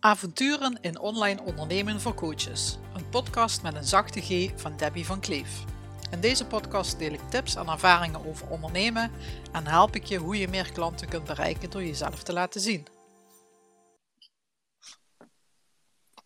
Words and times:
Avonturen 0.00 0.78
in 0.80 0.98
online 0.98 1.42
ondernemen 1.42 2.00
voor 2.00 2.14
coaches. 2.14 2.78
Een 2.94 3.08
podcast 3.08 3.62
met 3.62 3.74
een 3.74 3.84
zachte 3.84 4.20
G 4.20 4.60
van 4.60 4.76
Debbie 4.76 5.06
van 5.06 5.20
Kleef. 5.20 5.64
In 6.10 6.20
deze 6.20 6.46
podcast 6.46 6.98
deel 6.98 7.12
ik 7.12 7.20
tips 7.30 7.54
en 7.54 7.68
ervaringen 7.68 8.26
over 8.26 8.50
ondernemen 8.50 9.10
en 9.52 9.66
help 9.66 9.94
ik 9.94 10.04
je 10.04 10.16
hoe 10.16 10.38
je 10.38 10.48
meer 10.48 10.72
klanten 10.72 11.08
kunt 11.08 11.24
bereiken 11.24 11.70
door 11.70 11.82
jezelf 11.82 12.22
te 12.22 12.32
laten 12.32 12.60
zien. 12.60 12.86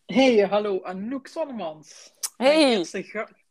Hey, 0.06 0.38
hallo 0.38 0.82
Anouk 0.82 1.26
Zonnemans. 1.26 2.12
Hey. 2.36 2.86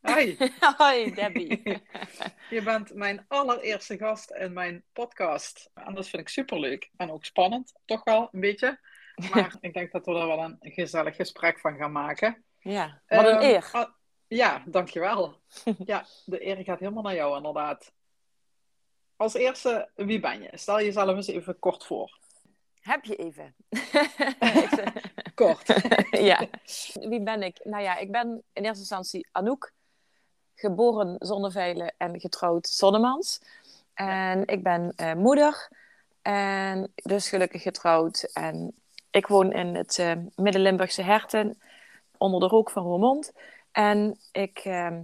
Hi. 0.01 0.35
Hoi 0.77 1.13
Debbie. 1.13 1.61
je 2.49 2.61
bent 2.63 2.93
mijn 2.93 3.25
allereerste 3.27 3.97
gast 3.97 4.31
in 4.31 4.53
mijn 4.53 4.83
podcast. 4.93 5.69
En 5.73 5.93
dat 5.93 6.07
vind 6.07 6.21
ik 6.21 6.29
superleuk 6.29 6.89
en 6.97 7.11
ook 7.11 7.25
spannend, 7.25 7.73
toch 7.85 8.03
wel 8.03 8.29
een 8.31 8.39
beetje. 8.39 8.79
Maar 9.33 9.55
ik 9.59 9.73
denk 9.73 9.91
dat 9.91 10.05
we 10.05 10.11
er 10.11 10.27
wel 10.27 10.39
een 10.39 10.57
gezellig 10.61 11.15
gesprek 11.15 11.59
van 11.59 11.75
gaan 11.77 11.91
maken. 11.91 12.43
Ja, 12.59 13.01
wat 13.07 13.25
een 13.25 13.31
Ehm, 13.35 13.41
eer. 13.43 13.69
ah, 13.71 13.89
ja, 14.27 14.63
dankjewel. 14.65 15.35
ja, 15.85 16.05
de 16.25 16.45
eer 16.45 16.63
gaat 16.63 16.79
helemaal 16.79 17.03
naar 17.03 17.15
jou 17.15 17.37
inderdaad. 17.37 17.91
Als 19.15 19.33
eerste, 19.33 19.89
wie 19.95 20.19
ben 20.19 20.41
je? 20.41 20.49
Stel 20.53 20.81
jezelf 20.81 21.15
eens 21.15 21.27
even 21.27 21.59
kort 21.59 21.85
voor. 21.85 22.19
Heb 22.81 23.03
je 23.05 23.15
even? 23.15 23.55
Kort. 25.35 25.73
ja. 26.11 26.47
Wie 26.93 27.21
ben 27.23 27.43
ik? 27.43 27.59
Nou 27.63 27.83
ja, 27.83 27.97
ik 27.97 28.11
ben 28.11 28.43
in 28.53 28.63
eerste 28.63 28.79
instantie 28.79 29.27
Anouk. 29.31 29.73
Geboren 30.55 31.15
Zonneveilen 31.19 31.93
en 31.97 32.19
getrouwd 32.19 32.67
Zonnemans. 32.67 33.41
En 33.93 34.45
ik 34.47 34.63
ben 34.63 34.93
eh, 34.95 35.13
moeder. 35.13 35.69
En 36.21 36.91
dus 36.95 37.29
gelukkig 37.29 37.61
getrouwd. 37.61 38.23
En 38.33 38.80
ik 39.11 39.27
woon 39.27 39.51
in 39.51 39.75
het 39.75 39.99
eh, 39.99 40.11
Midden-Limburgse 40.35 41.01
Herten. 41.01 41.61
Onder 42.17 42.39
de 42.39 42.47
rook 42.47 42.69
van 42.69 42.83
Roermond. 42.83 43.33
En 43.71 44.19
ik, 44.31 44.59
eh, 44.59 44.97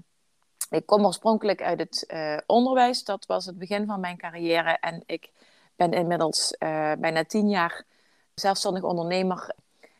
ik 0.69 0.85
kom 0.85 1.05
oorspronkelijk 1.05 1.61
uit 1.61 1.79
het 1.79 2.05
eh, 2.05 2.37
onderwijs. 2.45 3.03
Dat 3.03 3.25
was 3.25 3.45
het 3.45 3.57
begin 3.57 3.85
van 3.85 3.99
mijn 3.99 4.17
carrière. 4.17 4.77
En 4.79 5.03
ik 5.05 5.31
ben 5.75 5.91
inmiddels 5.91 6.51
eh, 6.51 6.91
bijna 6.99 7.23
tien 7.23 7.49
jaar 7.49 7.85
zelfstandig 8.33 8.83
ondernemer. 8.83 9.55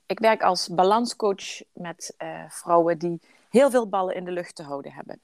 Ik 0.06 0.20
werk 0.20 0.42
als 0.42 0.68
balanscoach 0.68 1.62
met 1.74 2.16
vrouwen 2.48 2.98
die 2.98 3.22
heel 3.50 3.70
veel 3.70 3.90
ballen 3.90 4.16
in 4.16 4.26
de 4.26 4.32
lucht 4.32 4.56
te 4.56 4.64
houden 4.64 4.92
hebben. 4.92 5.20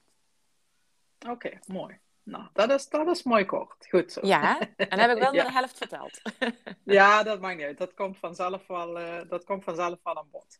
Oké, 1.28 1.58
mooi. 1.66 2.03
Nou, 2.24 2.44
dat 2.52 2.70
is, 2.70 2.88
dat 2.88 3.08
is 3.08 3.22
mooi 3.22 3.44
kort. 3.44 3.86
Goed 3.88 4.12
zo. 4.12 4.20
Ja, 4.26 4.60
en 4.76 4.88
dan 4.88 4.98
heb 4.98 5.10
ik 5.10 5.22
wel 5.22 5.34
Ja. 5.34 5.44
de 5.44 5.52
helft 5.52 5.76
verteld. 5.78 6.20
Ja, 6.84 7.22
dat 7.22 7.40
maakt 7.40 7.56
niet 7.56 7.66
uit. 7.66 7.78
Dat 7.78 7.94
komt 7.94 8.18
vanzelf 8.18 8.66
wel, 8.66 8.98
eh, 8.98 9.28
dat 9.28 9.44
komt 9.44 9.64
vanzelf 9.64 9.98
wel 10.02 10.16
aan 10.16 10.28
bod. 10.30 10.56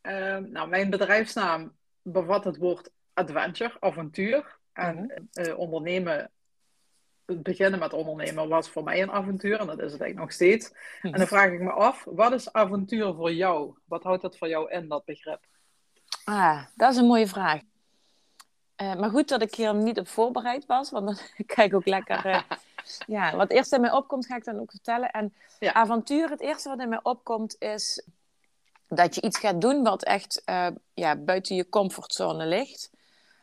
Ehm, 0.00 0.50
nou, 0.50 0.68
mijn 0.68 0.90
bedrijfsnaam 0.90 1.76
bevat 2.02 2.44
het 2.44 2.56
woord 2.56 2.90
adventure, 3.14 3.76
avontuur. 3.80 4.58
En 4.72 5.28
eh, 5.32 5.58
ondernemen, 5.58 6.30
het 7.26 7.42
beginnen 7.42 7.78
met 7.78 7.92
ondernemen 7.92 8.48
was 8.48 8.68
voor 8.68 8.82
mij 8.84 9.02
een 9.02 9.10
avontuur. 9.10 9.60
En 9.60 9.66
dat 9.66 9.78
is 9.78 9.92
het 9.92 10.00
eigenlijk 10.00 10.18
nog 10.20 10.32
steeds. 10.32 10.72
En 11.00 11.12
dan 11.12 11.26
vraag 11.26 11.50
ik 11.50 11.60
me 11.60 11.70
af, 11.70 12.04
wat 12.04 12.32
is 12.32 12.52
avontuur 12.52 13.14
voor 13.14 13.32
jou? 13.32 13.74
Wat 13.84 14.02
houdt 14.02 14.22
dat 14.22 14.38
voor 14.38 14.48
jou 14.48 14.70
in, 14.70 14.88
dat 14.88 15.04
begrip? 15.04 15.46
Ah, 16.24 16.64
dat 16.74 16.92
is 16.92 16.96
een 16.96 17.06
mooie 17.06 17.26
vraag. 17.28 17.60
Eh, 18.78 18.94
maar 18.94 19.10
goed 19.10 19.28
dat 19.28 19.42
ik 19.42 19.54
hier 19.54 19.74
niet 19.74 19.98
op 19.98 20.08
voorbereid 20.08 20.66
was, 20.66 20.90
want 20.90 21.06
dan 21.06 21.16
kijk 21.46 21.68
ik 21.70 21.74
ook 21.74 21.86
lekker. 21.86 22.26
eh, 22.26 22.40
ja, 23.16 23.36
wat 23.36 23.50
eerst 23.50 23.72
in 23.72 23.80
mij 23.80 23.92
opkomt, 23.92 24.26
ga 24.26 24.36
ik 24.36 24.44
dan 24.44 24.60
ook 24.60 24.70
vertellen. 24.70 25.10
En 25.10 25.34
Ja. 25.58 25.72
avontuur, 25.72 26.30
het 26.30 26.40
eerste 26.40 26.68
wat 26.68 26.80
in 26.80 26.88
mij 26.88 27.00
opkomt, 27.02 27.56
is 27.58 28.02
dat 28.88 29.14
je 29.14 29.20
iets 29.20 29.38
gaat 29.38 29.60
doen 29.60 29.82
wat 29.82 30.04
echt 30.04 30.42
eh, 30.44 30.66
ja, 30.94 31.16
buiten 31.16 31.56
je 31.56 31.68
comfortzone 31.68 32.46
ligt. 32.46 32.90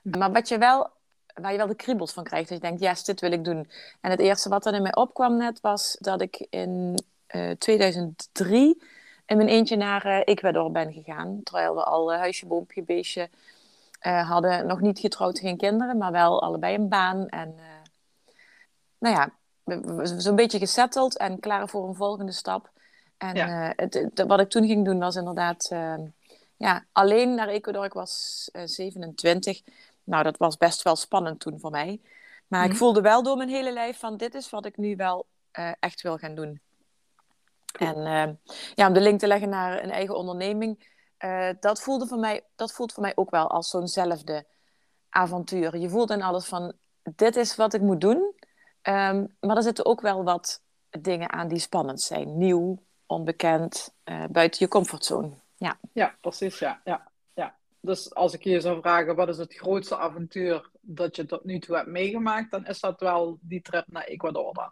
Maar 0.01 0.31
wat 0.31 0.47
je 0.47 0.57
wel, 0.57 0.89
waar 1.33 1.51
je 1.51 1.57
wel 1.57 1.67
de 1.67 1.75
kriebels 1.75 2.13
van 2.13 2.23
krijgt. 2.23 2.49
Dat 2.49 2.57
je 2.57 2.63
denkt, 2.67 2.81
yes, 2.81 3.03
dit 3.03 3.21
wil 3.21 3.31
ik 3.31 3.43
doen. 3.43 3.69
En 4.01 4.11
het 4.11 4.19
eerste 4.19 4.49
wat 4.49 4.65
er 4.65 4.73
in 4.73 4.81
mij 4.81 4.95
opkwam 4.95 5.37
net, 5.37 5.61
was 5.61 5.97
dat 5.99 6.21
ik 6.21 6.47
in 6.49 6.99
eh, 7.27 7.51
2003 7.51 8.83
in 9.25 9.37
mijn 9.37 9.49
eentje 9.49 9.75
naar 9.75 10.05
Ecuador 10.21 10.71
ben 10.71 10.93
gegaan. 10.93 11.39
Terwijl 11.43 11.75
we 11.75 11.83
al 11.83 12.13
huisje, 12.13 12.45
boompje, 12.45 12.81
beestje 12.83 13.29
eh, 14.05 14.29
hadden. 14.29 14.67
Nog 14.67 14.81
niet 14.81 14.99
getrouwd, 14.99 15.39
geen 15.39 15.57
kinderen, 15.57 15.97
maar 15.97 16.11
wel 16.11 16.41
allebei 16.41 16.75
een 16.75 16.89
baan. 16.89 17.27
En 17.27 17.55
eh, 17.57 17.63
nou 18.97 19.15
ja, 19.15 19.33
zo'n 20.17 20.35
beetje 20.35 20.59
gesetteld 20.59 21.17
en 21.17 21.39
klaar 21.39 21.69
voor 21.69 21.87
een 21.87 21.95
volgende 21.95 22.31
stap. 22.31 22.71
En 23.17 23.35
Ja. 23.35 23.69
eh, 23.69 23.73
het, 23.75 23.93
het- 23.93 24.23
wat 24.27 24.39
ik 24.39 24.49
toen 24.49 24.65
ging 24.67 24.85
doen 24.85 24.99
was 24.99 25.15
inderdaad 25.15 25.69
ja, 26.57 26.85
alleen 26.91 27.35
naar 27.35 27.47
Ecuador. 27.47 27.85
Ik 27.85 27.93
was 27.93 28.49
eh, 28.51 28.61
27. 28.65 29.61
Nou, 30.03 30.23
dat 30.23 30.37
was 30.37 30.57
best 30.57 30.81
wel 30.81 30.95
spannend 30.95 31.39
toen 31.39 31.59
voor 31.59 31.71
mij. 31.71 32.01
Maar 32.47 32.61
Mhm. 32.63 32.71
ik 32.71 32.77
voelde 32.77 33.01
wel 33.01 33.23
door 33.23 33.37
mijn 33.37 33.49
hele 33.49 33.73
lijf 33.73 33.99
van 33.99 34.17
dit 34.17 34.35
is 34.35 34.49
wat 34.49 34.65
ik 34.65 34.77
nu 34.77 34.95
wel 34.95 35.25
echt 35.79 36.01
wil 36.01 36.17
gaan 36.17 36.35
doen. 36.35 36.59
En 37.79 38.39
ja, 38.75 38.87
om 38.87 38.93
de 38.93 39.01
link 39.01 39.19
te 39.19 39.27
leggen 39.27 39.49
naar 39.49 39.83
een 39.83 39.91
eigen 39.91 40.17
onderneming, 40.17 40.94
eh, 41.17 41.49
dat, 41.59 41.81
voelde 41.81 42.07
voor 42.07 42.19
mij, 42.19 42.43
dat 42.55 42.73
voelt 42.73 42.93
voor 42.93 43.03
mij 43.03 43.11
ook 43.15 43.29
wel 43.29 43.49
als 43.49 43.69
zo'nzelfde 43.69 44.45
avontuur. 45.09 45.77
Je 45.77 45.89
voelt 45.89 46.09
in 46.09 46.21
alles 46.21 46.45
van 46.45 46.73
dit 47.15 47.35
is 47.35 47.55
wat 47.55 47.73
ik 47.73 47.81
moet 47.81 48.01
doen. 48.01 48.33
Ehm, 48.81 49.25
maar 49.39 49.55
er 49.55 49.63
zitten 49.63 49.85
ook 49.85 50.01
wel 50.01 50.23
wat 50.23 50.63
dingen 50.89 51.31
aan 51.31 51.47
die 51.47 51.59
spannend 51.59 52.01
zijn. 52.01 52.37
Nieuw, 52.37 52.83
onbekend, 53.05 53.95
eh, 54.03 54.23
buiten 54.31 54.59
je 54.59 54.67
comfortzone. 54.67 55.29
Ja. 55.57 55.79
Ja, 55.93 56.15
precies, 56.21 56.59
ja. 56.59 56.81
ja, 56.83 57.11
ja. 57.33 57.55
Dus 57.79 58.13
als 58.13 58.33
ik 58.33 58.43
je 58.43 58.59
zou 58.59 58.81
vragen, 58.81 59.15
wat 59.15 59.29
is 59.29 59.37
het 59.37 59.53
grootste 59.53 59.97
avontuur 59.97 60.69
dat 60.81 61.15
je 61.15 61.25
tot 61.25 61.43
nu 61.43 61.59
toe 61.59 61.75
hebt 61.75 61.87
meegemaakt, 61.87 62.51
dan 62.51 62.65
is 62.65 62.79
dat 62.79 62.99
wel 62.99 63.37
die 63.41 63.61
trip 63.61 63.85
naar 63.87 64.03
Ecuador 64.03 64.53
dan. 64.53 64.71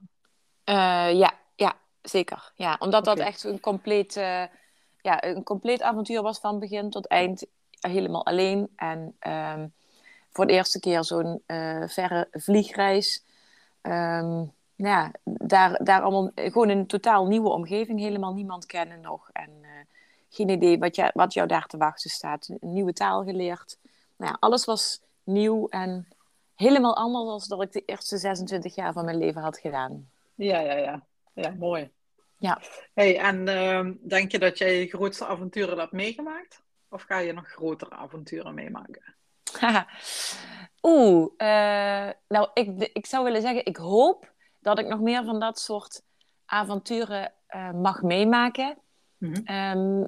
Eh, 0.64 1.14
ja, 1.14 1.34
ja, 1.56 1.74
zeker. 2.02 2.52
Ja, 2.56 2.76
omdat 2.80 3.06
dat 3.06 3.20
echt 3.20 3.44
een 3.44 3.60
compleet, 3.60 4.16
ja, 5.04 5.24
een 5.24 5.44
compleet 5.44 5.82
avontuur 5.82 6.22
was 6.22 6.40
van 6.40 6.60
begin 6.60 6.90
tot 6.90 7.08
eind. 7.08 7.46
Helemaal 7.80 8.26
alleen. 8.26 8.70
En 8.76 9.16
ehm, 9.20 9.68
voor 10.32 10.48
de 10.48 10.54
eerste 10.54 10.80
keer 10.80 11.04
zo'n 11.04 11.42
eh, 11.46 11.84
verre 11.88 12.28
vliegreis. 12.32 13.24
Nou 13.82 14.96
ja, 14.96 15.12
daar, 15.24 15.84
daar 15.84 16.02
allemaal 16.02 16.32
gewoon 16.36 16.70
een 16.70 16.88
totaal 16.88 17.28
nieuwe 17.28 17.50
omgeving. 17.50 18.00
Helemaal 18.00 18.34
niemand 18.34 18.66
kennen 18.66 19.02
nog. 19.02 19.30
En 19.32 19.50
eh, 19.62 19.70
geen 20.30 20.50
idee 20.50 20.80
wat, 20.80 20.96
je, 20.96 21.12
wat 21.14 21.34
jou 21.34 21.48
daar 21.48 21.66
te 21.66 21.78
wachten 21.78 22.10
staat. 22.10 22.48
Een 22.48 22.74
nieuwe 22.74 22.94
taal 22.94 23.24
geleerd. 23.24 23.78
Nou 24.18 24.32
ja, 24.32 24.38
alles 24.40 24.66
was 24.66 25.02
nieuw 25.24 25.68
en 25.68 26.08
helemaal 26.56 26.96
anders 26.96 27.48
dan 27.48 27.58
dat 27.60 27.68
ik 27.68 27.74
de 27.74 27.86
eerste 27.86 28.18
26 28.18 28.76
jaar 28.76 28.94
van 28.94 29.06
mijn 29.06 29.18
leven 29.18 29.42
had 29.42 29.58
gedaan. 29.58 30.10
Ja, 30.36 30.60
ja, 30.60 30.74
ja. 30.74 31.04
Ja, 31.34 31.54
mooi. 31.60 31.92
Ja. 32.44 32.62
Hey, 32.94 33.20
en 33.20 33.48
ehm, 33.48 33.94
denk 34.02 34.32
je 34.32 34.40
dat 34.40 34.58
jij 34.58 34.80
je 34.80 34.88
grootste 34.88 35.26
avonturen 35.26 35.80
hebt 35.80 35.92
meegemaakt? 35.92 36.64
Of 36.90 37.02
ga 37.02 37.18
je 37.18 37.34
nog 37.34 37.48
grotere 37.48 37.92
avonturen 37.92 38.54
meemaken? 38.54 39.16
Oeh, 40.82 41.32
eh, 41.38 42.14
nou, 42.28 42.50
ik, 42.54 42.90
ik 42.94 43.06
zou 43.06 43.24
willen 43.24 43.42
zeggen, 43.42 43.66
ik 43.66 43.78
hoop 43.78 44.32
dat 44.60 44.80
ik 44.80 44.88
nog 44.88 45.00
meer 45.00 45.24
van 45.24 45.40
dat 45.40 45.60
soort 45.60 46.02
avonturen 46.46 47.34
eh, 47.48 47.72
mag 47.72 48.02
meemaken. 48.02 48.78
Mhm. 49.18 49.42
Ehm, 49.44 50.04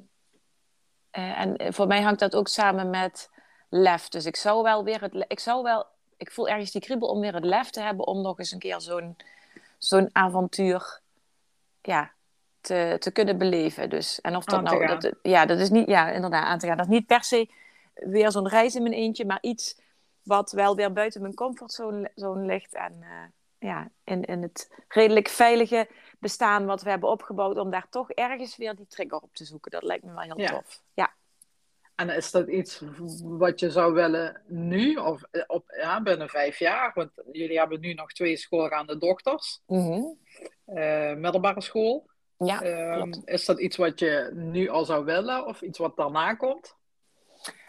eh, 1.10 1.40
en 1.40 1.74
voor 1.74 1.86
mij 1.86 2.02
hangt 2.02 2.20
dat 2.20 2.36
ook 2.36 2.48
samen 2.48 2.90
met 2.90 3.30
lef. 3.68 4.08
Dus 4.08 4.26
ik 4.26 4.36
zou 4.36 4.62
wel 4.62 4.84
weer 4.84 5.00
het, 5.00 5.24
ik 5.28 5.40
zou 5.40 5.62
wel, 5.62 5.86
ik 6.16 6.32
voel 6.32 6.48
ergens 6.48 6.70
die 6.70 6.80
kriebel 6.80 7.08
om 7.08 7.20
weer 7.20 7.34
het 7.34 7.44
lef 7.44 7.70
te 7.70 7.80
hebben 7.80 8.06
om 8.06 8.22
nog 8.22 8.38
eens 8.38 8.52
een 8.52 8.58
keer 8.58 8.80
zo'n 8.80 9.16
zo'n 9.78 10.08
avontuur, 10.12 11.00
ja, 11.82 12.14
te, 12.66 12.96
te 12.98 13.10
kunnen 13.10 13.38
beleven. 13.38 13.90
Dus 13.90 14.20
en 14.20 14.36
of 14.36 14.44
dat 14.44 14.62
nou, 14.62 14.86
dat, 14.86 15.12
ja, 15.22 15.46
dat 15.46 15.58
is 15.58 15.70
niet, 15.70 15.86
ja, 15.88 16.10
inderdaad, 16.10 16.44
aan 16.44 16.58
te 16.58 16.66
gaan. 16.66 16.76
Dat 16.76 16.86
is 16.86 16.92
niet 16.92 17.06
per 17.06 17.24
se 17.24 17.48
weer 17.94 18.30
zo'n 18.30 18.48
reis 18.48 18.74
in 18.74 18.82
mijn 18.82 18.94
eentje, 18.94 19.24
maar 19.24 19.38
iets 19.40 19.80
wat 20.22 20.52
wel 20.52 20.76
weer 20.76 20.92
buiten 20.92 21.20
mijn 21.20 21.34
comfortzone 21.34 22.10
zone 22.14 22.44
ligt 22.46 22.74
en 22.74 22.96
eh, 23.02 23.68
ja, 23.68 23.88
in, 24.04 24.24
in 24.24 24.42
het 24.42 24.70
redelijk 24.88 25.28
veilige 25.28 25.88
bestaan 26.18 26.66
wat 26.66 26.82
we 26.82 26.90
hebben 26.90 27.10
opgebouwd, 27.10 27.58
om 27.58 27.70
daar 27.70 27.86
toch 27.90 28.10
ergens 28.10 28.56
weer 28.56 28.74
die 28.74 28.86
trigger 28.86 29.18
op 29.18 29.34
te 29.34 29.44
zoeken. 29.44 29.70
Dat 29.70 29.82
lijkt 29.82 30.04
me 30.04 30.12
wel 30.12 30.22
heel 30.22 30.40
Ja. 30.40 30.50
tof. 30.50 30.82
Ja. 30.94 31.14
En 31.94 32.08
is 32.08 32.30
dat 32.30 32.48
iets 32.48 32.82
wat 33.22 33.60
je 33.60 33.70
zou 33.70 33.92
willen 33.92 34.42
nu 34.46 34.96
of 34.96 35.22
eh, 35.30 35.42
op, 35.46 35.64
ja, 35.80 36.02
binnen 36.02 36.28
vijf 36.28 36.58
jaar? 36.58 36.90
Want 36.94 37.10
jullie 37.32 37.58
hebben 37.58 37.80
nu 37.80 37.94
nog 37.94 38.12
twee 38.12 38.36
schoolgaande 38.36 38.98
dochters, 38.98 39.60
Mhm. 39.66 40.02
eh, 40.64 41.14
middelbare 41.14 41.60
school. 41.60 42.06
Ja, 42.38 42.62
Ehm, 42.62 43.12
is 43.24 43.44
dat 43.44 43.58
iets 43.60 43.76
wat 43.76 43.98
je 43.98 44.30
nu 44.34 44.68
al 44.68 44.84
zou 44.84 45.04
willen 45.04 45.46
of 45.46 45.60
iets 45.60 45.78
wat 45.78 45.96
daarna 45.96 46.34
komt? 46.34 46.74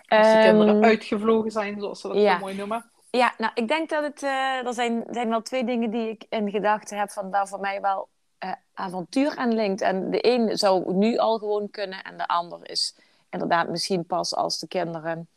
Als 0.07 0.27
de 0.33 0.39
kinderen 0.43 0.75
Ehm, 0.75 0.83
uitgevlogen 0.83 1.51
zijn, 1.51 1.79
zoals 1.79 2.01
ze 2.01 2.07
dat 2.07 2.17
ja. 2.17 2.33
zo 2.33 2.39
mooi 2.39 2.55
noemen. 2.55 2.91
Ja, 3.09 3.33
nou, 3.37 3.51
ik 3.55 3.67
denk 3.67 3.89
dat 3.89 4.03
het... 4.03 4.23
eh, 4.23 4.65
er, 4.65 4.73
zijn, 4.73 5.03
zijn 5.09 5.29
wel 5.29 5.41
twee 5.41 5.63
dingen 5.63 5.89
die 5.89 6.09
ik 6.09 6.25
in 6.29 6.49
gedachten 6.51 6.97
heb... 6.97 7.09
van 7.11 7.31
daar 7.31 7.47
voor 7.47 7.59
mij 7.59 7.81
wel 7.81 8.07
uh, 8.43 8.51
avontuur 8.73 9.35
aan 9.35 9.53
linkt. 9.53 9.81
En 9.81 10.11
de 10.11 10.27
een 10.27 10.57
zou 10.57 10.93
nu 10.93 11.17
al 11.17 11.37
gewoon 11.37 11.69
kunnen 11.69 12.03
en 12.03 12.17
de 12.17 12.27
ander 12.27 12.69
is 12.69 12.95
inderdaad 13.29 13.69
misschien 13.69 14.05
pas 14.05 14.35
als 14.35 14.59
de 14.59 14.67
kinderen 14.67 15.27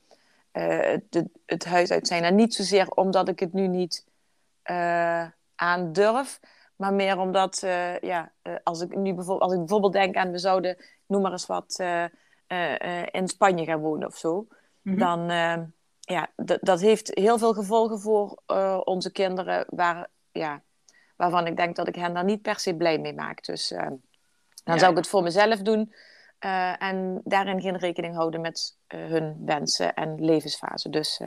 uh, 0.53 0.97
het 1.47 1.65
huis 1.65 1.91
uit 1.91 2.06
zijn. 2.06 2.25
En 2.25 2.35
niet 2.35 2.55
zozeer 2.55 2.88
omdat 2.91 3.29
ik 3.29 3.41
het 3.41 3.53
nu 3.53 3.67
niet 3.67 4.05
uh, 4.71 5.27
aandurf, 5.55 6.41
maar 6.81 6.94
meer 6.94 7.19
omdat, 7.19 7.59
ja, 8.00 8.32
als 8.62 8.81
ik 8.81 8.97
nu 8.97 9.15
bijvoorbeeld, 9.15 9.41
als 9.41 9.53
ik 9.53 9.59
bijvoorbeeld 9.59 9.93
denk 9.93 10.17
aan 10.17 10.31
we 10.31 10.38
zouden, 10.38 10.77
noem 11.06 11.23
maar 11.23 11.32
eens 11.32 11.47
wat, 11.47 11.82
in 13.11 13.29
Spanje 13.29 13.65
gaan 13.65 13.81
wonen 13.81 14.09
of 14.09 14.17
zo, 14.17 14.35
mm 14.38 14.49
-hmm. 14.82 14.99
dan 14.99 15.29
ja, 16.00 16.31
dat 16.61 16.81
heeft 16.81 17.11
heel 17.15 17.38
veel 17.38 17.53
gevolgen 17.53 18.00
voor 18.00 18.43
onze 18.85 19.12
kinderen, 19.12 19.65
waar, 19.69 20.09
ja, 20.32 20.62
waarvan 21.17 21.47
ik 21.47 21.56
denk 21.56 21.77
dat 21.77 21.88
ik 21.88 21.94
hen 21.94 22.15
daar 22.15 22.25
niet 22.25 22.43
per 22.43 22.59
se 22.59 22.77
blij 22.77 22.99
mee 22.99 23.15
maak. 23.15 23.44
Dus 23.44 23.69
dan 23.69 24.00
ja. 24.65 24.79
zou 24.79 24.91
ik 24.91 24.97
het 24.97 25.09
voor 25.09 25.23
mezelf 25.23 25.59
doen 25.59 25.94
en 26.79 27.21
daarin 27.25 27.61
geen 27.61 27.77
rekening 27.77 28.15
houden 28.15 28.41
met 28.41 28.77
hun 28.88 29.43
wensen 29.44 29.94
en 29.94 30.25
levensfase. 30.25 30.91
Dus 30.91 31.21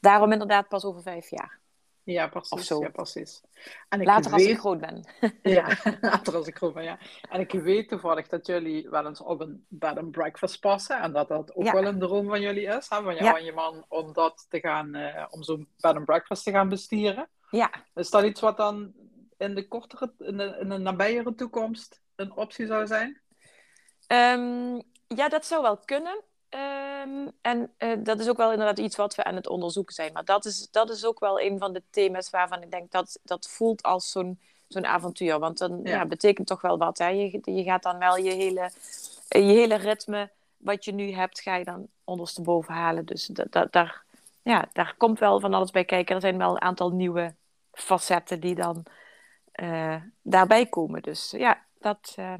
daarom 0.00 0.32
inderdaad 0.32 0.68
pas 0.68 0.84
over 0.84 1.02
vijf 1.02 1.30
jaar. 1.30 1.59
Ja, 2.04 2.28
precies. 2.28 2.68
Ja, 2.68 2.88
precies. 2.88 3.42
En 3.88 4.00
ik 4.00 4.06
later 4.06 4.30
weet... 4.30 4.40
als 4.40 4.50
ik 4.50 4.58
groot 4.58 4.80
ben. 4.80 5.04
ja, 5.42 5.76
later 6.00 6.34
als 6.34 6.46
ik 6.46 6.56
groot 6.56 6.74
ben, 6.74 6.84
ja. 6.84 6.98
En 7.30 7.40
ik 7.40 7.52
weet 7.52 7.88
toevallig 7.88 8.28
dat 8.28 8.46
jullie 8.46 8.88
wel 8.90 9.06
eens 9.06 9.20
op 9.20 9.40
een 9.40 9.64
bed 9.68 9.96
and 9.96 10.10
breakfast 10.10 10.60
passen. 10.60 11.00
En 11.00 11.12
dat 11.12 11.28
dat 11.28 11.54
ook 11.54 11.64
ja. 11.64 11.72
wel 11.72 11.84
een 11.84 11.98
droom 11.98 12.28
van 12.28 12.40
jullie 12.40 12.66
is. 12.66 12.88
Hè? 12.88 13.02
Van 13.02 13.14
jou 13.14 13.24
ja. 13.24 13.36
en 13.36 13.44
je 13.44 13.52
man 13.52 13.84
om 13.88 14.12
dat 14.12 14.46
te 14.48 14.60
gaan, 14.60 14.96
om 15.30 15.42
zo'n 15.42 15.68
bed 15.76 15.94
and 15.94 16.04
breakfast 16.04 16.44
te 16.44 16.50
gaan 16.50 16.68
bestieren. 16.68 17.28
Ja. 17.50 17.70
Is 17.94 18.10
dat 18.10 18.24
iets 18.24 18.40
wat 18.40 18.56
dan 18.56 18.92
in 19.38 19.54
de 19.54 19.68
kortere, 19.68 20.12
in 20.18 20.36
de, 20.36 20.56
in 20.60 20.68
de 20.68 20.78
nabijere 20.78 21.34
toekomst 21.34 22.00
een 22.16 22.36
optie 22.36 22.66
zou 22.66 22.86
zijn? 22.86 23.20
Um, 24.08 24.82
ja, 25.06 25.28
dat 25.28 25.46
zou 25.46 25.62
wel 25.62 25.78
kunnen. 25.78 26.22
Um, 26.54 27.30
en 27.40 27.72
uh, 27.78 27.92
dat 27.98 28.20
is 28.20 28.28
ook 28.28 28.36
wel 28.36 28.50
inderdaad 28.50 28.78
iets 28.78 28.96
wat 28.96 29.14
we 29.14 29.24
aan 29.24 29.34
het 29.34 29.46
onderzoeken 29.46 29.94
zijn. 29.94 30.12
Maar 30.12 30.24
dat 30.24 30.44
is, 30.44 30.68
dat 30.70 30.90
is 30.90 31.04
ook 31.04 31.20
wel 31.20 31.40
een 31.40 31.58
van 31.58 31.72
de 31.72 31.82
thema's 31.90 32.30
waarvan 32.30 32.62
ik 32.62 32.70
denk 32.70 32.90
dat 32.90 33.18
dat 33.22 33.48
voelt 33.48 33.82
als 33.82 34.10
zo'n 34.10 34.40
zo'n 34.68 34.86
avontuur. 34.86 35.38
Want 35.38 35.58
dan 35.58 35.80
ja. 35.82 35.90
ja. 35.90 36.06
betekent 36.06 36.46
toch 36.46 36.60
wel 36.60 36.78
wat. 36.78 36.98
Hè? 36.98 37.08
Je, 37.08 37.40
je 37.44 37.62
gaat 37.62 37.82
dan 37.82 37.98
wel 37.98 38.16
je 38.16 38.30
hele, 38.30 38.70
je 39.28 39.38
hele 39.38 39.74
ritme 39.74 40.30
wat 40.56 40.84
je 40.84 40.92
nu 40.92 41.12
hebt, 41.12 41.40
ga 41.40 41.56
je 41.56 41.64
dan 41.64 41.86
ondersteboven 42.04 42.74
halen. 42.74 43.06
Dus 43.06 43.26
dat, 43.26 43.52
dat, 43.52 43.72
daar, 43.72 44.02
ja, 44.42 44.68
daar 44.72 44.94
komt 44.96 45.18
wel 45.18 45.40
van 45.40 45.54
alles 45.54 45.70
bij 45.70 45.84
kijken. 45.84 46.14
Er 46.14 46.20
zijn 46.20 46.38
wel 46.38 46.50
een 46.50 46.62
aantal 46.62 46.90
nieuwe 46.90 47.34
facetten 47.72 48.40
die 48.40 48.54
dan 48.54 48.84
uh, 49.62 49.96
daarbij 50.22 50.66
komen. 50.66 51.02
Dus 51.02 51.30
ja, 51.30 51.64
dat, 51.78 52.14
uh, 52.18 52.34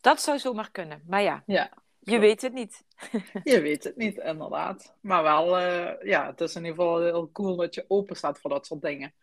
dat 0.00 0.20
zou 0.20 0.38
zomaar 0.38 0.70
kunnen. 0.70 1.02
Maar 1.06 1.22
ja, 1.22 1.42
ja 1.46 1.70
je 2.04 2.18
weet 2.18 2.42
het 2.42 2.52
niet. 2.52 2.84
je 3.44 3.60
weet 3.60 3.84
het 3.84 3.96
niet, 3.96 4.18
inderdaad. 4.18 4.94
Maar 5.00 5.22
wel, 5.22 5.60
uh, 5.60 5.90
ja, 6.02 6.26
het 6.26 6.40
is 6.40 6.54
in 6.54 6.64
ieder 6.64 6.76
geval 6.76 7.00
heel 7.00 7.30
cool 7.32 7.56
dat 7.56 7.74
je 7.74 7.84
open 7.88 8.16
staat 8.16 8.40
voor 8.40 8.50
dat 8.50 8.66
soort 8.66 8.82
dingen. 8.82 9.14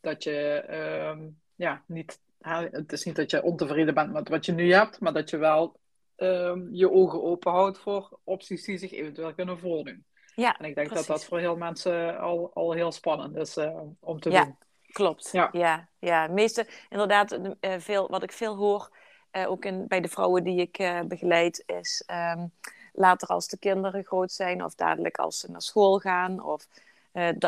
Dat 0.00 0.24
je, 0.24 0.64
um, 1.10 1.40
ja, 1.54 1.82
niet, 1.86 2.20
het 2.40 2.92
is 2.92 3.04
niet 3.04 3.16
dat 3.16 3.30
je 3.30 3.42
ontevreden 3.42 3.94
bent 3.94 4.12
met 4.12 4.28
wat 4.28 4.46
je 4.46 4.52
nu 4.52 4.72
hebt, 4.72 5.00
maar 5.00 5.12
dat 5.12 5.30
je 5.30 5.36
wel 5.36 5.80
um, 6.16 6.68
je 6.72 6.90
ogen 6.90 7.22
open 7.22 7.52
houdt 7.52 7.78
voor 7.78 8.18
opties 8.24 8.64
die 8.64 8.78
zich 8.78 8.92
eventueel 8.92 9.34
kunnen 9.34 9.58
voordoen. 9.58 10.04
Ja, 10.34 10.58
en 10.58 10.64
ik 10.64 10.74
denk 10.74 10.88
precies. 10.88 11.06
dat 11.06 11.16
dat 11.16 11.26
voor 11.26 11.38
heel 11.38 11.56
mensen 11.56 12.18
al, 12.18 12.50
al 12.54 12.72
heel 12.72 12.92
spannend 12.92 13.36
is 13.36 13.56
uh, 13.56 13.80
om 14.00 14.20
te 14.20 14.30
ja, 14.30 14.44
doen. 14.44 14.56
Klopt. 14.92 15.28
Ja, 15.32 15.48
ja, 15.52 15.88
ja. 15.98 16.26
Meeste, 16.26 16.66
inderdaad, 16.88 17.32
uh, 17.32 17.74
veel, 17.78 18.08
wat 18.08 18.22
ik 18.22 18.32
veel 18.32 18.56
hoor, 18.56 18.96
uh, 19.42 19.50
ook 19.50 19.64
in, 19.64 19.86
bij 19.86 20.00
de 20.00 20.08
vrouwen 20.08 20.44
die 20.44 20.60
ik 20.60 21.04
begeleid, 21.08 21.62
is 21.66 22.04
um, 22.36 22.52
later 22.92 23.28
als 23.28 23.48
de 23.48 23.58
kinderen 23.58 24.04
groot 24.04 24.32
zijn 24.32 24.64
of 24.64 24.74
dadelijk 24.74 25.18
als 25.18 25.38
ze 25.38 25.50
naar 25.50 25.62
school 25.62 25.98
gaan. 25.98 26.42
Of, 26.44 26.68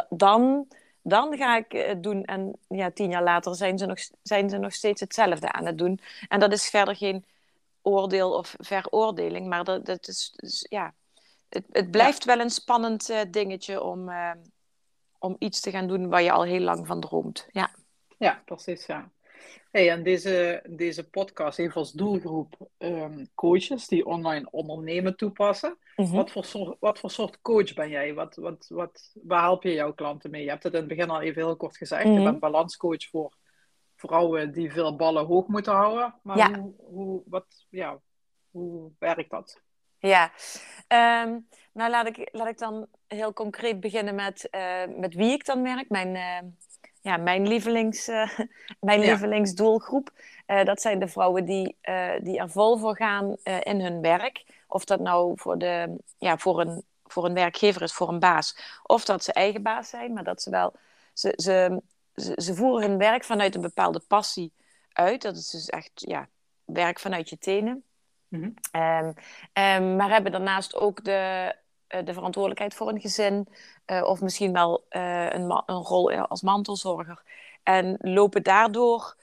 dan, 0.08 0.68
dan 1.02 1.36
ga 1.36 1.56
ik 1.56 1.72
het 1.72 2.02
doen. 2.02 2.24
En 2.24 2.52
ja, 2.68 2.90
tien 2.90 3.10
jaar 3.10 3.22
later 3.22 3.54
zijn 3.54 3.78
ze, 3.78 3.86
nog, 3.86 3.98
zijn 4.22 4.50
ze 4.50 4.58
nog 4.58 4.72
steeds 4.72 5.00
hetzelfde 5.00 5.52
aan 5.52 5.66
het 5.66 5.78
doen. 5.78 6.00
En 6.28 6.40
dat 6.40 6.52
is 6.52 6.68
verder 6.68 6.96
geen 6.96 7.24
oordeel 7.82 8.32
of 8.32 8.54
veroordeling, 8.58 9.46
maar 9.46 9.64
dat, 9.64 9.86
dat 9.86 10.08
is, 10.08 10.32
dus, 10.36 10.66
ja, 10.68 10.94
het, 11.48 11.64
het 11.70 11.90
blijft 11.90 12.24
ja. 12.24 12.34
wel 12.34 12.44
een 12.44 12.50
spannend 12.50 13.32
dingetje 13.32 13.82
om, 13.82 14.08
uh, 14.08 14.30
om 15.18 15.36
iets 15.38 15.60
te 15.60 15.70
gaan 15.70 15.86
doen 15.86 16.08
waar 16.08 16.22
je 16.22 16.32
al 16.32 16.42
heel 16.42 16.60
lang 16.60 16.86
van 16.86 17.00
droomt. 17.00 17.48
Ja, 17.50 17.70
ja 18.18 18.42
precies. 18.44 18.86
Ja. 18.86 19.10
Hey, 19.70 19.90
en 19.90 20.02
deze, 20.02 20.62
deze 20.68 21.08
podcast 21.08 21.56
heeft 21.56 21.76
als 21.76 21.92
doelgroep 21.92 22.68
um, 22.78 23.28
coaches 23.34 23.86
die 23.86 24.06
online 24.06 24.48
ondernemen 24.50 25.16
toepassen. 25.16 25.78
Mm 25.96 26.04
-hmm. 26.04 26.14
wat, 26.14 26.30
voor 26.30 26.44
soort, 26.44 26.76
wat 26.80 26.98
voor 26.98 27.10
soort 27.10 27.40
coach 27.40 27.74
ben 27.74 27.88
jij? 27.88 28.14
Wat, 28.14 28.34
wat, 28.36 28.66
wat, 28.68 29.12
waar 29.22 29.42
help 29.42 29.62
je 29.62 29.72
jouw 29.72 29.92
klanten 29.92 30.30
mee? 30.30 30.42
Je 30.42 30.48
hebt 30.48 30.62
het 30.62 30.72
in 30.72 30.78
het 30.78 30.88
begin 30.88 31.10
al 31.10 31.20
even 31.20 31.42
heel 31.42 31.56
kort 31.56 31.76
gezegd. 31.76 32.04
Mm 32.04 32.10
-hmm. 32.10 32.18
Je 32.18 32.24
bent 32.24 32.40
balanscoach 32.40 33.08
voor 33.10 33.36
vrouwen 33.96 34.52
die 34.52 34.72
veel 34.72 34.96
ballen 34.96 35.26
hoog 35.26 35.46
moeten 35.46 35.72
houden. 35.72 36.14
Maar 36.22 36.36
ja. 36.36 36.58
hoe, 36.58 36.74
hoe, 36.76 37.22
wat, 37.26 37.66
ja, 37.68 38.00
hoe 38.50 38.90
werkt 38.98 39.30
dat? 39.30 39.60
Ja, 39.98 40.32
um, 41.24 41.46
nou 41.72 41.90
laat 41.90 42.06
ik, 42.06 42.28
laat 42.32 42.48
ik 42.48 42.58
dan 42.58 42.86
heel 43.06 43.32
concreet 43.32 43.80
beginnen 43.80 44.14
met, 44.14 44.48
uh, 44.50 44.82
met 44.96 45.14
wie 45.14 45.32
ik 45.32 45.44
dan 45.44 45.62
werk. 45.62 45.88
Mijn, 45.88 46.14
uh, 46.14 46.50
ja, 47.00 47.16
mijn, 47.16 47.48
lievelings, 47.48 48.08
uh, 48.08 48.38
mijn 48.80 49.00
ja. 49.00 49.06
lievelingsdoelgroep. 49.06 50.10
dat 50.46 50.80
zijn 50.80 50.98
de 50.98 51.08
vrouwen 51.08 51.44
die, 51.44 51.76
die 52.22 52.38
er 52.38 52.50
vol 52.50 52.78
voor 52.78 52.96
gaan 52.96 53.36
in 53.44 53.80
hun 53.80 54.00
werk. 54.00 54.44
Of 54.66 54.84
dat 54.84 55.00
nou 55.00 55.32
voor, 55.36 55.58
de, 55.58 55.96
ja, 56.18 56.38
voor, 56.38 56.60
een, 56.60 56.84
voor 57.04 57.24
een 57.24 57.34
werkgever 57.34 57.82
is, 57.82 57.92
voor 57.92 58.08
een 58.08 58.18
baas. 58.18 58.80
Of 58.82 59.04
dat 59.04 59.24
ze 59.24 59.32
eigen 59.32 59.62
baas 59.62 59.88
zijn, 59.88 60.12
maar 60.12 60.24
dat 60.24 60.42
ze 60.42 60.50
wel... 60.50 60.72
Ze, 61.12 61.32
ze, 61.36 61.82
ze, 62.14 62.32
ze 62.42 62.54
voeren 62.54 62.88
hun 62.88 62.98
werk 62.98 63.24
vanuit 63.24 63.54
een 63.54 63.60
bepaalde 63.60 64.00
passie 64.08 64.52
uit. 64.92 65.22
Dat 65.22 65.36
is 65.36 65.50
dus 65.50 65.68
echt 65.68 65.90
ja, 65.94 66.28
werk 66.64 66.98
vanuit 66.98 67.28
je 67.28 67.38
tenen. 67.38 67.84
Mm 68.28 68.54
-hmm. 68.72 68.82
um, 68.82 69.14
um, 69.64 69.96
maar 69.96 70.10
hebben 70.10 70.32
daarnaast 70.32 70.74
ook 70.74 71.04
de, 71.04 71.54
de 72.04 72.12
verantwoordelijkheid 72.12 72.74
voor 72.74 72.88
een 72.88 73.00
gezin. 73.00 73.48
Uh, 73.86 74.02
of 74.04 74.20
misschien 74.20 74.52
wel 74.52 74.84
uh, 74.90 75.24
een, 75.24 75.62
een, 75.66 75.82
rol 75.82 76.12
als 76.12 76.42
mantelzorger. 76.42 77.22
En 77.62 77.96
lopen 78.00 78.42
daardoor 78.42 79.16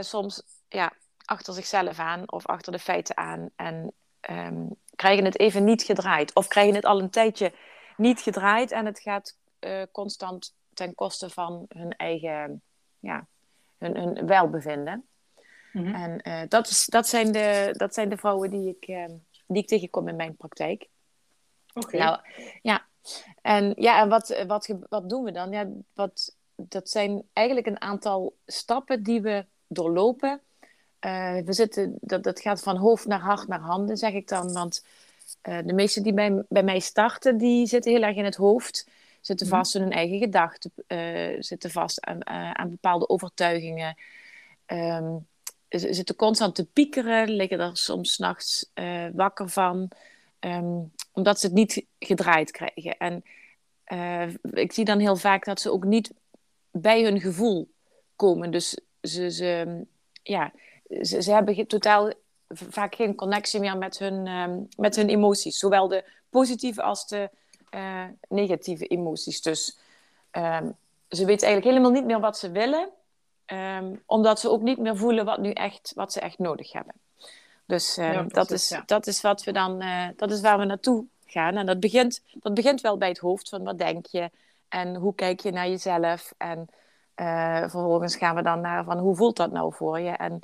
soms 0.00 0.42
ja, 0.68 0.92
achter 1.24 1.54
zichzelf 1.54 1.98
aan 1.98 2.32
of 2.32 2.46
achter 2.46 2.72
de 2.72 2.78
feiten 2.78 3.16
aan. 3.16 3.50
En 3.56 3.92
um, 4.30 4.74
krijgen 4.96 5.24
het 5.24 5.38
even 5.38 5.64
niet 5.64 5.82
gedraaid. 5.82 6.34
Of 6.34 6.48
krijgen 6.48 6.74
het 6.74 6.84
al 6.84 7.00
een 7.00 7.10
tijdje 7.10 7.52
niet 7.96 8.20
gedraaid. 8.20 8.70
En 8.70 8.86
het 8.86 9.00
gaat 9.00 9.36
constant 9.92 10.54
ten 10.74 10.94
koste 10.94 11.30
van 11.30 11.64
hun 11.68 11.96
eigen 11.96 12.62
ja, 12.98 13.26
hun, 13.78 13.96
hun 13.96 14.26
welbevinden. 14.26 15.04
-hmm. 15.72 15.94
En 15.94 16.20
uh, 16.22 16.42
dat, 16.48 16.68
is, 16.68 16.86
dat, 16.86 17.08
zijn 17.08 17.32
de, 17.32 17.74
dat 17.76 17.94
zijn 17.94 18.08
de 18.08 18.16
vrouwen 18.16 18.50
die 18.50 18.68
ik, 18.68 18.88
uh, 18.88 19.04
die 19.46 19.62
ik 19.62 19.68
tegenkom 19.68 20.08
in 20.08 20.16
mijn 20.16 20.36
praktijk. 20.36 20.88
Oké. 21.74 21.86
Okay. 21.86 22.00
Nou, 22.00 22.18
ja. 22.62 22.84
En, 23.42 23.72
ja, 23.76 24.00
en 24.00 24.08
wat, 24.08 24.44
wat, 24.46 24.74
wat 24.88 25.08
doen 25.08 25.24
we 25.24 25.32
dan? 25.32 25.50
Ja, 25.50 25.68
wat, 25.94 26.36
dat 26.56 26.88
zijn 26.88 27.22
eigenlijk 27.32 27.66
een 27.66 27.80
aantal 27.80 28.36
stappen 28.46 29.02
die 29.02 29.20
we 29.20 29.44
doorlopen. 29.66 30.40
Uh, 31.06 31.38
we 31.38 31.52
zitten, 31.52 31.98
dat, 32.00 32.22
dat 32.22 32.40
gaat 32.40 32.62
van 32.62 32.76
hoofd 32.76 33.06
naar 33.06 33.20
hart 33.20 33.48
naar 33.48 33.60
handen, 33.60 33.96
zeg 33.96 34.12
ik 34.12 34.28
dan. 34.28 34.52
Want 34.52 34.84
de 35.42 35.72
meesten 35.72 36.02
die 36.02 36.12
bij, 36.12 36.42
bij 36.48 36.62
mij 36.62 36.78
starten, 36.78 37.36
die 37.38 37.66
zitten 37.66 37.92
heel 37.92 38.02
erg 38.02 38.16
in 38.16 38.24
het 38.24 38.36
hoofd. 38.36 38.88
Zitten 39.20 39.46
Mhm. 39.46 39.56
vast 39.56 39.74
in 39.74 39.80
hun 39.80 39.92
eigen 39.92 40.18
gedachten. 40.18 40.72
zitten 41.38 41.70
vast 41.70 42.04
aan, 42.04 42.26
aan 42.56 42.70
bepaalde 42.70 43.08
overtuigingen. 43.08 43.96
Um, 44.66 45.26
ze 45.68 45.94
zitten 45.94 46.16
constant 46.16 46.54
te 46.54 46.64
piekeren, 46.64 47.30
liggen 47.30 47.60
er 47.60 47.76
soms 47.76 48.18
nachts 48.18 48.70
wakker 49.12 49.48
van, 49.48 49.88
um, 50.40 50.92
omdat 51.20 51.40
ze 51.40 51.46
het 51.46 51.54
niet 51.54 51.84
gedraaid 51.98 52.50
krijgen. 52.50 52.96
En 52.96 53.24
uh, 53.92 54.34
ik 54.52 54.72
zie 54.72 54.84
dan 54.84 54.98
heel 54.98 55.16
vaak 55.16 55.44
dat 55.44 55.60
ze 55.60 55.72
ook 55.72 55.84
niet 55.84 56.12
bij 56.70 57.02
hun 57.02 57.20
gevoel 57.20 57.68
komen. 58.16 58.50
Dus 58.50 58.78
ze, 59.02 59.30
ze, 59.30 59.80
ja, 60.22 60.52
ze, 61.02 61.32
hebben 61.32 61.66
totaal 61.66 62.12
vaak 62.48 62.94
geen 62.94 63.14
connectie 63.14 63.60
meer 63.60 63.78
met 63.78 63.98
hun, 63.98 64.26
um, 64.26 64.68
met 64.76 64.96
hun 64.96 65.08
emoties. 65.08 65.58
Zowel 65.58 65.88
de 65.88 66.04
positieve 66.30 66.82
als 66.82 67.06
de 67.06 67.30
uh, 67.74 68.04
negatieve 68.28 68.86
emoties. 68.86 69.42
Dus 69.42 69.78
um, 70.32 70.76
ze 71.08 71.24
weten 71.24 71.46
eigenlijk 71.46 71.64
helemaal 71.64 71.90
niet 71.90 72.04
meer 72.04 72.20
wat 72.20 72.38
ze 72.38 72.50
willen. 72.50 72.88
Um, 73.46 74.02
omdat 74.06 74.40
ze 74.40 74.50
ook 74.50 74.62
niet 74.62 74.78
meer 74.78 74.96
voelen 74.96 75.24
wat, 75.24 75.38
nu 75.38 75.50
echt, 75.50 75.92
wat 75.94 76.12
ze 76.12 76.20
echt 76.20 76.38
nodig 76.38 76.72
hebben. 76.72 76.94
Dus 77.70 77.94
ja, 77.94 78.22
dat, 78.22 78.50
is, 78.50 78.68
ja. 78.68 78.82
dat 78.86 79.06
is 79.06 79.20
wat 79.20 79.44
we 79.44 79.52
dan, 79.52 79.82
uh, 79.82 80.08
dat 80.16 80.30
is 80.30 80.40
waar 80.40 80.58
we 80.58 80.64
naartoe 80.64 81.04
gaan. 81.26 81.56
En 81.56 81.66
dat 81.66 81.80
begint, 81.80 82.22
dat 82.32 82.54
begint 82.54 82.80
wel 82.80 82.98
bij 82.98 83.08
het 83.08 83.18
hoofd 83.18 83.48
van 83.48 83.64
wat 83.64 83.78
denk 83.78 84.06
je 84.06 84.30
en 84.68 84.94
hoe 84.94 85.14
kijk 85.14 85.40
je 85.40 85.50
naar 85.50 85.68
jezelf. 85.68 86.32
En 86.36 86.68
uh, 87.16 87.60
vervolgens 87.60 88.16
gaan 88.16 88.34
we 88.34 88.42
dan 88.42 88.60
naar 88.60 88.84
van 88.84 88.98
hoe 88.98 89.16
voelt 89.16 89.36
dat 89.36 89.52
nou 89.52 89.74
voor 89.74 90.00
je. 90.00 90.10
En 90.10 90.40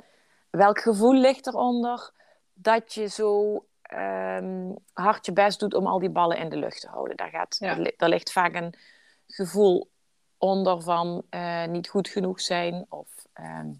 welk 0.49 0.79
gevoel 0.79 1.13
ligt 1.13 1.47
eronder 1.47 2.11
dat 2.53 2.93
je 2.93 3.07
zo 3.07 3.65
ehm, 3.81 4.71
hard 4.93 5.25
je 5.25 5.33
best 5.33 5.59
doet 5.59 5.73
om 5.73 5.87
al 5.87 5.99
die 5.99 6.09
ballen 6.09 6.37
in 6.37 6.49
de 6.49 6.57
lucht 6.57 6.81
te 6.81 6.87
houden? 6.87 7.17
Daar, 7.17 7.29
gaat, 7.29 7.55
Ja. 7.59 7.91
daar 7.97 8.09
ligt 8.09 8.31
vaak 8.31 8.53
een 8.53 8.73
gevoel 9.27 9.89
onder 10.37 10.81
van 10.81 11.23
eh, 11.29 11.65
niet 11.65 11.89
goed 11.89 12.07
genoeg 12.07 12.41
zijn 12.41 12.85
of 12.89 13.07
ehm, 13.33 13.71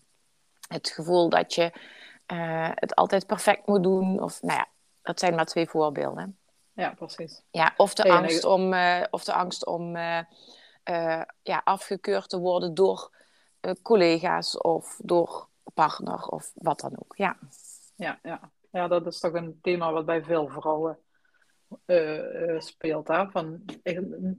het 0.68 0.90
gevoel 0.90 1.30
dat 1.30 1.54
je 1.54 1.72
eh, 2.28 2.70
het 2.74 2.96
altijd 2.96 3.28
perfect 3.28 3.68
moet 3.68 3.84
doen. 3.84 4.22
Of 4.22 4.42
nou 4.42 4.58
ja, 4.58 4.68
dat 5.02 5.20
zijn 5.20 5.36
maar 5.36 5.46
twee 5.46 5.70
voorbeelden. 5.70 6.38
Ja, 6.74 6.94
precies. 6.94 7.44
Ja, 7.52 7.74
of 7.78 7.94
de 7.94 8.02
Hey, 8.02 8.12
angst 8.12 8.46
om, 8.46 8.74
eh, 8.74 9.04
of 9.10 9.24
de 9.24 9.34
angst 9.34 9.66
om 9.66 9.96
eh, 9.96 10.22
ja, 11.42 11.62
afgekeurd 11.64 12.30
te 12.30 12.40
worden 12.40 12.74
door 12.74 13.16
collega's 13.82 14.58
of 14.62 15.00
door 15.04 15.48
partner 15.74 16.28
of 16.28 16.52
wat 16.56 16.80
dan 16.80 16.92
ook. 17.00 17.16
Ja, 17.16 17.38
Ja, 17.96 18.20
ja. 18.24 18.52
ja, 18.72 18.88
dat 18.88 19.06
is 19.06 19.20
toch 19.20 19.34
een 19.34 19.60
thema 19.62 19.92
wat 19.92 20.06
bij 20.06 20.24
veel 20.24 20.48
vrouwen 20.48 21.00
speelt. 22.58 23.08
Hè? 23.08 23.30
Van 23.30 23.66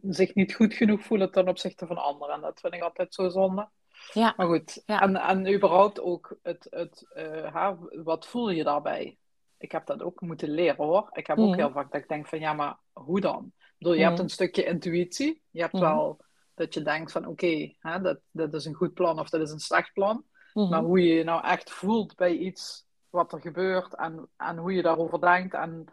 zich 0.03 0.35
niet 0.35 0.55
goed 0.55 0.75
genoeg 0.75 1.03
voelen 1.03 1.31
ten 1.31 1.49
opzichte 1.49 1.87
van 1.87 1.97
anderen. 1.97 2.35
En 2.35 2.41
dat 2.41 2.61
vind 2.61 2.75
ik 2.75 2.83
altijd 2.83 3.15
zo 3.15 3.29
zonde. 3.29 3.69
Ja, 4.13 4.35
Maar 4.37 4.47
goed, 4.47 4.83
Ja. 4.87 5.01
en, 5.03 5.17
en 5.17 5.53
überhaupt 5.55 6.01
ook, 6.01 6.39
het, 6.43 6.67
het, 6.71 7.07
eh, 7.13 7.73
wat 8.05 8.27
voel 8.27 8.51
je 8.51 8.65
daarbij? 8.65 9.19
Ik 9.59 9.73
heb 9.73 9.87
dat 9.87 10.03
ook 10.03 10.21
moeten 10.21 10.51
leren 10.51 10.85
hoor. 10.85 11.09
Ik 11.13 11.27
heb 11.27 11.39
ook 11.39 11.49
Mhm. 11.49 11.59
heel 11.59 11.71
vaak 11.71 11.93
dat 11.93 12.01
ik 12.03 12.09
denk 12.09 12.27
van 12.27 12.41
ja, 12.41 12.53
maar 12.53 12.77
hoe 12.93 13.21
dan? 13.21 13.53
Ik 13.57 13.75
bedoel, 13.79 13.95
je 13.95 14.03
hebt 14.03 14.15
Mhm. 14.15 14.23
een 14.23 14.29
stukje 14.31 14.65
intuïtie. 14.65 15.43
Je 15.51 15.61
hebt 15.61 15.73
Mhm. 15.73 15.83
wel 15.83 16.21
dat 16.55 16.75
je 16.75 16.83
denkt 16.83 17.13
van 17.13 17.27
oké, 17.27 17.75
hè, 17.79 18.01
dat, 18.01 18.19
dat 18.31 18.55
is 18.55 18.65
een 18.65 18.75
goed 18.75 18.95
plan 18.95 19.19
of 19.19 19.29
dat 19.29 19.41
is 19.41 19.51
een 19.51 19.59
slecht 19.61 19.93
plan. 19.93 20.25
Maar 20.55 20.83
hoe 20.83 21.03
je 21.03 21.15
je 21.15 21.25
nou 21.25 21.45
echt 21.45 21.71
voelt 21.71 22.17
bij 22.17 22.33
iets 22.37 22.87
wat 23.11 23.33
er 23.33 23.41
gebeurt 23.41 23.95
en, 23.95 24.29
en 24.37 24.57
hoe 24.57 24.73
je 24.73 24.83
daarover 24.83 25.21
denkt 25.21 25.55
en 25.55 25.85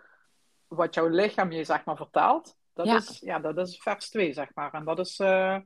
wat 0.67 0.93
jouw 0.93 1.07
lichaam 1.07 1.51
je 1.51 1.63
zeg 1.63 1.85
maar 1.85 1.95
vertelt, 1.95 2.57
dat, 2.73 2.85
Ja. 2.85 2.95
is, 2.95 3.19
ja, 3.19 3.39
dat 3.39 3.57
is 3.57 3.77
vers 3.81 4.09
2 4.09 4.33
zeg 4.33 4.49
maar. 4.53 4.73
En 4.73 4.85
dat 4.85 4.99
is, 4.99 5.19
eh, 5.19 5.57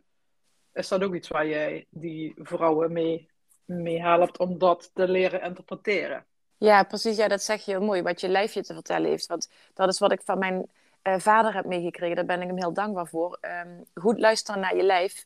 is 0.73 0.87
dat 0.87 1.03
ook 1.03 1.13
iets 1.15 1.27
waar 1.27 1.47
jij 1.47 1.85
die 1.89 2.33
vrouwen 2.37 2.91
mee, 2.91 3.29
mee 3.65 4.01
helpt 4.01 4.37
om 4.39 4.57
dat 4.57 4.91
te 4.93 5.07
leren 5.07 5.41
interpreteren. 5.41 6.25
Ja, 6.57 6.83
precies. 6.83 7.17
Ja, 7.17 7.27
dat 7.27 7.41
zeg 7.43 7.65
je 7.65 7.71
heel 7.71 7.81
mooi. 7.81 8.01
Wat 8.01 8.21
je 8.21 8.27
lijfje 8.29 8.63
te 8.63 8.73
vertellen 8.73 9.09
heeft. 9.09 9.25
Want 9.27 9.49
dat 9.73 9.89
is 9.89 9.99
wat 9.99 10.11
ik 10.11 10.21
van 10.23 10.39
mijn 10.39 10.69
eh, 11.01 11.19
vader 11.19 11.53
heb 11.53 11.65
meegekregen. 11.65 12.15
Daar 12.15 12.25
ben 12.25 12.41
ik 12.41 12.47
hem 12.47 12.57
heel 12.57 12.73
dankbaar 12.73 13.07
voor. 13.07 13.37
Ehm, 13.41 13.69
goed 13.93 14.19
luisteren 14.19 14.61
naar 14.61 14.75
je 14.75 14.83
lijf. 14.83 15.25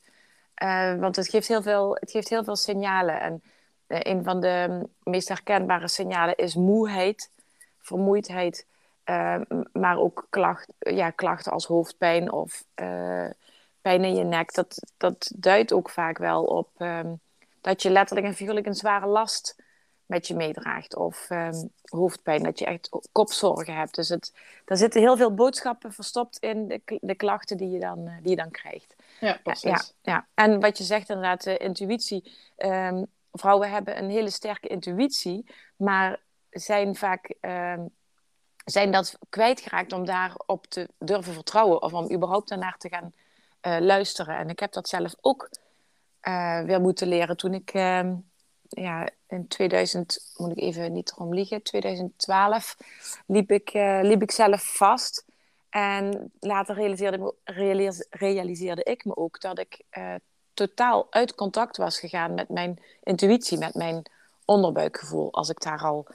Eh, 0.54 0.96
want 0.96 1.16
het 1.16 1.30
geeft 1.30 1.48
heel 1.48 1.62
veel, 1.62 1.96
het 2.00 2.12
geeft 2.12 2.30
heel 2.30 2.44
veel 2.44 2.56
signalen. 2.56 3.20
En 3.22 3.44
eh, 3.88 4.00
een 4.14 4.24
van 4.24 4.40
de 4.40 4.88
meest 5.04 5.28
herkenbare 5.28 5.88
signalen 5.88 6.36
is 6.36 6.56
moeheid, 6.56 7.30
vermoeidheid. 7.80 8.66
eh, 9.04 9.36
m- 9.48 9.64
maar 9.80 9.98
ook 9.98 10.28
klacht, 10.30 10.68
ja, 10.80 11.10
klachten 11.10 11.52
als 11.52 11.66
hoofdpijn 11.66 12.32
of 12.32 12.64
pijn 13.84 14.04
in 14.04 14.16
je 14.16 14.24
nek. 14.24 14.54
Dat, 14.54 14.80
dat 14.98 15.32
duidt 15.36 15.74
ook 15.74 15.90
vaak 15.90 16.18
wel 16.18 16.44
op 16.44 16.70
ehm, 16.78 17.14
dat 17.62 17.82
je 17.82 17.90
letterlijk 17.90 18.28
en 18.28 18.34
figuurlijk 18.34 18.66
een 18.66 18.76
zware 18.76 19.08
last 19.08 19.56
met 20.06 20.28
je 20.28 20.36
meedraagt. 20.36 20.96
Of 20.96 21.30
ehm, 21.30 21.66
hoofdpijn, 21.84 22.44
dat 22.44 22.60
je 22.60 22.66
echt 22.66 22.90
kopzorgen 23.12 23.76
hebt. 23.76 23.96
Dus 23.96 24.10
het, 24.10 24.34
daar 24.66 24.78
zitten 24.78 25.02
heel 25.02 25.18
veel 25.18 25.34
boodschappen 25.34 25.94
verstopt 25.94 26.38
in 26.38 26.68
de, 26.68 26.82
de 27.02 27.16
klachten 27.16 27.58
die 27.58 27.70
je 27.70 27.80
dan, 27.80 28.08
eh, 28.08 28.14
die 28.22 28.30
je 28.30 28.36
dan 28.36 28.52
krijgt. 28.52 28.96
Ja, 29.20 29.40
precies. 29.44 29.70
Ja, 29.70 29.82
ja, 30.02 30.28
en 30.34 30.60
wat 30.60 30.78
je 30.78 30.84
zegt 30.84 31.10
inderdaad, 31.10 31.44
de 31.44 31.58
intuïtie. 31.58 32.32
Ehm, 32.56 33.04
vrouwen 33.32 33.70
hebben 33.70 33.98
een 33.98 34.10
hele 34.10 34.30
sterke 34.30 34.68
intuïtie, 34.68 35.46
maar 35.76 36.20
zijn 36.50 36.96
vaak 36.96 37.36
zijn 38.66 38.92
dat 38.92 39.18
kwijtgeraakt 39.30 39.94
om 39.94 40.06
daarop 40.06 40.66
te 40.66 40.90
durven 40.98 41.34
vertrouwen 41.34 41.82
of 41.82 41.94
om 41.94 42.12
überhaupt 42.12 42.50
daarnaar 42.50 42.78
te 42.78 42.90
gaan 42.90 43.14
eh, 43.64 43.78
luisteren. 43.80 44.38
En 44.38 44.50
ik 44.50 44.60
heb 44.60 44.72
dat 44.72 44.90
zelf 44.90 45.16
ook 45.22 45.50
eh, 46.20 46.62
weer 46.62 46.82
moeten 46.82 47.08
leren 47.08 47.38
toen 47.38 47.54
ik 47.54 47.74
ehm, 47.74 48.16
ja, 48.70 49.10
in 49.28 49.48
2000, 49.48 50.34
moet 50.38 50.52
ik 50.52 50.58
even 50.58 50.94
niet 50.94 51.12
erom 51.12 51.34
liegen, 51.34 51.62
2012 51.62 52.78
liep 53.26 53.52
ik, 53.52 53.70
eh, 53.70 54.00
liep 54.02 54.22
ik 54.22 54.32
zelf 54.32 54.76
vast. 54.76 55.26
En 55.70 56.32
later 56.40 56.76
realiseerde, 56.76 57.34
realiseerde 58.10 58.84
ik 58.84 59.06
me 59.06 59.16
ook 59.16 59.42
dat 59.42 59.60
ik 59.60 59.82
totaal 60.54 61.08
uit 61.10 61.36
contact 61.36 61.78
was 61.78 62.00
gegaan 62.00 62.34
met 62.34 62.50
mijn 62.50 62.80
intuïtie, 63.04 63.58
met 63.58 63.74
mijn 63.74 64.04
onderbuikgevoel. 64.46 65.34
Als 65.34 65.50
ik 65.50 65.62
daar 65.62 65.82
al 65.82 66.08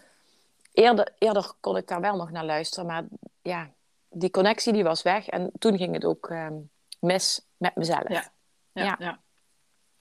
eerder, 0.72 1.12
eerder 1.18 1.52
kon 1.60 1.76
ik 1.76 1.88
daar 1.88 2.00
wel 2.00 2.16
nog 2.16 2.30
naar 2.30 2.44
luisteren, 2.44 2.86
maar 2.86 3.04
ja, 3.42 3.70
die 4.10 4.30
connectie 4.30 4.72
die 4.72 4.84
was 4.84 5.02
weg. 5.02 5.28
En 5.28 5.50
toen 5.58 5.76
ging 5.76 5.94
het 5.94 6.04
ook 6.04 6.28
ehm, 6.30 6.54
mis 6.98 7.48
met 7.56 7.76
mezelf. 7.76 8.08
Ja. 8.08 8.32
Ja, 8.72 9.18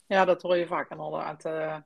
Ja. 0.06 0.24
dat 0.24 0.42
hoor 0.42 0.56
je 0.56 0.66
vaak 0.66 0.90
inderdaad. 0.90 1.44
eh 1.44 1.76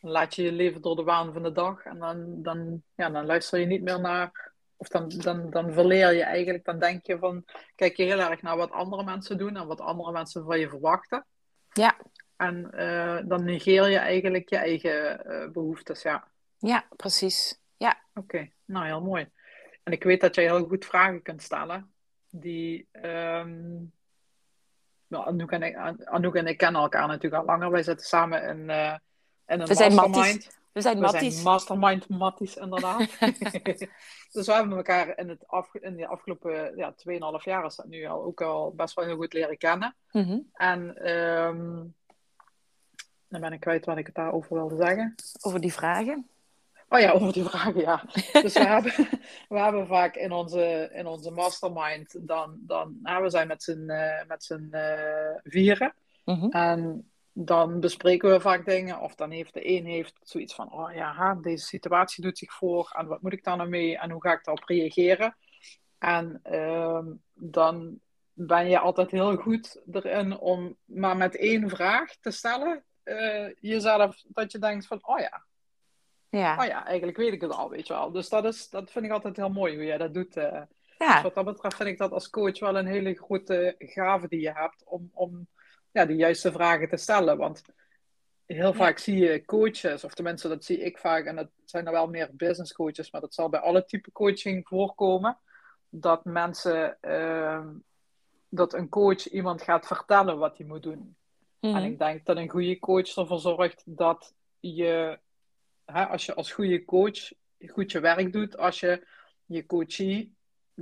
dan 0.00 0.10
laat 0.10 0.34
je 0.34 0.42
je 0.42 0.52
leven 0.52 0.82
door 0.82 0.96
de 0.96 1.02
waan 1.02 1.32
van 1.32 1.42
de 1.42 1.52
dag 1.52 1.84
en 1.84 1.98
dan, 1.98 2.42
dan, 2.42 2.82
ja, 2.94 3.10
dan 3.10 3.26
luister 3.26 3.58
je 3.58 3.66
niet 3.66 3.82
meer 3.82 4.00
naar, 4.00 4.52
of 4.76 4.88
dan, 4.88 5.08
dan, 5.08 5.50
dan 5.50 5.72
verleer 5.72 6.12
je 6.12 6.22
eigenlijk, 6.22 6.64
dan 6.64 6.78
denk 6.78 7.06
je 7.06 7.18
van, 7.18 7.44
kijk 7.74 7.96
je 7.96 8.02
heel 8.04 8.18
erg 8.20 8.42
naar 8.42 8.56
wat 8.56 8.70
andere 8.70 9.04
mensen 9.04 9.38
doen 9.38 9.56
en 9.56 9.66
wat 9.66 9.80
andere 9.80 10.12
mensen 10.12 10.44
van 10.44 10.58
je 10.58 10.68
verwachten. 10.68 11.26
Ja. 11.72 11.96
En 12.36 12.70
eh, 12.72 13.18
dan 13.24 13.44
negeer 13.44 13.88
je 13.88 13.98
eigenlijk 13.98 14.48
je 14.48 14.56
eigen 14.56 15.24
eh, 15.24 15.48
behoeftes, 15.50 16.02
ja. 16.02 16.28
Ja, 16.58 16.84
precies. 16.96 17.60
Ja, 17.76 18.00
Oké, 18.14 18.50
nou 18.64 18.86
heel 18.86 19.02
mooi. 19.02 19.30
En 19.82 19.92
ik 19.92 20.02
weet 20.04 20.20
dat 20.20 20.34
jij 20.34 20.44
heel 20.44 20.64
goed 20.66 20.84
vragen 20.84 21.22
kunt 21.22 21.42
stellen. 21.42 21.94
Die, 22.30 22.88
ehm 22.92 23.84
nou, 25.12 25.26
Anouk, 25.26 25.50
en 25.50 25.62
ik, 25.62 25.76
Anouk 26.04 26.34
en 26.34 26.46
ik 26.46 26.56
kennen 26.56 26.80
elkaar 26.80 27.06
natuurlijk 27.06 27.42
al 27.42 27.44
langer. 27.44 27.70
Wij 27.70 27.82
zitten 27.82 28.06
samen 28.06 28.42
in, 28.42 28.70
eh 28.70 28.94
in 29.46 29.60
een 29.60 29.66
We 29.66 29.74
zijn 29.74 29.94
mastermind. 29.94 30.34
matties. 30.34 30.58
we 30.72 30.80
zijn 30.80 30.94
We 30.94 31.00
matties. 31.00 31.32
zijn 31.32 31.44
mastermind 31.44 32.08
matties, 32.08 32.56
inderdaad. 32.56 32.98
dus 34.32 34.46
we 34.46 34.52
hebben 34.52 34.76
elkaar 34.76 35.18
in, 35.18 35.28
het 35.28 35.46
af, 35.48 35.74
in 35.74 35.96
de 35.96 36.06
afgelopen 36.06 36.76
ja, 36.76 36.94
2,5 37.38 37.44
jaar 37.44 37.64
is 37.64 37.76
dat 37.76 37.86
nu 37.86 38.04
al 38.06 38.24
ook 38.24 38.40
al 38.40 38.72
best 38.74 38.94
wel 38.94 39.04
heel 39.04 39.16
goed 39.16 39.32
leren 39.32 39.58
kennen. 39.58 39.96
Mhm. 40.12 40.38
En 40.52 40.96
ehm 40.96 41.84
dan 43.28 43.40
ben 43.40 43.52
ik 43.52 43.60
kwijt 43.60 43.84
wat 43.84 43.96
ik 43.96 44.06
het 44.06 44.14
daarover 44.14 44.54
wilde 44.54 44.76
zeggen. 44.76 45.14
Over 45.40 45.60
die 45.60 45.72
vragen. 45.72 46.28
Oh 46.92 47.00
ja, 47.00 47.10
over 47.10 47.32
die 47.32 47.44
vragen, 47.44 47.80
ja. 47.80 48.04
Dus 48.32 48.52
we 48.54 48.66
hebben, 48.74 48.92
we 49.48 49.58
hebben 49.58 49.86
vaak 49.86 50.16
in 50.16 50.32
onze, 50.32 50.90
in 50.92 51.06
onze 51.06 51.30
mastermind, 51.30 52.28
dan, 52.28 52.58
dan 52.60 52.98
nou, 53.02 53.22
we 53.22 53.30
zijn 53.30 53.46
met 53.48 53.62
z'n 53.62 53.88
eh, 53.90 54.26
met 54.26 54.44
z'n 54.44 54.68
eh, 54.70 55.40
vieren. 55.42 55.94
Mhm. 56.24 56.48
En 56.50 57.10
dan 57.32 57.80
bespreken 57.80 58.30
we 58.30 58.40
vaak 58.40 58.64
dingen. 58.64 59.00
Of 59.00 59.14
dan 59.14 59.30
heeft 59.30 59.54
de 59.54 59.68
een 59.68 59.86
heeft 59.86 60.14
zoiets 60.22 60.54
van, 60.54 60.72
oh 60.72 60.94
ja, 60.94 61.34
deze 61.34 61.66
situatie 61.66 62.22
doet 62.22 62.38
zich 62.38 62.52
voor. 62.52 62.90
En 62.98 63.06
wat 63.06 63.22
moet 63.22 63.32
ik 63.32 63.44
daar 63.44 63.56
nou 63.56 63.68
mee? 63.68 63.98
En 63.98 64.10
hoe 64.10 64.22
ga 64.22 64.32
ik 64.32 64.44
daarop 64.44 64.68
reageren? 64.68 65.36
En 65.98 66.40
ehm, 66.42 67.06
dan 67.34 68.00
ben 68.32 68.68
je 68.68 68.78
altijd 68.78 69.10
heel 69.10 69.36
goed 69.36 69.82
erin 69.92 70.38
om 70.38 70.76
maar 70.84 71.16
met 71.16 71.36
één 71.36 71.68
vraag 71.68 72.16
te 72.16 72.30
stellen. 72.30 72.84
eh, 73.02 73.54
jezelf, 73.60 74.22
dat 74.28 74.52
je 74.52 74.58
denkt 74.58 74.86
van, 74.86 74.98
oh 75.02 75.18
ja, 75.18 75.44
Ja. 76.40 76.56
Oh 76.58 76.64
ja, 76.66 76.84
eigenlijk 76.86 77.16
weet 77.16 77.32
ik 77.32 77.40
het 77.40 77.50
al, 77.52 77.70
weet 77.70 77.86
je 77.86 77.92
wel. 77.92 78.10
Dus 78.10 78.28
dat, 78.28 78.44
is, 78.44 78.68
dat 78.68 78.90
vind 78.90 79.04
ik 79.04 79.10
altijd 79.10 79.36
heel 79.36 79.50
mooi 79.50 79.74
hoe 79.74 79.84
jij 79.84 79.98
dat 79.98 80.14
doet. 80.14 80.36
eh. 80.36 80.60
Dus 80.98 81.08
ja. 81.08 81.22
wat 81.22 81.34
dat 81.34 81.44
betreft 81.44 81.76
vind 81.76 81.88
ik 81.88 81.98
dat 81.98 82.12
als 82.12 82.30
coach 82.30 82.58
wel 82.58 82.76
een 82.78 82.86
hele 82.86 83.14
grote 83.14 83.74
gave 83.78 84.28
die 84.28 84.40
je 84.40 84.52
hebt 84.52 84.82
om, 84.84 85.10
om 85.12 85.46
ja, 85.90 86.06
de 86.06 86.16
juiste 86.16 86.52
vragen 86.52 86.88
te 86.88 86.96
stellen. 86.96 87.36
Want 87.36 87.62
heel 88.46 88.74
vaak 88.74 88.98
zie 88.98 89.18
je 89.18 89.44
coaches, 89.44 90.04
of 90.04 90.14
tenminste 90.14 90.48
dat 90.48 90.64
zie 90.64 90.78
ik 90.78 90.98
vaak, 90.98 91.24
en 91.24 91.36
dat 91.36 91.48
zijn 91.64 91.86
er 91.86 91.92
wel 91.92 92.08
meer 92.08 92.28
business 92.32 92.72
coaches, 92.72 93.10
maar 93.10 93.20
dat 93.20 93.34
zal 93.34 93.48
bij 93.48 93.60
alle 93.60 93.84
type 93.84 94.12
coaching 94.12 94.68
voorkomen, 94.68 95.38
dat 95.88 96.24
mensen, 96.24 96.96
ehm, 97.00 97.68
dat 98.48 98.72
een 98.74 98.88
coach 98.88 99.28
iemand 99.28 99.62
gaat 99.62 99.86
vertellen 99.86 100.38
wat 100.38 100.56
hij 100.58 100.66
moet 100.66 100.82
doen. 100.82 101.16
En 101.60 101.70
Mhm. 101.70 101.84
ik 101.84 101.98
denk 101.98 102.26
dat 102.26 102.36
een 102.36 102.48
goede 102.48 102.78
coach 102.78 103.16
ervoor 103.16 103.38
zorgt 103.38 103.82
dat 103.84 104.34
je, 104.60 105.18
hè, 105.86 106.06
als 106.06 106.26
je 106.26 106.34
als 106.34 106.52
goede 106.52 106.84
coach 106.84 107.32
goed 107.66 107.92
je 107.92 108.00
werk 108.00 108.32
doet, 108.32 108.56
als 108.56 108.80
je 108.80 109.06
je 109.46 109.66
coachie 109.66 110.34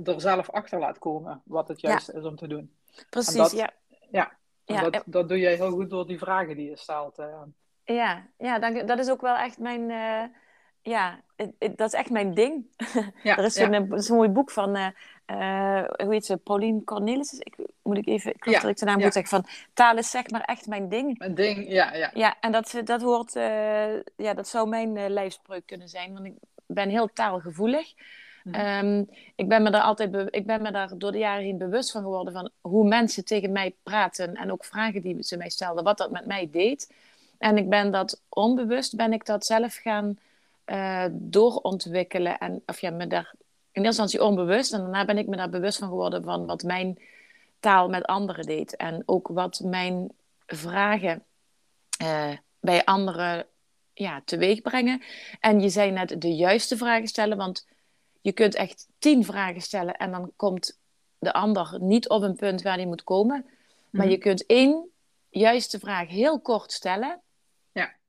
er 0.03 0.21
zelf 0.21 0.49
achter 0.49 0.79
laat 0.79 0.97
komen 0.99 1.41
wat 1.45 1.67
het 1.67 1.81
Ja. 1.81 1.89
juiste 1.89 2.13
is 2.13 2.23
om 2.23 2.35
te 2.35 2.47
doen. 2.47 2.75
Precies, 3.09 3.33
dat- 3.35 3.51
ja. 3.51 4.39
Ja, 4.65 4.89
dat, 4.89 5.03
dat 5.05 5.29
doe 5.29 5.39
jij 5.39 5.55
heel 5.55 5.71
goed 5.71 5.89
door 5.89 6.07
die 6.07 6.17
vragen 6.17 6.55
die 6.55 6.69
je 6.69 6.77
stelt. 6.77 7.15
Ja, 7.83 8.27
ja 8.37 8.59
dank 8.59 8.87
dat 8.87 8.99
is 8.99 9.09
ook 9.09 9.21
wel 9.21 9.35
echt 9.35 9.57
mijn... 9.57 9.89
eh, 9.91 10.23
ja, 10.81 11.19
het- 11.35 11.53
het- 11.59 11.77
dat 11.77 11.93
is 11.93 11.99
echt 11.99 12.09
mijn 12.09 12.33
ding. 12.33 12.65
Ja, 13.23 13.37
er 13.37 13.43
is 13.43 13.53
zo'n 13.53 13.91
zo'n 13.95 14.15
mooi 14.17 14.29
boek 14.29 14.51
van... 14.51 14.75
eh, 14.75 14.87
eh, 15.25 15.83
hoe 16.03 16.13
heet 16.13 16.25
ze? 16.25 16.37
Pauline 16.37 16.83
Cornelissen? 16.83 17.37
Ik, 17.39 17.55
moet 17.81 17.97
ik 17.97 18.07
even, 18.07 18.33
ik 18.33 18.43
geloof 18.43 18.57
Ja, 18.57 18.67
dat 18.67 18.71
ik 18.71 18.77
daarna 18.85 18.97
ja. 18.99 19.03
moet 19.03 19.13
zeggen 19.13 19.41
van, 19.41 19.45
taal 19.73 19.97
is 19.97 20.09
zeg 20.09 20.29
maar 20.29 20.41
echt 20.41 20.67
mijn 20.67 20.89
ding. 20.89 21.21
Een 21.23 21.35
ding, 21.35 21.69
ja, 21.71 21.93
ja. 21.93 22.11
Ja, 22.13 22.35
en 22.39 22.51
dat, 22.51 22.81
dat 22.83 23.01
hoort, 23.01 23.35
eh, 23.35 23.93
ja, 24.15 24.33
dat 24.33 24.47
zou 24.47 24.69
mijn 24.69 25.09
lijfspreuk 25.09 25.65
kunnen 25.65 25.89
zijn, 25.89 26.13
want 26.13 26.25
ik 26.25 26.33
ben 26.65 26.89
heel 26.89 27.09
taalgevoelig. 27.13 27.93
Mhm. 28.43 28.55
Ehm, 28.55 29.03
ik 29.35 29.47
ben 29.47 29.63
me 29.63 29.69
daar 29.71 29.81
altijd, 29.81 30.27
ik 30.35 30.45
ben 30.45 30.61
me 30.61 30.71
daar 30.71 30.97
door 30.97 31.11
de 31.11 31.17
jaren 31.17 31.43
heen 31.43 31.57
bewust 31.57 31.91
van 31.91 32.01
geworden 32.01 32.33
van 32.33 32.49
hoe 32.61 32.87
mensen 32.87 33.25
tegen 33.25 33.51
mij 33.51 33.75
praten 33.83 34.35
en 34.35 34.51
ook 34.51 34.65
vragen 34.65 35.01
die 35.01 35.23
ze 35.23 35.37
mij 35.37 35.49
stelden, 35.49 35.83
wat 35.83 35.97
dat 35.97 36.11
met 36.11 36.25
mij 36.25 36.49
deed. 36.51 36.93
En 37.37 37.57
ik 37.57 37.69
ben 37.69 37.91
dat 37.91 38.21
onbewust, 38.29 38.95
ben 38.95 39.13
ik 39.13 39.25
dat 39.25 39.45
zelf 39.45 39.75
gaan 39.75 40.17
eh, 40.65 41.05
doorontwikkelen 41.11 42.37
en, 42.37 42.63
of 42.65 42.81
ja, 42.81 42.89
me 42.89 43.07
daar 43.07 43.33
in 43.71 43.83
eerste 43.83 44.01
instantie 44.01 44.23
onbewust 44.29 44.73
en 44.73 44.79
daarna 44.79 45.05
ben 45.05 45.17
ik 45.17 45.27
me 45.27 45.35
daar 45.35 45.49
bewust 45.49 45.77
van 45.77 45.87
geworden 45.87 46.23
van 46.23 46.45
wat 46.45 46.63
mijn 46.63 46.99
taal 47.59 47.89
met 47.89 48.05
anderen 48.05 48.45
deed 48.45 48.75
en 48.75 49.03
ook 49.05 49.27
wat 49.27 49.59
mijn 49.63 50.11
vragen 50.45 51.23
eh, 51.97 52.31
bij 52.59 52.85
anderen 52.85 53.45
ja, 53.93 54.21
teweeg 54.25 54.61
brengen. 54.61 55.01
En 55.39 55.59
je 55.59 55.69
zei 55.69 55.91
net 55.91 56.21
de 56.21 56.35
juiste 56.35 56.77
vragen 56.77 57.07
stellen, 57.07 57.37
want 57.37 57.67
je 58.21 58.31
kunt 58.31 58.55
echt 58.55 58.87
tien 58.99 59.25
vragen 59.25 59.61
stellen 59.61 59.97
en 59.97 60.11
dan 60.11 60.31
komt 60.35 60.79
de 61.19 61.33
ander 61.33 61.77
niet 61.79 62.09
op 62.09 62.21
een 62.21 62.35
punt 62.35 62.61
waar 62.61 62.75
hij 62.75 62.85
moet 62.85 63.03
komen. 63.03 63.45
Maar 63.89 64.05
Mhm. 64.05 64.13
je 64.13 64.17
kunt 64.17 64.45
één 64.45 64.89
juiste 65.29 65.79
vraag 65.79 66.07
heel 66.07 66.39
kort 66.39 66.71
stellen. 66.71 67.21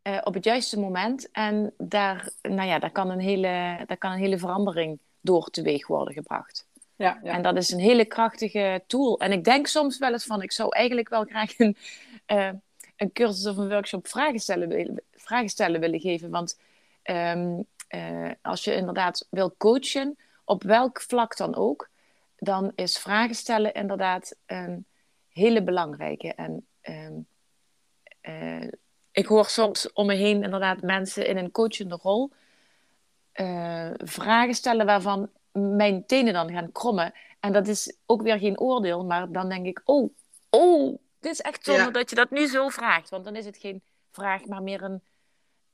Eh, 0.02 0.18
op 0.24 0.34
het 0.34 0.44
juiste 0.44 0.80
moment. 0.80 1.30
En 1.30 1.74
daar, 1.78 2.28
nou 2.42 2.68
ja, 2.68 2.78
daar, 2.78 2.90
kan 2.90 3.10
een 3.10 3.20
hele, 3.20 3.78
daar 3.86 3.96
kan 3.96 4.12
een 4.12 4.18
hele 4.18 4.38
verandering 4.38 4.98
door 5.20 5.50
teweeg 5.50 5.86
worden 5.86 6.14
gebracht. 6.14 6.66
Ja, 6.96 7.20
ja. 7.22 7.32
En 7.32 7.42
dat 7.42 7.56
is 7.56 7.70
een 7.70 7.78
hele 7.78 8.04
krachtige 8.04 8.82
tool. 8.86 9.18
En 9.20 9.32
ik 9.32 9.44
denk 9.44 9.66
soms 9.66 9.98
wel 9.98 10.12
eens 10.12 10.24
van, 10.24 10.42
ik 10.42 10.52
zou 10.52 10.76
eigenlijk 10.76 11.08
wel 11.08 11.24
graag 11.24 11.58
een, 11.58 11.76
eh, 12.26 12.50
een 12.96 13.12
cursus 13.12 13.46
of 13.46 13.56
een 13.56 13.68
workshop 13.68 14.08
vragen 14.08 14.38
stellen, 14.38 14.68
willen- 14.68 15.02
vragen 15.12 15.48
stellen 15.48 15.80
willen 15.80 16.00
geven. 16.00 16.30
Want 16.30 16.58
ehm, 17.02 17.60
eh, 17.88 18.30
als 18.42 18.64
je 18.64 18.74
inderdaad 18.74 19.26
wil 19.30 19.54
coachen, 19.56 20.16
op 20.44 20.62
welk 20.62 21.00
vlak 21.00 21.36
dan 21.36 21.54
ook, 21.54 21.88
dan 22.38 22.72
is 22.74 22.98
vragen 22.98 23.34
stellen 23.34 23.72
inderdaad 23.72 24.34
een 24.46 24.86
hele 25.28 25.62
belangrijke. 25.62 26.34
En 26.34 26.66
ehm, 26.80 27.18
eh, 28.20 28.68
ik 29.12 29.26
hoor 29.26 29.46
soms 29.46 29.92
om 29.92 30.06
me 30.06 30.14
heen 30.14 30.42
inderdaad 30.42 30.82
mensen 30.82 31.26
in 31.26 31.36
een 31.36 31.50
coachende 31.50 31.98
rol 32.02 32.30
eh, 33.32 33.90
vragen 33.96 34.54
stellen 34.54 34.86
waarvan 34.86 35.30
mijn 35.52 36.06
tenen 36.06 36.32
dan 36.32 36.50
gaan 36.52 36.72
krommen. 36.72 37.12
En 37.40 37.52
dat 37.52 37.66
is 37.68 37.96
ook 38.06 38.22
weer 38.22 38.38
geen 38.38 38.60
oordeel, 38.60 39.04
maar 39.04 39.32
dan 39.32 39.48
denk 39.48 39.66
ik, 39.66 39.80
oh, 39.84 40.10
oh, 40.50 40.98
dit 41.20 41.32
is 41.32 41.40
echt 41.40 41.64
zonde 41.64 41.80
Ja. 41.82 41.90
dat 41.90 42.10
je 42.10 42.16
dat 42.16 42.30
nu 42.30 42.46
zo 42.46 42.68
vraagt. 42.68 43.08
Want 43.10 43.24
dan 43.24 43.36
is 43.36 43.44
het 43.44 43.56
geen 43.56 43.82
vraag, 44.10 44.44
maar 44.44 44.62
meer 44.62 44.82
een, 44.82 45.00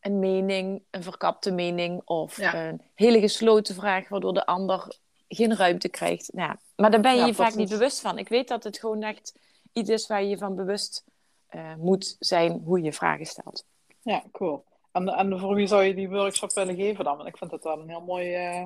een 0.01 0.19
mening, 0.19 0.83
een 0.91 1.03
verkapte 1.03 1.51
mening 1.51 2.03
of 2.05 2.37
Ja. 2.37 2.55
een 2.69 2.81
hele 2.95 3.21
gesloten 3.21 3.75
vraag, 3.75 4.09
waardoor 4.09 4.35
de 4.35 4.47
ander 4.47 4.97
geen 5.29 5.57
ruimte 5.57 5.89
krijgt. 5.89 6.33
Nou, 6.33 6.55
maar 6.77 6.91
daar 6.91 7.01
ben 7.01 7.13
je 7.15 7.21
Ja, 7.21 7.27
je 7.27 7.35
vaak 7.35 7.55
niet 7.55 7.69
bewust 7.69 8.01
van. 8.01 8.19
Ik 8.19 8.29
weet 8.29 8.49
dat 8.49 8.65
het 8.65 8.79
gewoon 8.79 9.03
echt 9.03 9.35
iets 9.73 9.91
is 9.91 10.07
waar 10.07 10.23
je 10.23 10.29
je 10.29 10.39
van 10.39 10.55
bewust 10.57 11.05
eh, 11.49 11.75
moet 11.75 12.17
zijn 12.19 12.63
hoe 12.65 12.83
je 12.83 12.93
vragen 12.93 13.27
stelt. 13.27 13.65
Ja, 14.03 14.23
cool. 14.33 14.65
En, 14.93 15.09
en 15.09 15.39
voor 15.39 15.55
wie 15.55 15.67
zou 15.67 15.83
je 15.83 15.95
die 15.95 16.09
workshop 16.09 16.53
willen 16.53 16.75
geven 16.77 17.05
dan? 17.05 17.17
Want 17.17 17.29
ik 17.29 17.37
vind 17.37 17.51
dat 17.51 17.65
wel 17.65 17.81
een 17.81 17.89
heel 17.89 18.01
mooi, 18.01 18.35
eh, 18.35 18.63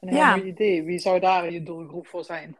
een 0.00 0.08
heel 0.08 0.16
Ja. 0.16 0.36
mooi 0.36 0.48
idee. 0.48 0.82
Wie 0.82 0.98
zou 0.98 1.20
daar 1.20 1.50
je 1.50 1.62
doelgroep 1.62 2.06
voor 2.06 2.24
zijn? 2.24 2.56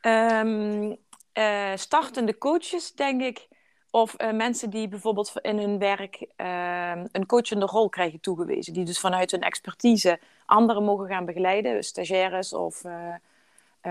Ehm, 0.00 0.94
eh, 1.32 1.72
startende 1.74 2.38
coaches, 2.38 2.92
denk 2.92 3.22
ik. 3.22 3.48
Of 3.90 4.16
mensen 4.18 4.70
die 4.70 4.88
bijvoorbeeld 4.88 5.32
in 5.40 5.58
hun 5.58 5.78
werk 5.78 6.26
ehm, 6.36 7.06
een 7.12 7.26
coachende 7.26 7.66
rol 7.66 7.88
krijgen 7.88 8.20
toegewezen. 8.20 8.72
Die 8.72 8.84
dus 8.84 9.00
vanuit 9.00 9.30
hun 9.30 9.40
expertise 9.42 10.20
anderen 10.46 10.84
mogen 10.84 11.08
gaan 11.08 11.24
begeleiden. 11.24 11.84
Stagiaires 11.84 12.52
of 12.52 12.82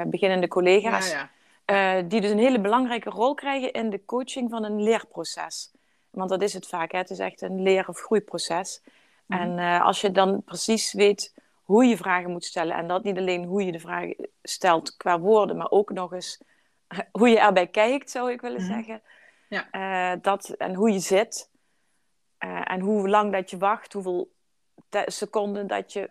beginnende 0.08 0.48
collega's. 0.48 1.12
Ja, 1.12 1.18
ja. 1.18 1.30
Eh, 1.74 2.04
die 2.08 2.22
dus 2.22 2.32
een 2.32 2.38
hele 2.40 2.62
belangrijke 2.62 3.10
rol 3.10 3.34
krijgen 3.34 3.72
in 3.72 3.90
de 3.90 4.06
coaching 4.06 4.50
van 4.50 4.64
een 4.64 4.82
leerproces. 4.84 5.72
Want 6.10 6.30
dat 6.30 6.42
is 6.42 6.54
het 6.54 6.68
vaak, 6.68 6.92
hè? 6.92 6.98
het 6.98 7.10
is 7.10 7.20
echt 7.20 7.42
een 7.42 7.62
leer- 7.62 7.88
of 7.90 8.00
groeiproces. 8.00 8.82
Mhm. 9.26 9.40
En 9.42 9.60
eh, 9.60 9.86
als 9.86 10.02
je 10.02 10.12
dan 10.12 10.44
precies 10.44 10.94
weet 10.94 11.34
hoe 11.64 11.86
je 11.86 11.98
vragen 11.98 12.32
moet 12.32 12.46
stellen, 12.46 12.76
en 12.76 12.88
dat 12.88 13.04
niet 13.04 13.18
alleen 13.18 13.44
hoe 13.46 13.66
je 13.66 13.72
de 13.72 13.80
vragen 13.80 14.30
stelt 14.44 14.98
qua 14.98 15.20
woorden, 15.20 15.58
maar 15.58 15.70
ook 15.72 15.90
nog 15.92 16.14
eens 16.14 16.42
hoe 17.12 17.30
je 17.30 17.40
erbij 17.40 17.68
kijkt, 17.68 18.12
zou 18.12 18.32
ik 18.32 18.42
willen 18.42 18.62
Mhm. 18.62 18.74
zeggen. 18.74 19.02
Ja. 19.50 19.68
Eh, 19.72 20.18
dat, 20.22 20.50
en 20.50 20.74
hoe 20.74 20.92
je 20.92 21.00
zit. 21.00 21.50
Eh, 22.38 22.72
en 22.72 22.80
hoe 22.80 23.10
lang 23.10 23.32
dat 23.32 23.50
je 23.50 23.58
wacht, 23.58 23.94
hoeveel 23.94 24.32
seconden 25.06 25.68
dat 25.68 25.94
je 25.94 26.10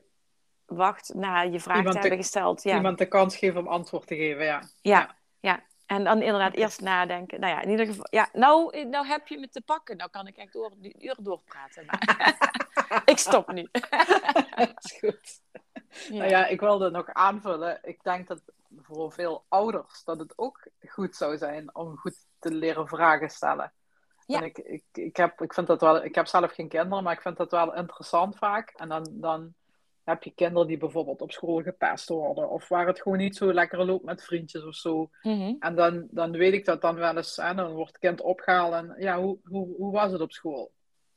wacht 0.67 1.15
na 1.15 1.41
je 1.41 1.61
vraag 1.61 1.77
Iemand 1.77 1.95
te 1.95 2.01
te- 2.01 2.07
hebben 2.09 2.25
gesteld. 2.25 2.63
Ja. 2.63 2.77
Iemand 2.77 2.99
de 2.99 3.07
kans 3.07 3.37
geven 3.37 3.61
om 3.61 3.67
antwoord 3.69 4.07
te 4.07 4.17
geven, 4.17 4.45
ja. 4.45 4.61
Ja, 4.81 4.99
ja. 4.99 5.15
En 5.93 6.05
dan 6.05 6.23
inderdaad 6.23 6.55
eerst 6.55 6.81
nadenken. 6.81 7.41
Nou 7.41 7.53
ja, 7.53 7.63
in 7.63 7.71
ieder 7.71 7.87
geval. 7.87 8.07
Ja, 8.11 8.29
nou, 8.33 8.87
nou 8.87 9.07
heb 9.07 9.29
je 9.29 9.39
me 9.39 9.49
te 9.49 9.61
pakken. 9.61 9.97
Nou 9.97 10.11
kan 10.11 10.27
ik 10.27 10.37
echt 10.37 10.53
door, 10.53 10.73
uren 10.99 11.25
doorpraten. 11.25 11.87
Maar 11.87 13.03
ik 13.13 13.19
stop 13.19 13.53
nu. 13.53 13.69
Dat 13.71 14.73
is 14.83 14.99
goed. 14.99 15.41
Nou 16.09 16.29
ja, 16.29 16.47
ik 16.47 16.61
wilde 16.61 16.91
nog 16.91 17.09
aanvullen. 17.09 17.79
Ik 17.83 18.03
denk 18.03 18.29
dat 18.29 18.43
voor 18.81 19.13
veel 19.13 19.45
ouders 19.49 20.05
dat 20.05 20.19
het 20.19 20.33
ook 20.37 20.67
goed 20.89 21.17
zou 21.17 21.37
zijn 21.37 21.75
om 21.75 21.97
goed 21.97 22.17
te 22.39 22.51
leren 22.55 22.89
vragen 22.89 23.31
stellen. 23.31 23.73
Ja. 24.27 24.39
En 24.39 24.45
ik, 24.45 24.59
ik, 24.59 24.85
ik, 24.93 25.17
heb, 25.17 25.41
ik, 25.41 25.55
vind 25.55 25.67
dat 25.67 25.81
wel, 25.81 26.05
ik 26.05 26.15
heb 26.15 26.27
zelf 26.27 26.53
geen 26.53 26.69
kinderen, 26.69 27.05
maar 27.05 27.15
ik 27.15 27.23
vind 27.23 27.37
dat 27.37 27.51
wel 27.51 27.75
interessant 27.75 28.37
vaak. 28.37 28.71
En 28.71 28.89
dan, 28.89 29.09
dan 29.11 29.55
heb 30.05 30.23
je 30.23 30.31
kinderen 30.35 30.69
die 30.69 30.77
bijvoorbeeld 30.77 31.21
op 31.23 31.33
school 31.33 31.63
gepest 31.63 32.09
worden. 32.09 32.51
Of 32.51 32.69
waar 32.69 32.87
het 32.87 33.03
gewoon 33.03 33.19
niet 33.19 33.37
zo 33.37 33.53
lekker 33.53 33.85
loopt 33.85 34.05
met 34.05 34.25
vriendjes 34.25 34.65
of 34.65 34.75
zo. 34.75 35.11
Mhm. 35.23 35.55
En 35.59 35.75
dan, 35.75 36.09
dan 36.11 36.31
weet 36.31 36.53
ik 36.53 36.65
dat 36.65 36.81
dan 36.81 36.95
wel 36.95 37.17
eens. 37.17 37.37
Hè, 37.37 37.55
dan 37.55 37.73
wordt 37.73 37.93
het 37.93 38.01
kind 38.01 38.21
opgehaald 38.21 38.73
en 38.75 38.95
ja, 38.99 39.21
hoe, 39.21 39.39
hoe, 39.45 39.75
hoe 39.77 39.93
was 39.93 40.13
het 40.13 40.21
op 40.21 40.33
school? 40.33 40.73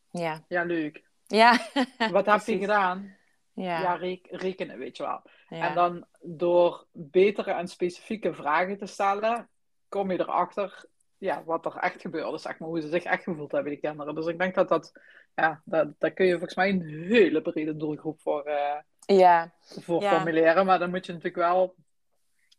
Ja. 0.09 0.43
Ja, 0.47 0.63
leuk. 0.63 1.03
Ja. 1.27 1.59
Wat 2.11 2.25
heb 2.25 2.41
je 2.41 2.57
gedaan? 2.57 3.15
Ja. 3.53 3.81
Ja, 3.81 3.93
rek- 3.95 4.27
rekenen, 4.29 4.77
weet 4.77 4.97
je 4.97 5.03
wel. 5.03 5.21
ja. 5.49 5.67
En 5.69 5.75
dan 5.75 6.05
door 6.21 6.85
betere 6.91 7.51
en 7.51 7.67
specifieke 7.67 8.33
vragen 8.33 8.77
te 8.77 8.85
stellen, 8.85 9.49
kom 9.89 10.11
je 10.11 10.19
erachter 10.19 10.85
ja, 11.17 11.43
wat 11.43 11.65
er 11.65 11.75
echt 11.75 12.01
gebeurde, 12.01 12.37
zeg 12.37 12.59
maar, 12.59 12.69
hoe 12.69 12.81
ze 12.81 12.87
zich 12.87 13.03
echt 13.03 13.23
gevoeld 13.23 13.51
hebben, 13.51 13.71
die 13.71 13.81
kinderen. 13.81 14.15
Dus 14.15 14.25
ik 14.25 14.39
denk 14.39 14.55
dat 14.55 14.69
dat, 14.69 14.91
ja, 15.35 15.61
dat, 15.65 15.87
daar 15.97 16.11
kun 16.11 16.25
je 16.25 16.31
volgens 16.31 16.55
mij 16.55 16.69
een 16.69 16.81
hele 17.07 17.41
brede 17.41 17.77
doelgroep 17.77 18.19
voor, 18.21 18.43
eh, 18.43 18.75
ja. 19.17 19.51
voor 19.61 20.01
Ja. 20.01 20.09
formuleren. 20.15 20.65
Maar 20.65 20.79
dan 20.79 20.89
moet 20.89 21.05
je 21.05 21.11
natuurlijk 21.13 21.41
wel, 21.47 21.75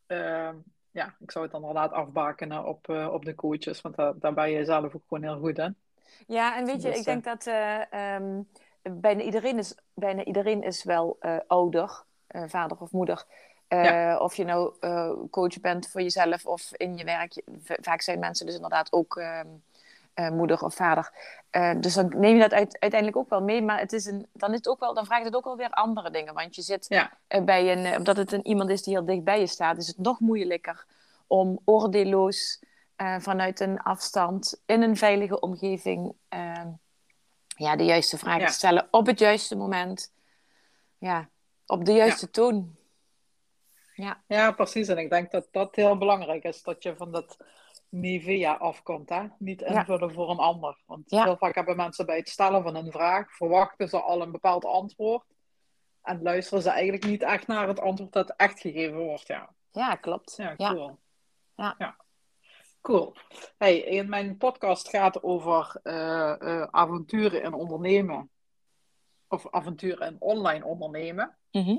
eh, 0.06 0.50
ja, 0.90 1.14
ik 1.18 1.30
zou 1.30 1.44
het 1.44 1.52
dan 1.52 1.60
inderdaad 1.60 1.92
afbakenen 1.92 2.64
op, 2.64 2.88
eh, 2.88 3.08
op 3.12 3.24
de 3.24 3.34
coaches, 3.34 3.80
want 3.80 3.96
daar, 3.96 4.18
daar 4.18 4.34
ben 4.34 4.50
je 4.50 4.64
zelf 4.64 4.94
ook 4.94 5.02
gewoon 5.08 5.22
heel 5.22 5.38
goed 5.38 5.58
in. 5.58 5.76
Ja, 6.26 6.56
en 6.56 6.64
weet 6.64 6.82
je, 6.82 6.88
Dus, 6.88 6.98
ik 6.98 7.04
denk 7.04 7.24
dat 7.24 7.46
eh, 7.46 7.92
ehm, 7.92 8.40
bijna, 8.82 9.22
iedereen 9.22 9.58
is, 9.58 9.74
bijna 9.94 10.24
iedereen 10.24 10.62
is 10.62 10.84
wel 10.84 11.16
eh, 11.20 11.36
ouder, 11.46 12.04
eh, 12.26 12.42
vader 12.46 12.76
of 12.80 12.92
moeder. 12.92 13.24
Eh, 13.68 13.84
Ja. 13.84 14.18
Of 14.18 14.34
je 14.34 14.44
nou 14.44 14.74
eh, 14.80 15.12
coach 15.30 15.60
bent 15.60 15.88
voor 15.88 16.00
jezelf 16.02 16.46
of 16.46 16.72
in 16.76 16.96
je 16.96 17.04
werk. 17.04 17.42
Vaak 17.62 18.00
zijn 18.00 18.18
mensen 18.18 18.46
dus 18.46 18.54
inderdaad 18.54 18.92
ook 18.92 19.16
ehm, 19.16 19.46
eh, 20.16 20.30
moeder 20.30 20.60
of 20.62 20.74
vader. 20.74 21.12
Eh, 21.50 21.74
dus 21.80 21.94
dan 21.94 22.12
neem 22.16 22.34
je 22.34 22.40
dat 22.40 22.52
uit- 22.52 22.78
uiteindelijk 22.80 23.20
ook 23.20 23.28
wel 23.30 23.42
mee. 23.42 23.62
Maar 23.62 23.78
het 23.78 23.92
is 23.92 24.04
een, 24.04 24.26
dan, 24.32 24.50
is 24.50 24.56
het 24.56 24.68
ook 24.68 24.80
wel, 24.80 24.94
dan 24.94 25.06
vraagt 25.06 25.24
het 25.24 25.34
ook 25.36 25.44
wel 25.44 25.56
weer 25.56 25.70
andere 25.70 26.10
dingen. 26.10 26.34
Want 26.34 26.54
je 26.54 26.62
zit 26.62 26.86
Ja. 26.88 27.18
eh, 27.26 27.44
bij 27.44 27.72
een, 27.72 27.96
omdat 27.96 28.16
het 28.16 28.32
een, 28.32 28.46
iemand 28.46 28.70
is 28.70 28.82
die 28.82 28.94
heel 28.94 29.04
dicht 29.04 29.24
bij 29.24 29.40
je 29.40 29.46
staat, 29.46 29.76
is 29.78 29.86
het 29.86 29.98
nog 29.98 30.20
moeilijker 30.20 30.86
om 31.26 31.58
oordeelloos 31.64 32.62
vanuit 33.18 33.60
een 33.60 33.80
afstand 33.82 34.62
in 34.66 34.82
een 34.82 34.96
veilige 34.96 35.40
omgeving 35.40 36.12
ja, 37.56 37.76
de 37.76 37.84
juiste 37.84 38.18
vragen 38.18 38.40
Ja. 38.40 38.46
te 38.46 38.52
stellen 38.52 38.88
op 38.90 39.06
het 39.06 39.18
juiste 39.18 39.56
moment. 39.56 40.12
Ja, 40.98 41.28
op 41.66 41.84
de 41.84 41.92
juiste 41.92 42.30
toon. 42.30 42.76
Ja, 43.94 44.22
Ja, 44.26 44.52
precies. 44.52 44.88
En 44.88 44.98
ik 44.98 45.10
denk 45.10 45.30
dat 45.30 45.48
dat 45.50 45.74
heel 45.74 45.98
belangrijk 45.98 46.44
is, 46.44 46.62
dat 46.62 46.82
je 46.82 46.96
van 46.96 47.12
dat 47.12 47.36
Nivea 48.00 48.52
afkomt, 48.54 49.08
hè? 49.08 49.26
Niet 49.38 49.60
Ja. 49.60 49.66
invullen 49.66 50.12
voor 50.12 50.30
een 50.30 50.38
ander. 50.38 50.82
Want 50.86 51.10
Ja. 51.10 51.24
heel 51.24 51.36
vaak 51.36 51.54
hebben 51.54 51.76
mensen 51.76 52.06
bij 52.06 52.16
het 52.16 52.28
stellen 52.28 52.62
van 52.62 52.74
een 52.76 52.90
vraag, 52.92 53.36
verwachten 53.36 53.88
ze 53.88 54.00
al 54.00 54.22
een 54.22 54.32
bepaald 54.32 54.64
antwoord. 54.64 55.24
En 56.02 56.22
luisteren 56.22 56.62
ze 56.62 56.70
eigenlijk 56.70 57.04
niet 57.04 57.22
echt 57.22 57.46
naar 57.46 57.68
het 57.68 57.80
antwoord 57.80 58.12
dat 58.12 58.30
echt 58.36 58.60
gegeven 58.60 58.98
wordt. 58.98 59.26
Ja, 59.26 59.48
ja 59.70 59.94
klopt. 59.94 60.34
ja 60.36 60.54
Ja. 60.56 60.72
cool. 60.72 60.98
Ja. 61.56 61.96
Cool. 62.80 63.14
Hey, 63.58 63.78
in 63.78 64.08
mijn 64.08 64.36
podcast 64.36 64.88
gaat 64.88 65.22
over 65.22 65.80
eh, 65.82 66.40
eh, 66.40 66.68
avonturen 66.70 67.42
in 67.42 67.52
ondernemen. 67.52 68.30
Of 69.28 69.50
avonturen 69.50 70.06
in 70.08 70.16
online 70.18 70.64
ondernemen. 70.64 71.36
Mhm. 71.50 71.76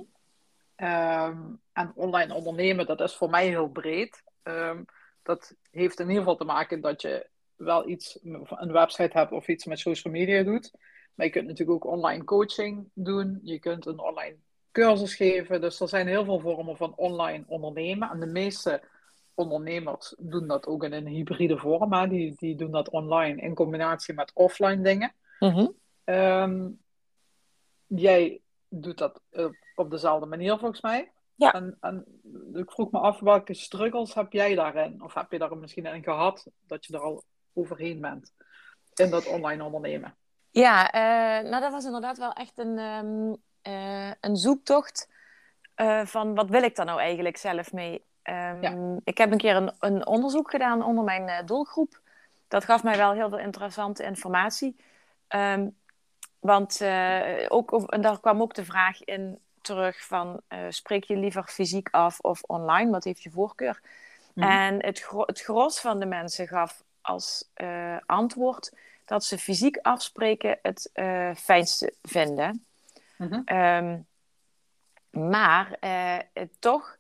Ehm, 0.76 1.42
en 1.74 1.92
online 1.96 2.34
ondernemen, 2.34 2.86
dat 2.86 3.02
is 3.02 3.16
voor 3.16 3.30
mij 3.30 3.48
heel 3.48 3.68
breed. 3.70 4.24
Ehm, 4.44 4.84
dat 5.28 5.56
heeft 5.72 6.00
in 6.00 6.08
ieder 6.08 6.24
geval 6.24 6.38
te 6.38 6.44
maken 6.44 6.82
dat 6.82 7.02
je 7.02 7.28
wel 7.56 7.90
iets, 7.90 8.20
een 8.50 8.72
website 8.72 9.18
hebt 9.18 9.32
of 9.32 9.48
iets 9.48 9.66
met 9.66 9.80
social 9.80 10.14
media 10.14 10.44
doet. 10.44 10.72
Maar 11.14 11.26
je 11.26 11.32
kunt 11.32 11.48
natuurlijk 11.48 11.86
ook 11.86 11.94
online 11.94 12.24
coaching 12.24 12.90
doen. 12.94 13.40
Je 13.44 13.60
kunt 13.60 13.86
een 13.86 14.00
online 14.00 14.36
cursus 14.72 15.16
geven. 15.16 15.62
Dus 15.62 15.80
er 15.80 15.88
zijn 15.88 16.08
heel 16.08 16.26
veel 16.26 16.40
vormen 16.40 16.78
van 16.78 16.96
online 16.96 17.44
ondernemen. 17.48 18.10
En 18.10 18.20
de 18.20 18.26
meeste 18.26 18.82
ondernemers 19.34 20.16
doen 20.18 20.48
dat 20.48 20.68
ook 20.68 20.84
in 20.84 20.94
een 20.94 21.08
hybride 21.08 21.58
vorm. 21.58 21.94
Hè. 21.94 22.08
Die, 22.08 22.34
die 22.36 22.56
doen 22.56 22.72
dat 22.72 22.90
online 22.90 23.42
in 23.42 23.54
combinatie 23.54 24.14
met 24.14 24.32
offline 24.34 24.82
dingen. 24.82 25.14
Mhm. 25.40 25.68
Ehm, 26.04 26.70
jij 27.88 28.42
doet 28.70 28.98
dat 28.98 29.22
op 29.76 29.92
dezelfde 29.92 30.26
manier 30.26 30.58
volgens 30.58 30.82
mij. 30.82 31.12
Ja. 31.38 31.54
En, 31.54 31.78
en 31.80 32.06
ik 32.54 32.72
vroeg 32.72 32.92
me 32.92 33.00
af, 33.00 33.20
welke 33.20 33.54
struggles 33.54 34.14
heb 34.14 34.32
jij 34.32 34.56
daarin? 34.56 35.04
Of 35.04 35.14
heb 35.14 35.32
je 35.32 35.38
daar 35.38 35.58
misschien 35.58 35.86
in 35.86 36.04
gehad 36.04 36.48
dat 36.68 36.86
je 36.86 36.94
er 36.94 37.00
al 37.00 37.24
overheen 37.54 38.02
bent 38.02 38.34
in 38.96 39.10
dat 39.10 39.28
online 39.28 39.64
ondernemen? 39.64 40.16
Ja, 40.52 40.94
uh, 40.96 41.50
nou 41.50 41.62
dat 41.62 41.72
was 41.72 41.86
inderdaad 41.86 42.18
wel 42.18 42.34
echt 42.34 42.58
een, 42.58 42.78
um, 42.80 43.38
uh, 43.64 44.12
een 44.22 44.36
zoektocht 44.36 45.10
uh, 45.76 46.06
van 46.06 46.36
wat 46.36 46.50
wil 46.50 46.64
ik 46.64 46.76
daar 46.76 46.86
nou 46.86 47.00
eigenlijk 47.00 47.38
zelf 47.38 47.74
mee? 47.74 48.06
Um, 48.24 48.62
ja. 48.62 49.00
Ik 49.04 49.18
heb 49.18 49.32
een 49.32 49.38
keer 49.38 49.56
een, 49.56 49.72
een 49.80 50.08
onderzoek 50.08 50.50
gedaan 50.50 50.84
onder 50.84 51.04
mijn 51.04 51.46
doelgroep. 51.46 52.02
Dat 52.48 52.64
gaf 52.64 52.84
mij 52.84 52.98
wel 52.98 53.12
heel 53.12 53.30
veel 53.30 53.40
interessante 53.40 54.04
informatie. 54.04 54.76
Um, 55.36 55.76
want 56.40 56.82
ook, 57.48 57.72
en 57.72 58.02
daar 58.02 58.20
kwam 58.20 58.42
ook 58.42 58.54
de 58.54 58.66
vraag 58.66 59.04
in 59.04 59.40
terug 59.68 60.06
van 60.06 60.42
spreek 60.70 61.04
je 61.04 61.16
liever 61.16 61.44
fysiek 61.44 61.88
af 61.92 62.20
of 62.20 62.42
online? 62.42 62.92
Wat 62.92 63.04
heeft 63.04 63.24
je 63.24 63.30
voorkeur? 63.30 63.82
Mm. 64.34 64.44
En 64.44 64.86
het, 64.86 65.00
gro 65.00 65.24
het 65.26 65.42
gros 65.42 65.80
van 65.80 66.00
de 66.00 66.06
mensen 66.06 66.48
gaf 66.48 66.84
als 67.02 67.50
antwoord 68.06 68.72
dat 69.08 69.24
ze 69.24 69.38
fysiek 69.38 69.78
afspreken 69.82 70.60
het 70.62 70.90
uh, 70.94 71.36
fijnste 71.36 71.94
vinden. 72.04 72.66
Mm-hmm. 73.18 73.44
Um, 73.46 74.06
maar 75.32 75.78
uh, 75.82 76.18
toch, 76.60 76.96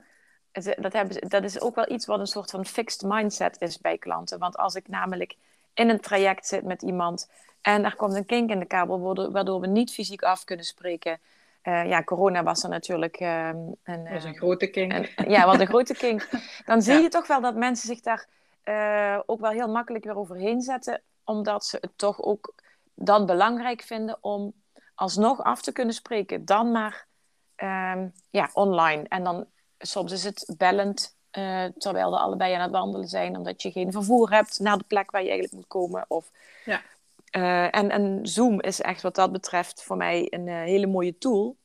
dat, 0.77 0.93
hebben, 0.93 1.29
dat 1.29 1.43
is 1.43 1.61
ook 1.61 1.75
wel 1.75 1.91
iets 1.91 2.05
wat 2.05 2.19
een 2.19 2.27
soort 2.27 2.49
van 2.49 2.65
fixed 2.65 3.01
mindset 3.01 3.61
is 3.61 3.77
bij 3.77 3.97
klanten. 3.97 4.39
Want 4.39 4.57
als 4.57 4.75
ik 4.75 4.87
namelijk 4.87 5.35
in 5.73 5.89
een 5.89 5.99
traject 5.99 6.47
zit 6.47 6.63
met 6.63 6.81
iemand 6.81 7.29
en 7.61 7.85
er 7.85 7.95
komt 7.95 8.15
een 8.15 8.25
kink 8.25 8.49
in 8.49 8.59
de 8.59 8.65
kabel, 8.65 9.31
waardoor 9.31 9.59
we 9.59 9.67
niet 9.67 9.93
fysiek 9.93 10.21
af 10.21 10.43
kunnen 10.43 10.65
spreken. 10.65 11.19
Uh, 11.67 11.85
ja, 11.85 12.03
corona 12.03 12.43
was 12.43 12.63
er 12.63 12.69
natuurlijk 12.69 13.19
uh, 13.19 13.49
een, 13.83 14.09
was 14.11 14.23
een 14.23 14.35
grote 14.35 14.67
kink. 14.67 14.93
Een, 14.93 15.29
ja, 15.29 15.45
was 15.45 15.59
een 15.59 15.67
grote 15.67 15.93
kink. 15.93 16.29
Dan 16.65 16.81
zie 16.81 16.93
ja. 16.93 16.99
je 16.99 17.09
toch 17.09 17.27
wel 17.27 17.41
dat 17.41 17.55
mensen 17.55 17.87
zich 17.87 18.01
daar 18.01 18.27
uh, 18.65 19.19
ook 19.25 19.39
wel 19.39 19.51
heel 19.51 19.67
makkelijk 19.67 20.03
weer 20.03 20.17
overheen 20.17 20.61
zetten 20.61 21.01
omdat 21.23 21.65
ze 21.65 21.77
het 21.81 21.97
toch 21.97 22.21
ook 22.21 22.53
dan 22.93 23.25
belangrijk 23.25 23.81
vinden 23.81 24.17
om 24.21 24.53
alsnog 24.95 25.43
af 25.43 25.61
te 25.61 25.71
kunnen 25.71 25.93
spreken. 25.93 26.45
Dan 26.45 26.71
maar 26.71 27.07
um, 27.55 28.13
ja, 28.29 28.49
online. 28.53 29.03
En 29.07 29.23
dan 29.23 29.45
soms 29.77 30.11
is 30.11 30.23
het 30.23 30.53
bellend, 30.57 31.15
uh, 31.31 31.65
terwijl 31.77 32.11
we 32.11 32.17
allebei 32.17 32.53
aan 32.53 32.61
het 32.61 32.71
wandelen 32.71 33.07
zijn, 33.07 33.37
omdat 33.37 33.61
je 33.61 33.71
geen 33.71 33.91
vervoer 33.91 34.29
hebt 34.31 34.59
naar 34.59 34.77
de 34.77 34.83
plek 34.87 35.11
waar 35.11 35.21
je 35.21 35.29
eigenlijk 35.29 35.57
moet 35.57 35.67
komen. 35.67 36.05
Of, 36.07 36.31
ja. 36.65 36.81
Uh, 37.31 37.75
en, 37.75 37.89
en 37.89 38.19
Zoom 38.27 38.61
is 38.61 38.81
echt 38.81 39.01
wat 39.01 39.15
dat 39.15 39.31
betreft 39.31 39.83
voor 39.83 39.97
mij 39.97 40.27
een 40.29 40.47
uh, 40.47 40.55
hele 40.55 40.87
mooie 40.87 41.17
tool. 41.17 41.57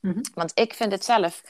Mm-hmm. 0.00 0.22
Want 0.34 0.52
ik 0.54 0.74
vind 0.74 0.92
het 0.92 1.04
zelf, 1.04 1.42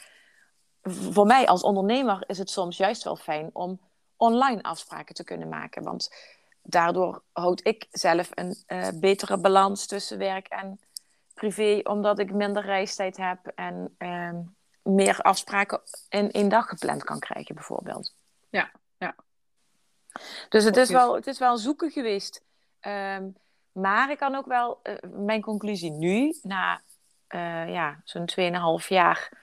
voor 0.81 1.25
mij 1.25 1.47
als 1.47 1.61
ondernemer 1.61 2.23
is 2.27 2.37
het 2.37 2.49
soms 2.49 2.77
juist 2.77 3.03
wel 3.03 3.15
fijn 3.15 3.49
om 3.53 3.79
online 4.15 4.61
afspraken 4.61 5.15
te 5.15 5.23
kunnen 5.23 5.49
maken. 5.49 5.83
Want 5.83 6.15
daardoor 6.61 7.23
houd 7.31 7.65
ik 7.65 7.87
zelf 7.91 8.29
een 8.33 8.55
uh, 8.67 8.87
betere 8.95 9.37
balans 9.37 9.85
tussen 9.85 10.17
werk 10.17 10.47
en 10.47 10.79
privé, 11.33 11.79
omdat 11.83 12.19
ik 12.19 12.33
minder 12.33 12.63
reistijd 12.63 13.17
heb 13.17 13.51
en 13.55 13.95
uh, 13.97 14.37
meer 14.81 15.21
afspraken 15.21 15.81
in 16.09 16.31
één 16.31 16.49
dag 16.49 16.67
gepland 16.67 17.03
kan 17.03 17.19
krijgen, 17.19 17.55
bijvoorbeeld. 17.55 18.13
Ja, 18.49 18.71
ja. 18.97 19.15
Dus 20.49 20.63
het 20.63 20.77
is, 20.77 20.89
wel, 20.89 21.15
het 21.15 21.27
is 21.27 21.39
wel 21.39 21.57
zoeken 21.57 21.91
geweest. 21.91 22.43
Um, 22.81 23.35
maar 23.71 24.11
ik 24.11 24.17
kan 24.17 24.35
ook 24.35 24.45
wel, 24.45 24.79
uh, 24.83 24.95
mijn 25.25 25.41
conclusie 25.41 25.91
nu, 25.91 26.35
na 26.41 26.81
uh, 27.29 27.69
ja, 27.73 28.01
zo'n 28.03 28.29
2,5 28.81 28.87
jaar 28.87 29.39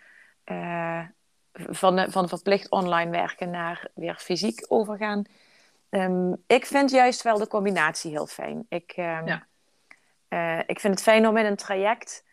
van, 1.55 2.11
van 2.11 2.29
verplicht 2.29 2.71
online 2.71 3.11
werken 3.11 3.51
naar 3.51 3.91
weer 3.95 4.17
fysiek 4.17 4.65
overgaan, 4.69 5.27
Um, 5.91 6.43
ik 6.47 6.67
vind 6.67 6.91
juist 6.91 7.23
wel 7.23 7.39
de 7.39 7.47
combinatie 7.47 8.11
heel 8.11 8.27
fijn. 8.27 8.67
Ik, 8.69 8.95
um, 8.97 9.27
ja. 9.27 9.47
uh, 10.29 10.63
ik 10.67 10.81
vind 10.81 10.95
het 10.95 11.03
fijn 11.03 11.29
om 11.29 11.37
in 11.37 11.45
een 11.45 11.57
traject 11.57 12.25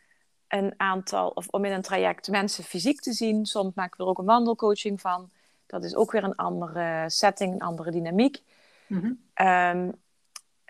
een 0.48 0.74
aantal, 0.78 1.30
of 1.30 1.48
om 1.48 1.66
in 1.66 1.72
een 1.72 1.82
traject 1.82 2.28
mensen 2.28 2.64
fysiek 2.64 3.02
te 3.02 3.14
zien. 3.14 3.46
Soms 3.46 3.74
maken 3.76 3.98
we 3.98 4.04
er 4.04 4.10
ook 4.10 4.18
een 4.18 4.26
wandelcoaching 4.26 5.02
van. 5.02 5.30
Dat 5.66 5.84
is 5.84 5.96
ook 5.96 6.12
weer 6.12 6.24
een 6.24 6.36
andere 6.36 7.04
setting, 7.08 7.54
een 7.54 7.62
andere 7.62 7.92
dynamiek. 7.92 8.42
Mm 8.88 9.00
-hmm. 9.00 9.48
um, 9.48 10.04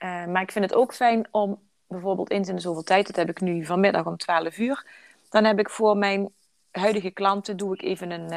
uh, 0.04 0.26
maar 0.26 0.42
ik 0.42 0.52
vind 0.52 0.66
het 0.66 0.74
ook 0.74 0.94
fijn 0.94 1.28
om 1.32 1.60
bijvoorbeeld 1.88 2.32
eens 2.32 2.48
in 2.48 2.60
zoveel 2.60 2.84
tijd, 2.84 3.08
dat 3.08 3.16
heb 3.16 3.30
ik 3.30 3.42
nu 3.42 3.66
vanmiddag 3.66 4.06
om 4.06 4.18
12 4.18 4.58
uur, 4.58 4.86
dan 5.30 5.44
heb 5.44 5.60
ik 5.60 5.70
voor 5.70 5.98
mijn 5.98 6.30
huidige 6.72 7.12
klanten 7.12 7.58
doe 7.58 7.74
ik 7.74 7.82
even 7.82 8.12
een, 8.12 8.32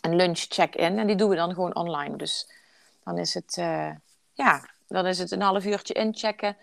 een 0.00 0.16
lunch 0.16 0.38
check-in 0.38 0.98
en 0.98 1.06
die 1.06 1.16
doen 1.16 1.28
we 1.28 1.36
dan 1.36 1.54
gewoon 1.54 1.74
online. 1.74 2.16
Dus 2.16 2.50
dan 3.04 3.18
is 3.18 3.34
het, 3.34 3.56
uh, 3.56 3.90
ja, 4.32 4.68
dan 4.88 5.06
is 5.06 5.18
het 5.18 5.30
een 5.30 5.40
half 5.40 5.64
uurtje 5.64 5.94
inchecken 5.94 6.56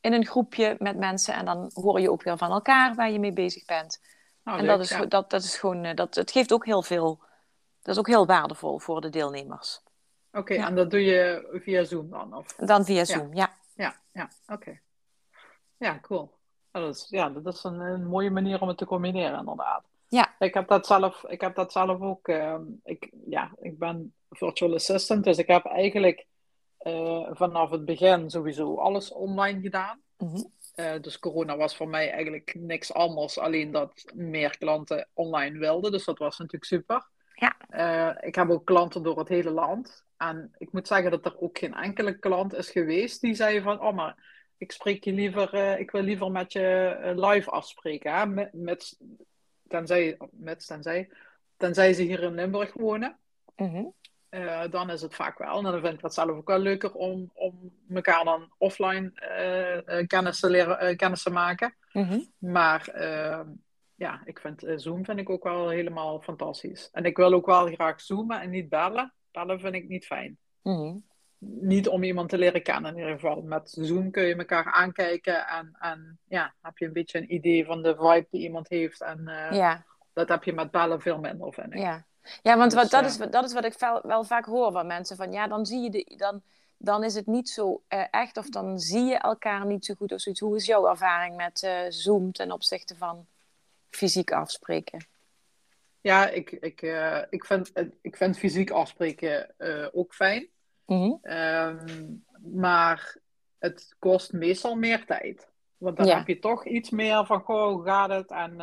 in 0.00 0.12
een 0.12 0.26
groepje 0.26 0.76
met 0.78 0.96
mensen. 0.96 1.34
En 1.34 1.44
dan 1.44 1.70
hoor 1.74 2.00
je 2.00 2.10
ook 2.10 2.22
weer 2.22 2.38
van 2.38 2.50
elkaar 2.50 2.94
waar 2.94 3.10
je 3.10 3.18
mee 3.18 3.32
bezig 3.32 3.64
bent. 3.64 4.00
Oh, 4.44 4.52
en 4.52 4.60
leuk, 4.60 4.68
dat 4.68 4.80
is, 4.80 4.88
ja. 4.88 5.04
dat, 5.04 5.30
dat 5.30 5.42
is 5.42 5.56
gewoon, 5.56 5.84
uh, 5.84 5.94
dat, 5.94 6.14
het 6.14 6.30
geeft 6.30 6.52
ook 6.52 6.64
heel 6.64 6.82
veel, 6.82 7.18
dat 7.82 7.94
is 7.94 7.98
ook 7.98 8.06
heel 8.06 8.26
waardevol 8.26 8.78
voor 8.78 9.00
de 9.00 9.10
deelnemers. 9.10 9.80
Oké, 10.38 10.52
okay, 10.52 10.56
ja. 10.56 10.66
en 10.68 10.74
dat 10.74 10.90
doe 10.90 11.04
je 11.04 11.48
via 11.62 11.84
Zoom 11.84 12.10
dan? 12.10 12.34
Of? 12.34 12.54
Dan 12.54 12.84
via 12.84 13.04
Zoom, 13.04 13.34
ja. 13.34 13.56
Ja, 13.74 13.96
ja, 14.12 14.28
oké. 14.42 14.52
Okay. 14.52 14.80
Ja, 15.76 15.98
cool. 16.00 16.30
Dat 16.70 16.94
is, 16.94 17.06
ja, 17.08 17.28
dat 17.28 17.54
is 17.54 17.64
een, 17.64 17.80
een, 17.80 18.06
mooie 18.06 18.30
manier 18.30 18.60
om 18.60 18.68
het 18.68 18.76
te 18.76 18.86
combineren, 18.86 19.38
inderdaad. 19.38 19.84
Ja. 20.08 20.34
Ik 20.38 20.54
heb 20.54 20.68
dat 20.68 20.86
zelf, 20.86 21.24
ik 21.24 21.40
heb 21.40 21.54
dat 21.54 21.72
zelf 21.72 22.00
ook. 22.00 22.28
Uh, 22.28 22.54
ik, 22.84 23.10
ja, 23.26 23.50
ik 23.60 23.78
ben 23.78 24.14
virtual 24.30 24.74
assistant, 24.74 25.24
dus 25.24 25.38
ik 25.38 25.46
heb 25.46 25.64
eigenlijk 25.64 26.26
uh, 26.80 27.28
vanaf 27.30 27.70
het 27.70 27.84
begin 27.84 28.30
sowieso 28.30 28.76
alles 28.76 29.12
online 29.12 29.60
gedaan. 29.60 30.00
Mm 30.16 30.28
-hmm. 30.28 30.52
uh, 30.76 31.00
dus 31.00 31.18
corona 31.18 31.56
was 31.56 31.76
voor 31.76 31.88
mij 31.88 32.10
eigenlijk 32.10 32.54
niks 32.58 32.92
anders, 32.92 33.38
alleen 33.38 33.70
dat 33.70 34.04
meer 34.14 34.58
klanten 34.58 35.08
online 35.12 35.58
wilden. 35.58 35.92
Dus 35.92 36.04
dat 36.04 36.18
was 36.18 36.38
natuurlijk 36.38 36.64
super. 36.64 37.08
Ja. 37.34 37.56
Uh, 37.70 38.28
ik 38.28 38.34
heb 38.34 38.50
ook 38.50 38.66
klanten 38.66 39.02
door 39.02 39.18
het 39.18 39.28
hele 39.28 39.50
land. 39.50 40.06
En 40.18 40.54
ik 40.58 40.72
moet 40.72 40.86
zeggen 40.86 41.10
dat 41.10 41.24
er 41.24 41.40
ook 41.40 41.58
geen 41.58 41.74
enkele 41.74 42.18
klant 42.18 42.54
is 42.54 42.70
geweest 42.70 43.20
die 43.20 43.34
zei 43.34 43.60
van, 43.60 43.80
oh 43.80 43.94
maar 43.94 44.36
ik 44.56 44.72
spreek 44.72 45.04
je 45.04 45.12
liever, 45.12 45.54
uh, 45.54 45.78
ik 45.78 45.90
wil 45.90 46.02
liever 46.02 46.30
met 46.30 46.52
je 46.52 46.96
live 47.16 47.50
afspreken. 47.50 48.12
Hè? 48.12 48.26
Met, 48.26 48.52
met, 48.52 48.98
tenzij, 49.68 50.16
met, 50.30 50.66
tenzij, 50.66 51.10
tenzij 51.56 51.92
ze 51.92 52.02
hier 52.02 52.22
in 52.22 52.34
Limburg 52.34 52.72
wonen. 52.72 53.18
Mm 53.56 53.70
-hmm. 53.70 53.94
uh, 54.30 54.62
dan 54.70 54.90
is 54.90 55.00
het 55.00 55.14
vaak 55.14 55.38
wel. 55.38 55.56
En 55.56 55.62
dan 55.62 55.80
vind 55.80 55.94
ik 55.94 56.00
dat 56.00 56.14
zelf 56.14 56.30
ook 56.30 56.48
wel 56.48 56.58
leuker 56.58 56.92
om, 56.92 57.30
om 57.34 57.72
elkaar 57.94 58.24
dan 58.24 58.52
offline 58.58 59.12
uh, 59.88 60.06
kennis, 60.06 60.40
te 60.40 60.50
leren, 60.50 60.96
kennis 60.96 61.22
te 61.22 61.30
maken. 61.30 61.74
Mm 61.92 62.04
-hmm. 62.04 62.32
Maar 62.38 62.90
ja, 63.94 64.20
ik 64.24 64.38
vind 64.38 64.64
Zoom 64.76 65.04
vind 65.04 65.18
ik 65.18 65.30
ook 65.30 65.44
wel 65.44 65.68
helemaal 65.68 66.20
fantastisch. 66.20 66.88
En 66.92 67.04
ik 67.04 67.16
wil 67.16 67.32
ook 67.32 67.46
wel 67.46 67.66
graag 67.66 68.00
zoomen 68.00 68.40
en 68.40 68.50
niet 68.50 68.68
bellen. 68.68 69.12
Bellen 69.38 69.60
vind 69.60 69.74
ik 69.74 69.88
niet 69.88 70.06
fijn. 70.06 70.38
Mm 70.62 70.76
-hmm. 70.76 71.06
Niet 71.38 71.88
om 71.88 72.02
iemand 72.02 72.28
te 72.28 72.38
leren 72.38 72.62
kennen 72.62 72.90
in 72.90 72.98
ieder 72.98 73.12
geval. 73.12 73.42
Met 73.42 73.76
Zoom 73.80 74.10
kun 74.10 74.22
je 74.22 74.36
elkaar 74.36 74.72
aankijken 74.72 75.46
en, 75.46 75.76
en 75.78 76.18
ja, 76.28 76.54
heb 76.62 76.78
je 76.78 76.86
een 76.86 76.92
beetje 76.92 77.18
een 77.18 77.34
idee 77.34 77.64
van 77.64 77.82
de 77.82 77.96
vibe 77.96 78.26
die 78.30 78.42
iemand 78.42 78.68
heeft. 78.68 79.02
En 79.02 79.22
ja. 79.50 79.84
dat 80.12 80.28
heb 80.28 80.44
je 80.44 80.52
met 80.52 80.70
bellen 80.70 81.00
veel 81.00 81.18
minder, 81.18 81.52
vind 81.52 81.74
ik. 81.74 81.78
Ja. 81.78 82.06
Ja, 82.42 82.56
want 82.56 82.70
Dus, 82.70 82.82
wat, 82.82 82.90
dat, 82.90 83.02
eh, 83.02 83.08
is, 83.08 83.30
dat 83.30 83.44
is 83.44 83.52
wat 83.52 83.64
ik 83.64 83.78
wel, 83.78 84.00
wel 84.02 84.24
vaak 84.24 84.44
hoor 84.44 84.72
van 84.72 84.86
mensen. 84.86 85.16
Van 85.16 85.32
ja, 85.32 85.46
dan 85.46 85.66
zie 85.66 85.80
je 85.80 85.90
de, 85.90 86.14
dan, 86.16 86.42
dan 86.76 87.04
is 87.04 87.14
het 87.14 87.26
niet 87.26 87.48
zo 87.48 87.82
uh, 87.88 88.04
echt. 88.10 88.36
Of 88.36 88.48
dan 88.48 88.78
zie 88.78 89.04
je 89.04 89.16
elkaar 89.16 89.66
niet 89.66 89.84
zo 89.84 89.94
goed 89.94 90.12
of 90.12 90.20
zoiets. 90.20 90.40
Hoe 90.40 90.56
is 90.56 90.66
jouw 90.66 90.88
ervaring 90.88 91.36
met 91.36 91.62
uh, 91.62 91.80
Zoom 91.88 92.32
ten 92.32 92.52
opzichte 92.52 92.96
van 92.96 93.26
fysiek 93.90 94.32
afspreken? 94.32 95.06
Ja, 96.00 96.28
ik, 96.28 96.50
ik, 96.50 96.82
uh, 96.82 97.22
ik, 97.30 97.44
vind, 97.44 97.72
ik 98.02 98.16
vind 98.16 98.38
fysiek 98.38 98.70
afspreken 98.70 99.54
ook 99.92 100.14
fijn. 100.14 100.48
Mm 100.86 101.00
-hmm. 101.00 101.32
um, 101.32 102.24
maar 102.54 103.16
het 103.58 103.96
kost 103.98 104.32
meestal 104.32 104.74
meer 104.74 105.04
tijd. 105.06 105.48
Want 105.76 105.96
dan 105.96 106.06
Ja. 106.06 106.16
heb 106.16 106.26
je 106.26 106.38
toch 106.38 106.66
iets 106.66 106.90
meer 106.90 107.26
van, 107.26 107.40
goh, 107.40 107.72
hoe 107.72 107.84
gaat 107.84 108.10
het? 108.10 108.30
En 108.30 108.60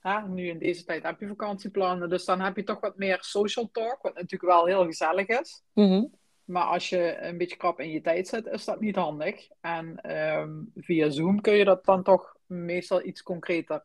hè, 0.00 0.28
nu 0.28 0.48
in 0.48 0.58
deze 0.58 0.84
tijd 0.84 1.02
heb 1.02 1.20
je 1.20 1.26
vakantieplannen, 1.26 2.08
dus 2.08 2.24
dan 2.24 2.40
heb 2.40 2.56
je 2.56 2.62
toch 2.62 2.80
wat 2.80 2.96
meer 2.96 3.18
social 3.20 3.68
talk, 3.72 4.02
wat 4.02 4.14
natuurlijk 4.14 4.52
wel 4.52 4.66
heel 4.66 4.84
gezellig 4.84 5.26
is. 5.26 5.62
Mhm. 5.72 6.04
Maar 6.44 6.64
als 6.64 6.88
je 6.88 7.16
een 7.20 7.38
beetje 7.38 7.56
krap 7.56 7.80
in 7.80 7.90
je 7.90 8.00
tijd 8.00 8.28
zit, 8.28 8.46
is 8.46 8.64
dat 8.64 8.80
niet 8.80 8.96
handig. 8.96 9.48
En 9.60 10.00
ehm, 10.00 10.50
via 10.74 11.10
Zoom 11.10 11.40
kun 11.40 11.54
je 11.54 11.64
dat 11.64 11.84
dan 11.84 12.02
toch 12.02 12.36
meestal 12.46 13.04
iets 13.04 13.22
concreter. 13.22 13.82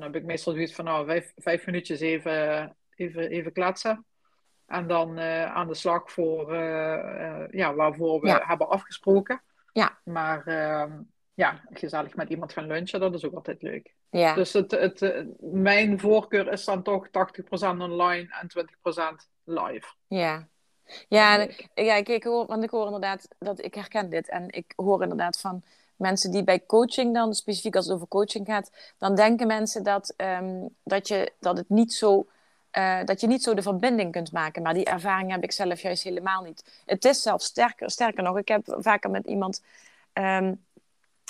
Dan 0.00 0.12
heb 0.12 0.16
ik 0.22 0.24
meestal 0.24 0.52
zoiets 0.52 0.74
van, 0.74 0.84
nou, 0.84 1.06
vijf, 1.06 1.32
vijf 1.36 1.66
minuutjes 1.66 2.00
even, 2.00 2.76
even, 2.96 3.30
even 3.30 3.52
kletsen. 3.52 4.04
En 4.66 4.86
dan 4.86 5.18
eh, 5.18 5.54
aan 5.54 5.66
de 5.68 5.74
slag 5.74 6.12
voor 6.12 6.52
eh, 6.54 7.42
eh, 7.42 7.48
ja, 7.50 7.74
waarvoor 7.74 8.20
we 8.20 8.26
Ja. 8.26 8.42
hebben 8.44 8.68
afgesproken. 8.68 9.42
Ja. 9.72 9.98
Maar 10.04 10.46
ehm, 10.46 10.92
ja, 11.34 11.60
gezellig 11.70 12.14
met 12.14 12.28
iemand 12.28 12.52
gaan 12.52 12.66
lunchen, 12.66 13.00
dat 13.00 13.14
is 13.14 13.24
ook 13.24 13.34
altijd 13.34 13.62
leuk. 13.62 13.94
Ja. 14.10 14.34
Dus 14.34 14.52
het, 14.52 14.70
het, 14.70 15.24
mijn 15.40 16.00
voorkeur 16.00 16.52
is 16.52 16.64
dan 16.64 16.82
toch 16.82 17.06
80% 17.08 17.10
online 17.78 18.36
en 18.40 18.66
20% 19.22 19.28
live. 19.44 19.94
Ja. 20.06 20.48
Ja, 21.08 21.36
ik- 21.38 21.68
ja 21.74 21.94
ik, 21.94 22.08
ik 22.08 22.24
hoor, 22.24 22.46
want 22.46 22.64
ik 22.64 22.70
hoor 22.70 22.84
inderdaad 22.84 23.28
dat 23.38 23.64
ik 23.64 23.74
herken 23.74 24.10
dit. 24.10 24.28
En 24.28 24.50
ik 24.50 24.72
hoor 24.76 25.02
inderdaad 25.02 25.40
van 25.40 25.64
mensen 26.04 26.30
die 26.30 26.44
bij 26.44 26.66
coaching 26.66 27.14
dan, 27.14 27.34
specifiek 27.34 27.76
als 27.76 27.86
het 27.86 27.94
over 27.94 28.08
coaching 28.08 28.46
gaat, 28.46 28.70
dan 28.98 29.14
denken 29.14 29.46
mensen 29.46 29.82
dat, 29.82 30.14
ehm, 30.16 30.66
dat, 30.84 31.08
je, 31.08 31.32
dat, 31.40 31.56
het 31.56 31.68
niet 31.68 31.92
zo, 31.92 32.26
eh, 32.70 33.04
dat 33.04 33.20
je 33.20 33.26
niet 33.26 33.42
zo 33.42 33.54
de 33.54 33.62
verbinding 33.62 34.12
kunt 34.12 34.32
maken. 34.32 34.62
Maar 34.62 34.74
die 34.74 34.84
ervaring 34.84 35.30
heb 35.30 35.42
ik 35.42 35.52
zelf 35.52 35.80
juist 35.80 36.02
helemaal 36.02 36.42
niet. 36.42 36.82
Het 36.86 37.04
is 37.04 37.22
zelfs 37.22 37.44
sterker, 37.46 37.90
sterker 37.90 38.22
nog, 38.22 38.38
ik 38.38 38.48
heb 38.48 38.62
vaker 38.78 39.10
met 39.10 39.26
iemand, 39.26 39.62
ehm, 40.12 40.54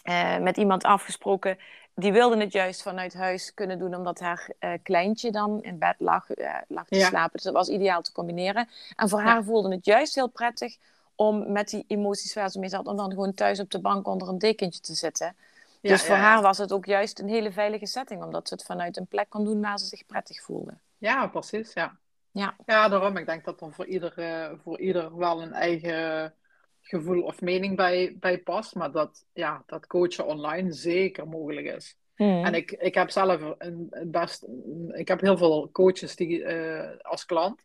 eh, 0.04 0.38
met 0.38 0.56
iemand 0.56 0.82
afgesproken. 0.82 1.58
Die 1.94 2.12
wilde 2.12 2.36
het 2.36 2.52
juist 2.52 2.82
vanuit 2.82 3.14
huis 3.14 3.54
kunnen 3.54 3.78
doen, 3.78 3.94
omdat 3.94 4.20
haar 4.20 4.50
eh, 4.58 4.72
kleintje 4.82 5.30
dan 5.30 5.62
in 5.62 5.78
bed 5.78 5.94
lag, 5.98 6.26
lag 6.68 6.86
te 6.88 6.96
Ja. 6.96 7.06
slapen. 7.06 7.32
Dus 7.32 7.42
dat 7.42 7.52
was 7.54 7.68
ideaal 7.68 8.02
te 8.02 8.12
combineren. 8.12 8.68
En 8.96 9.08
voor 9.08 9.18
Ja. 9.18 9.24
haar 9.24 9.44
voelde 9.44 9.70
het 9.74 9.84
juist 9.84 10.14
heel 10.14 10.28
prettig 10.28 10.76
om 11.16 11.52
met 11.52 11.68
die 11.68 11.84
emoties 11.86 12.34
waar 12.34 12.50
ze 12.50 12.58
mee 12.58 12.68
zat, 12.68 12.86
om 12.86 12.96
dan 12.96 13.10
gewoon 13.10 13.34
thuis 13.34 13.60
op 13.60 13.70
de 13.70 13.80
bank 13.80 14.06
onder 14.06 14.28
een 14.28 14.38
dekentje 14.38 14.80
te 14.80 14.94
zitten. 14.94 15.36
Ja, 15.80 15.90
dus 15.90 16.02
voor 16.02 16.16
ja. 16.16 16.20
haar 16.20 16.42
was 16.42 16.58
het 16.58 16.72
ook 16.72 16.84
juist 16.84 17.18
een 17.18 17.28
hele 17.28 17.52
veilige 17.52 17.86
setting, 17.86 18.22
omdat 18.22 18.48
ze 18.48 18.54
het 18.54 18.64
vanuit 18.64 18.96
een 18.96 19.06
plek 19.06 19.28
kon 19.28 19.44
doen 19.44 19.60
waar 19.60 19.78
ze 19.78 19.86
zich 19.86 20.06
prettig 20.06 20.42
voelde. 20.42 20.74
Ja, 20.98 21.26
precies. 21.26 21.72
Ja. 21.72 21.98
Ja. 22.30 22.56
ja, 22.66 22.88
daarom. 22.88 23.16
Ik 23.16 23.26
denk 23.26 23.44
dat 23.44 23.60
er 23.60 23.72
voor 23.72 23.86
ieder, 23.86 24.18
eh, 24.18 24.50
voor 24.62 24.80
ieder 24.80 25.16
wel 25.16 25.42
een 25.42 25.52
eigen 25.52 26.34
gevoel 26.80 27.22
of 27.22 27.40
mening 27.40 27.76
bij, 27.76 28.16
bij 28.20 28.38
past. 28.38 28.74
Maar 28.74 28.92
dat, 28.92 29.24
ja, 29.32 29.62
dat 29.66 29.86
coachen 29.86 30.26
online 30.26 30.72
zeker 30.72 31.28
mogelijk 31.28 31.66
is. 31.66 31.96
Mhm. 32.16 32.44
En 32.44 32.54
ik, 32.54 32.70
ik 32.70 32.94
heb 32.94 33.10
zelf 33.10 33.40
een, 33.58 33.86
een 33.90 34.10
best... 34.10 34.46
Ik 34.92 35.08
heb 35.08 35.20
heel 35.20 35.36
veel 35.36 35.68
coaches 35.72 36.16
die, 36.16 36.44
eh, 36.44 36.98
als 37.00 37.24
klant. 37.24 37.64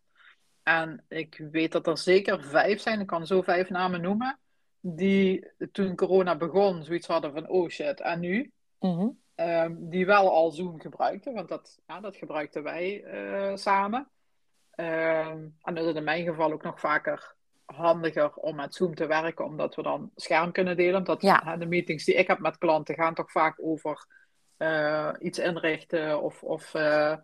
En 0.63 1.05
ik 1.07 1.41
weet 1.51 1.71
dat 1.71 1.87
er 1.87 1.97
zeker 1.97 2.43
vijf 2.43 2.81
zijn, 2.81 2.99
ik 2.99 3.07
kan 3.07 3.27
zo 3.27 3.41
vijf 3.41 3.69
namen 3.69 4.01
noemen, 4.01 4.39
die 4.79 5.51
toen 5.71 5.95
corona 5.95 6.35
begon 6.35 6.83
zoiets 6.83 7.07
hadden 7.07 7.33
van, 7.33 7.47
oh 7.47 7.69
shit, 7.69 8.01
en 8.01 8.19
nu? 8.19 8.51
Mhm. 8.79 9.07
Ehm, 9.35 9.75
die 9.77 10.05
wel 10.05 10.31
al 10.31 10.51
Zoom 10.51 10.79
gebruikten, 10.79 11.33
want 11.33 11.49
dat, 11.49 11.79
ja, 11.87 11.99
dat 11.99 12.15
gebruikten 12.15 12.63
wij 12.63 13.03
eh, 13.03 13.55
samen. 13.55 14.09
Ehm, 14.71 15.47
en 15.61 15.75
dat 15.75 15.85
is 15.85 15.93
in 15.93 16.03
mijn 16.03 16.25
geval 16.25 16.51
ook 16.51 16.63
nog 16.63 16.79
vaker 16.79 17.35
handiger 17.65 18.33
om 18.33 18.55
met 18.55 18.75
Zoom 18.75 18.95
te 18.95 19.05
werken, 19.05 19.45
omdat 19.45 19.75
we 19.75 19.81
dan 19.81 20.11
scherm 20.15 20.51
kunnen 20.51 20.77
delen. 20.77 20.95
Omdat 20.95 21.21
Ja. 21.21 21.41
hè, 21.45 21.57
de 21.57 21.65
meetings 21.65 22.05
die 22.05 22.15
ik 22.15 22.27
heb 22.27 22.39
met 22.39 22.57
klanten 22.57 22.95
gaan 22.95 23.13
toch 23.13 23.31
vaak 23.31 23.59
over 23.61 24.05
eh, 24.57 25.13
iets 25.19 25.39
inrichten 25.39 26.21
of, 26.21 26.43
of 26.43 26.73
eh, 26.73 27.15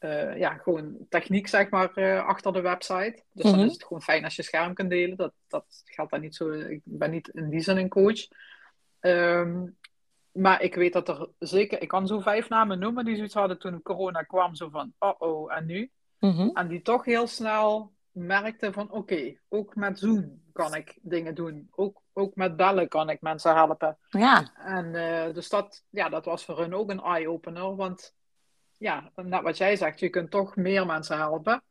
eh, 0.00 0.38
ja, 0.38 0.54
gewoon 0.54 0.96
techniek 1.08 1.48
zeg 1.48 1.70
maar 1.70 1.94
eh, 1.94 2.26
achter 2.26 2.52
de 2.52 2.60
website. 2.60 3.22
Dus 3.32 3.44
dan 3.44 3.54
Mhm. 3.54 3.66
is 3.66 3.72
het 3.72 3.82
gewoon 3.84 4.02
fijn 4.02 4.24
als 4.24 4.36
je 4.36 4.42
scherm 4.42 4.74
kunt 4.74 4.90
delen. 4.90 5.16
Dat, 5.16 5.32
dat 5.48 5.82
geldt 5.84 6.10
dan 6.10 6.20
niet 6.20 6.34
zo. 6.34 6.50
Ik 6.50 6.80
ben 6.84 7.10
niet 7.10 7.28
in 7.28 7.48
die 7.48 7.60
zin 7.60 7.76
een 7.76 7.88
coach. 7.88 8.28
Ehm, 9.00 9.66
maar 10.32 10.62
ik 10.62 10.74
weet 10.74 10.92
dat 10.92 11.08
er 11.08 11.28
zeker, 11.38 11.82
ik 11.82 11.88
kan 11.88 12.06
zo 12.06 12.20
vijf 12.20 12.48
namen 12.48 12.78
noemen 12.78 13.04
die 13.04 13.16
zoiets 13.16 13.34
hadden 13.34 13.58
toen 13.58 13.82
corona 13.82 14.22
kwam, 14.22 14.54
zo 14.54 14.68
van, 14.68 14.92
oh 14.98 15.14
oh, 15.18 15.56
en 15.56 15.66
nu? 15.66 15.90
Mhm. 16.18 16.50
En 16.52 16.68
die 16.68 16.82
toch 16.82 17.04
heel 17.04 17.26
snel 17.26 17.92
merkten 18.10 18.72
van, 18.72 18.90
oké, 18.90 19.34
ook 19.48 19.74
met 19.74 19.98
Zoom 19.98 20.42
kan 20.52 20.74
ik 20.74 20.98
dingen 21.02 21.34
doen. 21.34 21.68
Ook, 21.70 22.02
ook 22.12 22.34
met 22.34 22.56
bellen 22.56 22.88
kan 22.88 23.10
ik 23.10 23.20
mensen 23.20 23.54
helpen. 23.54 23.98
Ja. 24.08 24.52
En 24.54 24.94
eh, 24.94 25.34
dus 25.34 25.48
dat, 25.48 25.84
ja, 25.90 26.08
dat 26.08 26.24
was 26.24 26.44
voor 26.44 26.58
hun 26.58 26.74
ook 26.74 26.90
een 26.90 27.02
eye-opener, 27.02 27.76
want 27.76 28.14
ja, 28.80 29.10
net 29.14 29.42
wat 29.42 29.56
jij 29.56 29.76
zegt, 29.76 30.00
je 30.00 30.08
kunt 30.08 30.30
toch 30.30 30.56
meer 30.56 30.86
mensen 30.86 31.16
helpen. 31.16 31.62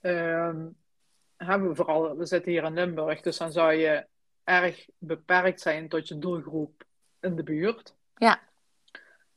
Ehm, 0.00 0.66
hebben 1.36 1.68
we 1.68 1.74
vooral, 1.74 2.16
we 2.16 2.26
zitten 2.26 2.52
hier 2.52 2.64
in 2.64 2.74
Limburg, 2.74 3.20
dus 3.20 3.36
dan 3.36 3.52
zou 3.52 3.72
je 3.72 4.06
erg 4.44 4.86
beperkt 4.98 5.60
zijn 5.60 5.88
tot 5.88 6.08
je 6.08 6.18
doelgroep 6.18 6.84
in 7.20 7.36
de 7.36 7.42
buurt. 7.42 7.94
Ja. 8.16 8.38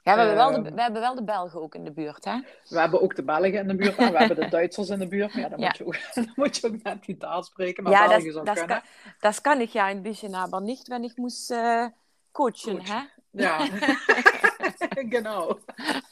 Ja, 0.01 0.13
we, 0.13 0.19
hebben 0.19 0.35
wel 0.35 0.49
de, 0.51 0.67
Ehm. 0.67 0.75
we 0.75 0.81
hebben 0.81 1.01
wel 1.01 1.15
de 1.15 1.23
Belgen 1.23 1.61
ook 1.61 1.75
in 1.75 1.83
de 1.83 1.91
buurt, 1.91 2.25
hè? 2.25 2.39
We 2.69 2.79
hebben 2.79 3.01
ook 3.01 3.15
de 3.15 3.23
Belgen 3.23 3.53
in 3.53 3.67
de 3.67 3.75
buurt 3.75 3.95
en 3.95 4.11
we 4.11 4.17
hebben 4.17 4.39
de 4.39 4.49
Duitsers 4.57 4.89
in 4.89 4.99
de 4.99 5.07
buurt. 5.07 5.33
Maar 5.33 5.43
ja, 5.43 5.49
dan, 5.49 5.59
Ja. 5.59 5.65
Moet, 5.67 5.77
je 5.77 5.85
ook, 5.85 5.95
dan 6.25 6.31
moet 6.35 6.57
je 6.57 6.67
ook 6.67 6.83
net 6.83 7.05
die 7.05 7.17
taal 7.17 7.43
spreken. 7.43 7.83
Maar 7.83 7.91
ja, 7.91 8.07
Belgisch 8.07 8.23
das, 8.25 8.33
zou 8.33 8.45
das, 8.45 8.57
kunnen. 8.57 8.81
kann, 8.81 9.13
das 9.19 9.41
kann 9.41 9.61
ich 9.61 9.73
ja 9.73 10.41
aber 10.43 10.61
nicht, 10.61 10.87
wenn 10.89 11.03
ich 11.03 11.17
muss 11.17 11.49
äh, 11.49 11.89
coachen, 12.31 12.77
Coachen. 12.77 12.85
hè? 12.85 12.99
Ja, 13.33 13.67
genau. 15.15 15.59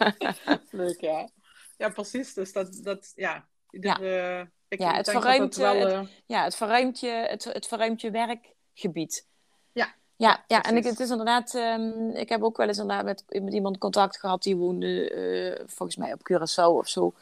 Leuk, 0.71 1.01
ja. 1.01 1.29
Ja, 1.77 1.89
precies. 1.89 2.33
Dus 2.33 2.53
dat, 2.53 2.79
dat 2.83 3.11
ja. 3.15 3.47
Ieder, 3.71 4.03
eh, 4.39 4.45
ik, 4.67 4.79
Ja, 4.79 4.93
het 4.93 5.09
verruimt, 5.09 5.55
wel... 5.55 5.75
eh, 5.75 5.97
eh, 5.97 6.07
Ja, 6.25 6.43
het 6.43 6.55
verruimt 6.55 6.99
je, 6.99 7.09
het, 7.09 7.43
het 7.43 7.67
verruimt 7.67 8.01
je 8.01 8.11
werkgebied. 8.11 9.27
Ja. 9.71 9.93
Ja, 10.15 10.43
ja 10.47 10.63
en 10.63 10.77
ik, 10.77 10.83
het 10.83 10.99
is 10.99 11.09
inderdaad, 11.09 11.55
ehm, 11.55 12.09
ik 12.09 12.29
heb 12.29 12.43
ook 12.43 12.57
wel 12.57 12.67
eens 12.67 12.77
inderdaad 12.77 13.05
met, 13.05 13.23
met 13.43 13.53
iemand 13.53 13.77
contact 13.77 14.19
gehad 14.19 14.43
die 14.43 14.55
woonde 14.55 15.63
volgens 15.65 15.97
mij 15.97 16.13
op 16.13 16.19
Curaçao 16.31 16.77
of 16.77 16.87
zo. 16.87 17.13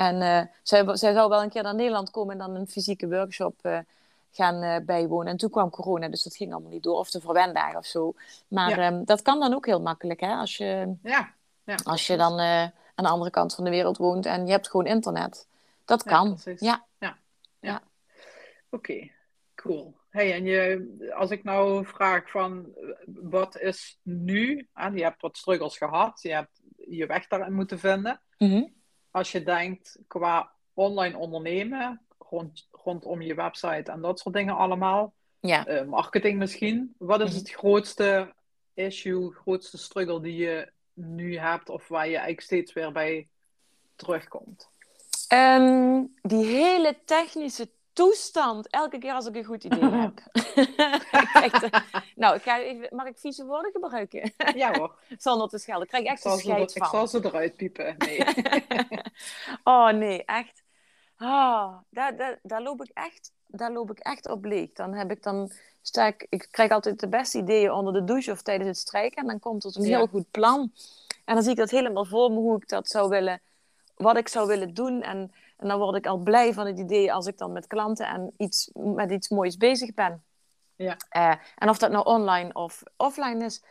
En 0.00 0.22
eh, 0.22 0.42
zij, 0.62 0.96
zij 0.96 1.12
zou 1.12 1.28
wel 1.28 1.42
een 1.42 1.48
keer 1.48 1.62
naar 1.62 1.74
Nederland 1.74 2.10
komen 2.10 2.32
en 2.32 2.38
dan 2.38 2.54
een 2.56 2.68
fysieke 2.68 3.08
workshop 3.08 3.54
eh, 3.62 3.78
gaan 4.32 4.62
eh, 4.62 4.84
bijwonen. 4.84 5.26
En 5.32 5.36
toen 5.36 5.50
kwam 5.50 5.70
corona, 5.70 6.08
dus 6.08 6.22
dat 6.22 6.36
ging 6.36 6.52
allemaal 6.52 6.70
niet 6.70 6.82
door. 6.82 6.96
Of 6.98 7.10
de 7.10 7.20
verwendagen 7.20 7.78
of 7.78 7.86
zo. 7.86 8.14
Maar 8.48 8.68
Ja. 8.70 8.76
ehm, 8.90 9.04
dat 9.04 9.22
kan 9.22 9.40
dan 9.40 9.54
ook 9.54 9.66
heel 9.66 9.80
makkelijk, 9.80 10.20
hè? 10.20 10.34
Als 10.34 10.56
je, 10.56 10.94
ja. 11.02 11.34
ja, 11.64 11.78
als 11.84 12.06
je 12.06 12.16
dan 12.16 12.38
eh, 12.38 12.62
aan 12.94 13.04
de 13.04 13.08
andere 13.08 13.30
kant 13.30 13.54
van 13.54 13.64
de 13.64 13.70
wereld 13.70 13.96
woont 13.96 14.26
en 14.26 14.46
je 14.46 14.52
hebt 14.52 14.68
gewoon 14.70 14.86
internet. 14.86 15.48
Dat 15.84 16.04
Ja, 16.04 16.10
kan. 16.10 16.34
precies. 16.34 16.60
Ja. 16.60 16.84
Oké, 18.72 19.10
cool. 19.54 19.94
Hey, 20.10 20.32
en 20.34 20.44
je, 20.44 21.12
als 21.16 21.30
ik 21.30 21.44
nou 21.44 21.86
vraag 21.86 22.30
van 22.30 22.66
wat 23.06 23.58
is 23.58 23.98
nu? 24.02 24.68
En 24.74 24.96
je 24.96 25.02
hebt 25.02 25.20
wat 25.20 25.36
struggles 25.36 25.76
gehad, 25.76 26.22
je 26.22 26.32
hebt 26.32 26.60
je 26.88 27.06
weg 27.06 27.26
daarin 27.26 27.52
moeten 27.52 27.78
vinden. 27.78 28.20
Mhm. 28.38 28.62
Als 29.10 29.32
je 29.32 29.42
denkt 29.42 29.98
qua 30.06 30.50
online 30.74 31.16
ondernemen, 31.16 32.00
rond, 32.18 32.68
rondom 32.84 33.22
je 33.22 33.34
website 33.34 33.90
en 33.90 34.00
dat 34.00 34.18
soort 34.20 34.34
dingen 34.34 34.56
allemaal, 34.56 35.12
Ja. 35.40 35.66
eh, 35.66 35.84
marketing 35.86 36.38
misschien, 36.38 36.94
wat 36.98 37.20
is 37.20 37.28
Mhm. 37.28 37.38
het 37.38 37.50
grootste 37.50 38.32
issue, 38.74 39.32
grootste 39.34 39.78
struggle 39.78 40.20
die 40.20 40.36
je 40.36 40.70
nu 40.92 41.38
hebt 41.38 41.68
of 41.68 41.88
waar 41.88 42.04
je 42.04 42.10
eigenlijk 42.12 42.40
steeds 42.40 42.72
weer 42.72 42.92
bij 42.92 43.28
terugkomt? 43.96 44.68
Ehm, 45.28 46.04
die 46.22 46.44
hele 46.44 46.98
technische 47.04 47.70
toestand, 47.92 48.68
elke 48.70 48.98
keer 48.98 49.12
als 49.12 49.26
ik 49.26 49.34
een 49.34 49.44
goed 49.44 49.64
idee 49.64 49.90
heb. 50.00 50.20
Nou, 52.16 52.34
ik 52.36 52.42
ga 52.42 52.60
even, 52.60 52.96
mag 52.96 53.06
ik 53.06 53.18
vieze 53.18 53.44
woorden 53.44 53.70
gebruiken? 53.72 54.32
Ja 54.54 54.72
hoor, 54.78 54.98
Zonder 55.18 55.48
te 55.48 55.58
schelden. 55.58 55.82
Ik 55.82 55.88
krijg 55.88 56.04
ik 56.04 56.10
echt 56.10 56.24
een 56.24 56.30
ze, 56.30 56.36
er- 56.36 56.42
scheid 56.42 56.70
ik 56.76 56.84
van. 56.84 56.90
zal 56.90 57.06
ze 57.06 57.26
eruit 57.28 57.56
piepen. 57.56 57.94
Nee. 57.98 58.22
oh 59.64 59.88
nee, 59.90 60.24
echt. 60.24 60.59
Ah, 61.22 61.76
daar, 61.90 62.16
daar, 62.16 62.38
daar, 62.42 62.62
loop 62.62 62.82
ik 62.82 62.90
echt, 62.94 63.32
daar 63.46 63.72
loop 63.72 63.90
ik 63.90 63.98
echt 63.98 64.28
op 64.28 64.44
leeg. 64.44 64.72
Dan 64.72 64.94
heb 64.94 65.10
ik 65.10 65.22
dan 65.22 65.52
sta 65.82 66.06
ik, 66.06 66.26
ik 66.28 66.48
krijg 66.50 66.70
altijd 66.70 67.00
de 67.00 67.08
beste 67.08 67.38
ideeën 67.38 67.72
onder 67.72 67.92
de 67.92 68.04
douche 68.04 68.30
of 68.30 68.42
tijdens 68.42 68.68
het 68.68 68.78
strijken. 68.78 69.22
En 69.22 69.26
dan 69.28 69.38
komt 69.38 69.64
er 69.64 69.76
een 69.76 69.82
Ja. 69.82 69.96
heel 69.96 70.06
goed 70.06 70.30
plan. 70.30 70.72
En 71.24 71.34
dan 71.34 71.42
zie 71.42 71.52
ik 71.52 71.58
dat 71.58 71.70
helemaal 71.70 72.04
voor 72.04 72.30
me 72.30 72.36
hoe 72.36 72.56
ik 72.56 72.68
dat 72.68 72.88
zou 72.88 73.08
willen, 73.08 73.40
wat 73.96 74.16
ik 74.16 74.28
zou 74.28 74.46
willen 74.46 74.74
doen. 74.74 75.02
En, 75.02 75.32
en 75.56 75.68
dan 75.68 75.78
word 75.78 75.96
ik 75.96 76.06
al 76.06 76.18
blij 76.18 76.52
van 76.54 76.66
het 76.66 76.78
idee 76.78 77.12
als 77.12 77.26
ik 77.26 77.38
dan 77.38 77.52
met 77.52 77.66
klanten 77.66 78.06
en 78.06 78.32
iets, 78.36 78.70
met 78.74 79.10
iets 79.10 79.28
moois 79.28 79.56
bezig 79.56 79.94
ben. 79.94 80.22
Ja. 80.76 80.96
Eh, 81.08 81.34
en 81.56 81.68
of 81.68 81.78
dat 81.78 81.90
nou 81.90 82.04
online 82.04 82.52
of 82.52 82.82
offline 82.96 83.44
is. 83.44 83.62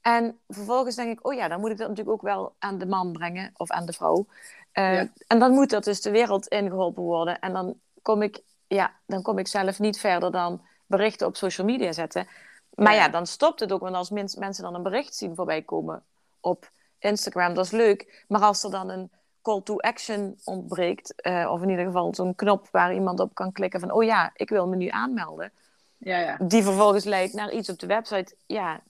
En 0.00 0.38
vervolgens 0.48 0.96
denk 0.96 1.18
ik, 1.18 1.26
oh 1.26 1.34
ja, 1.34 1.48
dan 1.48 1.60
moet 1.60 1.70
ik 1.70 1.78
dat 1.78 1.88
natuurlijk 1.88 2.16
ook 2.16 2.22
wel 2.22 2.54
aan 2.58 2.78
de 2.78 2.86
man 2.86 3.12
brengen 3.12 3.52
of 3.56 3.70
aan 3.70 3.86
de 3.86 3.92
vrouw. 3.92 4.26
Eh, 4.74 4.94
Ja. 4.94 5.08
En 5.26 5.38
dan 5.38 5.50
moet 5.52 5.70
dat 5.70 5.84
dus 5.84 6.00
de 6.00 6.10
wereld 6.10 6.46
ingeholpen 6.46 7.02
worden. 7.02 7.38
En 7.38 7.52
dan 7.52 7.74
kom 8.02 8.22
ik, 8.22 8.40
ja, 8.66 8.92
dan 9.06 9.22
kom 9.22 9.38
ik 9.38 9.46
zelf 9.48 9.78
niet 9.78 9.98
verder 10.00 10.30
dan 10.30 10.60
berichten 10.86 11.26
op 11.26 11.36
social 11.36 11.66
media 11.66 11.92
zetten. 11.92 12.26
Maar 12.74 12.94
Ja. 12.94 13.04
ja, 13.04 13.08
dan 13.08 13.26
stopt 13.26 13.60
het 13.60 13.72
ook. 13.72 13.80
Want 13.80 13.94
als 13.94 14.10
mens- 14.10 14.34
mensen 14.36 14.64
dan 14.64 14.74
een 14.74 14.82
bericht 14.82 15.14
zien 15.14 15.34
voorbij 15.34 15.62
komen 15.62 16.02
op 16.40 16.70
Instagram, 16.98 17.54
dat 17.54 17.64
is 17.64 17.70
leuk. 17.70 18.24
Maar 18.28 18.40
als 18.40 18.64
er 18.64 18.70
dan 18.70 18.88
een 18.88 19.10
call 19.42 19.60
to 19.62 19.76
action 19.78 20.38
ontbreekt, 20.44 21.14
uh, 21.26 21.50
of 21.52 21.62
in 21.62 21.68
ieder 21.68 21.84
geval 21.84 22.14
zo'n 22.14 22.34
knop 22.34 22.68
waar 22.70 22.94
iemand 22.94 23.20
op 23.20 23.34
kan 23.34 23.52
klikken 23.52 23.80
van, 23.80 23.90
oh 23.92 24.04
ja, 24.04 24.30
ik 24.34 24.48
wil 24.48 24.66
me 24.68 24.76
nu 24.76 24.88
aanmelden. 24.88 25.52
Ja, 25.98 26.18
ja. 26.18 26.36
Die 26.40 26.62
vervolgens 26.62 27.04
leidt 27.04 27.32
naar 27.32 27.52
iets 27.52 27.68
op 27.68 27.78
de 27.78 27.86
website. 27.86 28.34
Ja, 28.46 28.80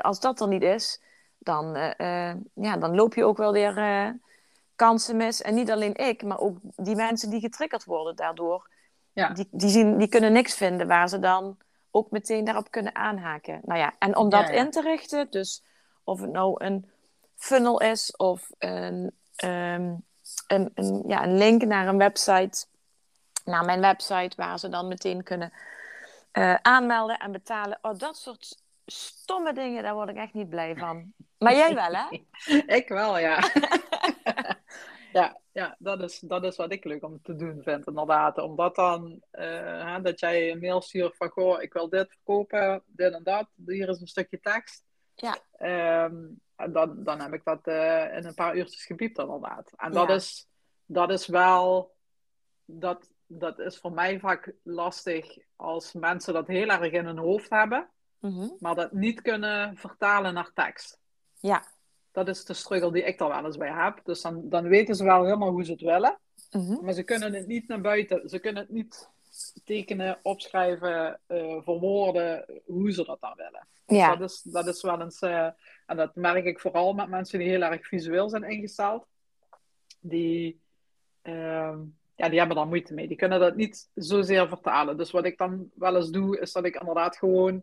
als 0.00 0.20
dat 0.20 0.40
er 0.40 0.48
niet 0.48 0.62
is, 0.62 1.00
dan, 1.38 1.76
uh, 1.76 2.32
ja, 2.54 2.76
dan 2.78 2.94
loop 2.94 3.14
je 3.14 3.24
ook 3.24 3.36
wel 3.36 3.52
weer 3.52 3.78
kansen 4.78 5.16
mis. 5.16 5.42
En 5.42 5.54
niet 5.54 5.70
alleen 5.70 5.94
ik, 5.94 6.22
maar 6.22 6.38
ook 6.38 6.56
die 6.76 6.96
mensen 6.96 7.30
die 7.30 7.40
getriggerd 7.40 7.84
worden 7.84 8.16
daardoor. 8.16 8.68
Ja. 9.12 9.28
Die, 9.28 9.48
die, 9.50 9.70
zien, 9.70 9.98
die 9.98 10.08
kunnen 10.08 10.32
niks 10.32 10.54
vinden 10.54 10.86
waar 10.86 11.08
ze 11.08 11.18
dan 11.18 11.58
ook 11.90 12.10
meteen 12.10 12.44
daarop 12.44 12.70
kunnen 12.70 12.94
aanhaken. 12.94 13.60
Nou 13.64 13.78
ja, 13.80 13.94
en 13.98 14.16
om 14.16 14.28
dat 14.28 14.48
in 14.48 14.70
te 14.70 14.80
richten, 14.80 15.30
dus 15.30 15.64
of 16.04 16.20
het 16.20 16.30
nou 16.30 16.64
een 16.64 16.90
funnel 17.36 17.80
is 17.80 18.16
of 18.16 18.50
een, 18.58 19.12
ehm, 19.36 19.94
een, 20.46 20.70
een, 20.74 21.04
ja, 21.06 21.22
een 21.22 21.36
link 21.36 21.64
naar 21.64 21.88
een 21.88 21.98
website, 21.98 22.66
naar 23.44 23.64
mijn 23.64 23.80
website, 23.80 24.36
waar 24.36 24.58
ze 24.58 24.68
dan 24.68 24.88
meteen 24.88 25.22
kunnen 25.22 25.52
uh, 26.32 26.54
aanmelden 26.54 27.18
en 27.18 27.32
betalen. 27.32 27.78
Oh, 27.82 27.98
dat 27.98 28.16
soort 28.16 28.62
stomme 28.86 29.52
dingen, 29.52 29.82
daar 29.82 29.94
word 29.94 30.08
ik 30.08 30.16
echt 30.16 30.34
niet 30.34 30.48
blij 30.48 30.76
van. 30.76 31.12
Maar 31.38 31.54
jij 31.54 31.74
wel, 31.74 31.92
hè? 31.92 32.06
ik 32.80 32.88
wel, 32.88 33.18
ja. 33.18 33.38
ja, 35.12 35.40
ja 35.52 35.76
dat, 35.78 36.02
is, 36.02 36.18
dat 36.18 36.44
is 36.44 36.56
wat 36.56 36.72
ik 36.72 36.84
leuk 36.84 37.04
om 37.04 37.22
te 37.22 37.36
doen 37.36 37.62
vind, 37.62 37.86
inderdaad. 37.86 38.38
Omdat 38.38 38.74
dan, 38.74 39.22
uh, 39.32 39.96
dat 40.02 40.20
jij 40.20 40.50
een 40.50 40.58
mail 40.58 40.80
stuurt 40.80 41.16
van, 41.16 41.28
goh, 41.28 41.62
ik 41.62 41.72
wil 41.72 41.88
dit 41.88 42.08
verkopen, 42.08 42.82
dit 42.86 43.12
en 43.12 43.22
dat. 43.22 43.48
Hier 43.66 43.88
is 43.88 44.00
een 44.00 44.06
stukje 44.06 44.40
tekst. 44.40 44.84
Ja. 45.14 45.38
Um, 46.04 46.40
dan, 46.66 47.04
dan 47.04 47.20
heb 47.20 47.32
ik 47.32 47.44
dat 47.44 47.66
uh, 47.66 48.16
in 48.16 48.24
een 48.24 48.34
paar 48.34 48.56
uurtjes 48.56 48.84
gepiept, 48.84 49.18
inderdaad. 49.18 49.72
En 49.76 49.92
dat, 49.92 50.10
is, 50.10 50.48
dat 50.86 51.10
is 51.10 51.26
wel, 51.26 51.94
dat, 52.64 53.10
dat 53.26 53.58
is 53.58 53.78
voor 53.78 53.92
mij 53.92 54.18
vaak 54.18 54.52
lastig 54.62 55.38
als 55.56 55.92
mensen 55.92 56.34
dat 56.34 56.46
heel 56.46 56.68
erg 56.68 56.92
in 56.92 57.04
hun 57.04 57.18
hoofd 57.18 57.50
hebben, 57.50 57.88
mm 58.18 58.56
maar 58.58 58.74
dat 58.74 58.92
niet 58.92 59.22
kunnen 59.22 59.76
vertalen 59.76 60.34
naar 60.34 60.50
tekst. 60.54 61.00
Ja. 61.40 61.62
Dat 62.12 62.28
is 62.28 62.44
de 62.44 62.54
struggle 62.54 62.92
die 62.92 63.02
ik 63.02 63.20
er 63.20 63.28
wel 63.28 63.44
eens 63.44 63.56
bij 63.56 63.72
heb. 63.72 64.00
Dus 64.04 64.20
dan, 64.20 64.48
dan 64.48 64.68
weten 64.68 64.94
ze 64.94 65.04
wel 65.04 65.24
helemaal 65.24 65.50
hoe 65.50 65.64
ze 65.64 65.72
het 65.72 65.80
willen, 65.80 66.18
mm 66.50 66.78
maar 66.82 66.92
ze 66.92 67.02
kunnen 67.02 67.34
het 67.34 67.46
niet 67.46 67.68
naar 67.68 67.80
buiten. 67.80 68.28
Ze 68.28 68.38
kunnen 68.38 68.62
het 68.62 68.72
niet 68.72 69.08
tekenen, 69.64 70.18
opschrijven, 70.22 71.20
uh, 71.28 71.62
verwoorden 71.62 72.44
hoe 72.64 72.92
ze 72.92 73.04
dat 73.04 73.20
dan 73.20 73.32
willen. 73.36 73.66
Ja. 73.86 74.16
Dat, 74.16 74.30
is, 74.30 74.42
dat 74.42 74.66
is 74.66 74.82
wel 74.82 75.00
eens, 75.00 75.22
uh, 75.22 75.48
en 75.86 75.96
dat 75.96 76.14
merk 76.14 76.44
ik 76.44 76.60
vooral 76.60 76.92
met 76.92 77.08
mensen 77.08 77.38
die 77.38 77.48
heel 77.48 77.62
erg 77.62 77.86
visueel 77.86 78.28
zijn 78.28 78.42
ingesteld. 78.42 79.06
Die, 80.00 80.60
uh, 81.22 81.76
ja, 82.14 82.28
die 82.28 82.38
hebben 82.38 82.56
daar 82.56 82.66
moeite 82.66 82.94
mee. 82.94 83.08
Die 83.08 83.16
kunnen 83.16 83.40
dat 83.40 83.56
niet 83.56 83.90
zozeer 83.94 84.48
vertalen. 84.48 84.96
Dus 84.96 85.10
wat 85.10 85.24
ik 85.24 85.38
dan 85.38 85.70
wel 85.74 85.96
eens 85.96 86.10
doe, 86.10 86.40
is 86.40 86.52
dat 86.52 86.64
ik 86.64 86.80
inderdaad 86.80 87.16
gewoon 87.16 87.62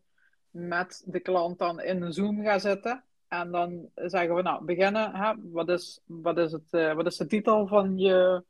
met 0.50 1.04
de 1.06 1.20
klant 1.20 1.60
dan 1.60 1.82
in 1.82 2.02
een 2.02 2.14
Zoom 2.14 2.44
ga 2.44 2.60
zitten. 2.60 3.04
En 3.28 3.52
dan 3.52 3.90
zeggen 3.96 4.36
we, 4.36 4.42
nou, 4.42 4.66
beginnen. 4.66 5.16
Hè? 5.16 5.34
Wat, 5.52 5.70
is, 5.70 6.02
wat, 6.06 6.38
is 6.38 6.52
het, 6.52 6.68
uh, 6.72 6.94
wat 6.94 7.06
is 7.06 7.18
de 7.18 7.28
titel 7.28 7.68
van 7.68 7.98
je, 7.98 8.44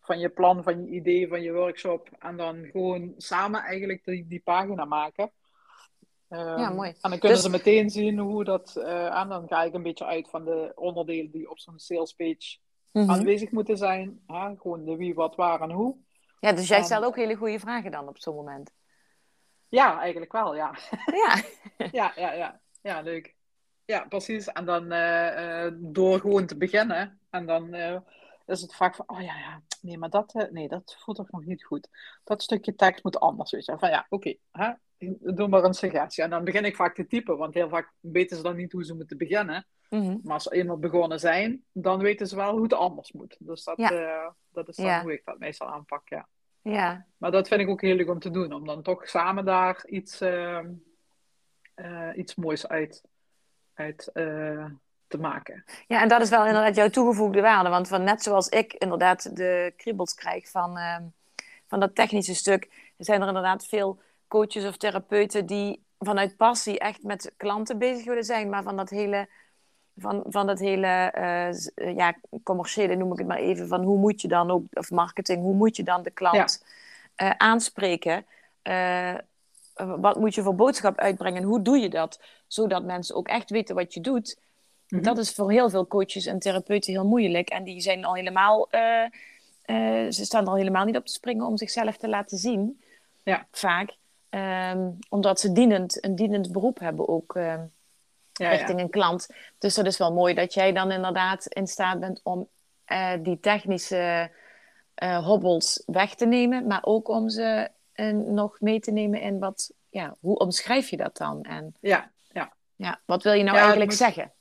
van 0.00 0.18
je 0.18 0.28
plan, 0.28 0.62
van 0.62 0.84
je 0.84 0.90
idee, 0.90 1.28
van 1.28 1.42
je 1.42 1.52
workshop? 1.52 2.08
En 2.18 2.36
dan 2.36 2.64
gewoon 2.64 3.14
samen 3.16 3.60
eigenlijk 3.60 4.04
die, 4.04 4.26
die 4.28 4.40
pagina 4.44 4.84
maken. 4.84 5.32
Um, 6.28 6.58
ja, 6.58 6.70
mooi. 6.70 6.88
En 6.88 7.10
dan 7.10 7.18
kunnen 7.18 7.38
dus... 7.38 7.42
ze 7.42 7.50
meteen 7.50 7.90
zien 7.90 8.18
hoe 8.18 8.44
dat. 8.44 8.74
Uh, 8.76 9.20
en 9.20 9.28
dan 9.28 9.48
ga 9.48 9.62
ik 9.62 9.74
een 9.74 9.82
beetje 9.82 10.04
uit 10.04 10.30
van 10.30 10.44
de 10.44 10.72
onderdelen 10.74 11.30
die 11.30 11.50
op 11.50 11.58
zo'n 11.58 11.78
salespage 11.78 12.58
mm 12.92 13.02
-hmm. 13.02 13.10
aanwezig 13.10 13.50
moeten 13.50 13.76
zijn. 13.76 14.20
Hè? 14.26 14.56
Gewoon 14.56 14.84
de 14.84 14.96
wie, 14.96 15.14
wat, 15.14 15.36
waar 15.36 15.60
en 15.60 15.70
hoe. 15.70 15.96
Ja, 16.40 16.52
dus 16.52 16.68
jij 16.68 16.78
en... 16.78 16.84
stelt 16.84 17.04
ook 17.04 17.16
hele 17.16 17.34
goede 17.34 17.58
vragen 17.58 17.90
dan 17.90 18.08
op 18.08 18.18
zo'n 18.18 18.34
moment. 18.34 18.72
Ja, 19.68 20.00
eigenlijk 20.00 20.32
wel, 20.32 20.54
ja. 20.54 20.76
Ja. 21.06 21.42
ja, 21.92 22.12
ja, 22.16 22.32
ja. 22.32 22.60
Ja, 22.82 23.00
leuk. 23.00 23.34
Ja, 23.84 24.04
precies. 24.08 24.46
En 24.46 24.64
dan 24.64 24.92
uh, 24.92 25.64
uh, 25.64 25.72
door 25.76 26.20
gewoon 26.20 26.46
te 26.46 26.56
beginnen. 26.56 27.18
En 27.30 27.46
dan 27.46 27.74
uh, 27.74 27.96
is 28.46 28.60
het 28.60 28.74
vaak 28.74 28.94
van, 28.94 29.08
oh 29.08 29.20
ja, 29.20 29.38
ja, 29.38 29.62
nee, 29.80 29.98
maar 29.98 30.10
dat, 30.10 30.48
nee, 30.50 30.68
dat 30.68 30.96
voelt 30.98 31.16
toch 31.16 31.30
nog 31.30 31.44
niet 31.44 31.64
goed. 31.64 31.88
Dat 32.24 32.42
stukje 32.42 32.74
tekst 32.74 33.04
moet 33.04 33.20
anders. 33.20 33.50
Weet 33.50 33.64
je. 33.64 33.78
Van 33.78 33.88
ja, 33.88 34.06
oké, 34.08 34.34
okay, 34.54 34.78
doe 35.34 35.48
maar 35.48 35.64
een 35.64 35.74
suggestie. 35.74 36.24
En 36.24 36.30
dan 36.30 36.44
begin 36.44 36.64
ik 36.64 36.76
vaak 36.76 36.94
te 36.94 37.06
typen, 37.06 37.36
want 37.36 37.54
heel 37.54 37.68
vaak 37.68 37.92
weten 38.00 38.36
ze 38.36 38.42
dan 38.42 38.56
niet 38.56 38.72
hoe 38.72 38.84
ze 38.84 38.94
moeten 38.94 39.18
beginnen. 39.18 39.66
Mm 39.90 40.00
-hmm. 40.00 40.20
Maar 40.22 40.34
als 40.34 40.42
ze 40.42 40.54
eenmaal 40.54 40.78
begonnen 40.78 41.20
zijn, 41.20 41.64
dan 41.72 41.98
weten 41.98 42.26
ze 42.26 42.36
wel 42.36 42.52
hoe 42.52 42.62
het 42.62 42.74
anders 42.74 43.12
moet. 43.12 43.36
Dus 43.38 43.64
dat, 43.64 43.76
ja. 43.76 44.34
dat 44.52 44.68
is 44.68 44.76
dan 44.76 44.86
ja. 44.86 45.02
hoe 45.02 45.12
ik 45.12 45.24
dat 45.24 45.38
meestal 45.38 45.68
aanpak, 45.68 46.08
ja. 46.08 46.28
Ja. 46.62 47.06
Maar 47.16 47.30
dat 47.30 47.48
vind 47.48 47.60
ik 47.60 47.68
ook 47.68 47.80
heel 47.80 47.96
leuk 47.96 48.10
om 48.10 48.18
te 48.18 48.30
doen, 48.30 48.52
om 48.52 48.66
dan 48.66 48.82
toch 48.82 49.08
samen 49.08 49.44
daar 49.44 49.84
iets, 49.86 50.22
iets 52.14 52.34
moois 52.34 52.68
uit, 52.68 53.02
uit 53.74 54.10
uh, 54.14 54.64
te 55.08 55.18
maken. 55.18 55.64
Ja, 55.86 56.02
en 56.02 56.08
dat 56.08 56.20
is 56.20 56.28
wel 56.28 56.46
inderdaad 56.46 56.76
jouw 56.76 56.88
toegevoegde 56.88 57.40
waarde. 57.40 57.68
Want 57.68 57.88
van 57.88 58.04
net 58.04 58.22
zoals 58.22 58.48
ik 58.48 58.72
inderdaad 58.72 59.36
de 59.36 59.72
kriebels 59.76 60.14
krijg 60.14 60.50
van, 60.50 60.78
ehm, 60.78 61.02
van 61.66 61.80
dat 61.80 61.94
technische 61.94 62.34
stuk, 62.34 62.92
zijn 62.96 63.20
er 63.22 63.28
inderdaad 63.28 63.66
veel 63.66 64.00
coaches 64.28 64.64
of 64.64 64.76
therapeuten 64.76 65.46
die 65.46 65.82
vanuit 65.98 66.36
passie 66.36 66.78
echt 66.78 67.02
met 67.02 67.32
klanten 67.36 67.78
bezig 67.78 68.04
willen 68.04 68.24
zijn, 68.24 68.48
maar 68.48 68.62
van 68.62 68.76
dat 68.76 68.90
hele, 68.90 69.28
van, 69.96 70.24
van 70.26 70.46
dat 70.46 70.58
hele 70.58 71.14
uh, 71.18 71.96
ja, 71.96 72.14
commerciële 72.42 72.94
noem 72.94 73.12
ik 73.12 73.18
het 73.18 73.26
maar 73.26 73.38
even, 73.38 73.68
van 73.68 73.82
hoe 73.82 73.98
moet 73.98 74.20
je 74.20 74.28
dan 74.28 74.50
ook, 74.50 74.62
of 74.70 74.90
marketing, 74.90 75.42
hoe 75.42 75.54
moet 75.54 75.76
je 75.76 75.82
dan 75.82 76.02
de 76.02 76.10
klant 76.10 76.64
ja. 77.16 77.38
aanspreken? 77.38 78.26
Wat 79.74 80.16
moet 80.16 80.34
je 80.34 80.42
voor 80.42 80.54
boodschap 80.54 80.98
uitbrengen? 80.98 81.42
Hoe 81.42 81.62
doe 81.62 81.78
je 81.78 81.88
dat? 81.88 82.20
Zodat 82.54 82.84
mensen 82.84 83.14
ook 83.14 83.28
echt 83.28 83.50
weten 83.50 83.74
wat 83.74 83.94
je 83.94 84.00
doet. 84.00 84.38
-hmm. 84.86 85.02
Dat 85.02 85.18
is 85.18 85.32
voor 85.32 85.50
heel 85.50 85.70
veel 85.70 85.86
coaches 85.86 86.26
en 86.26 86.38
therapeuten 86.38 86.92
heel 86.92 87.06
moeilijk. 87.06 87.48
En 87.48 87.64
die 87.64 87.80
zijn 87.80 88.04
al 88.04 88.14
helemaal, 88.14 88.68
ze 90.10 90.24
staan 90.24 90.42
er 90.42 90.48
al 90.48 90.56
helemaal 90.56 90.84
niet 90.84 90.96
op 90.96 91.06
te 91.06 91.12
springen 91.12 91.46
om 91.46 91.56
zichzelf 91.56 91.96
te 91.96 92.08
laten 92.08 92.38
zien. 92.38 92.82
Ja. 93.22 93.46
Vaak. 93.50 93.96
Um, 94.30 94.98
omdat 95.08 95.40
ze 95.40 95.52
dienend, 95.52 96.04
een 96.04 96.14
dienend 96.14 96.52
beroep 96.52 96.78
hebben 96.78 97.08
ook 97.08 97.32
ja, 97.34 97.68
richting 98.32 98.78
ja. 98.78 98.84
een 98.84 98.90
klant. 98.90 99.26
Dus 99.58 99.74
dat 99.74 99.86
is 99.86 99.98
wel 99.98 100.12
mooi 100.12 100.34
dat 100.34 100.54
jij 100.54 100.72
dan 100.72 100.90
inderdaad 100.90 101.46
in 101.46 101.66
staat 101.66 102.00
bent 102.00 102.20
om 102.22 102.48
die 103.22 103.40
technische 103.40 104.30
hobbels 105.22 105.82
weg 105.86 106.14
te 106.14 106.26
nemen, 106.26 106.66
maar 106.66 106.84
ook 106.84 107.08
om 107.08 107.28
ze 107.28 107.70
nog 108.26 108.60
mee 108.60 108.80
te 108.80 108.90
nemen 108.90 109.20
in 109.20 109.38
wat, 109.38 109.72
ja, 109.90 110.16
hoe 110.20 110.38
omschrijf 110.38 110.88
je 110.88 110.96
dat 110.96 111.16
dan? 111.16 111.42
En, 111.42 111.74
ja, 111.80 112.10
ja. 112.76 113.00
wat 113.06 113.22
wil 113.22 113.32
je 113.32 113.42
nou 113.42 113.56
eigenlijk 113.56 113.90
moet, 113.90 113.98
zeggen? 113.98 114.32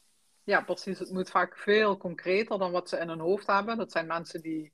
Ja, 0.43 0.61
precies. 0.61 0.99
Het 0.99 1.11
moet 1.11 1.29
vaak 1.29 1.57
veel 1.57 1.97
concreter 1.97 2.57
dan 2.57 2.71
wat 2.71 2.89
ze 2.89 2.97
in 2.97 3.09
hun 3.09 3.19
hoofd 3.19 3.47
hebben. 3.47 3.77
Dat 3.77 3.91
zijn 3.91 4.07
mensen 4.07 4.41
die, 4.41 4.71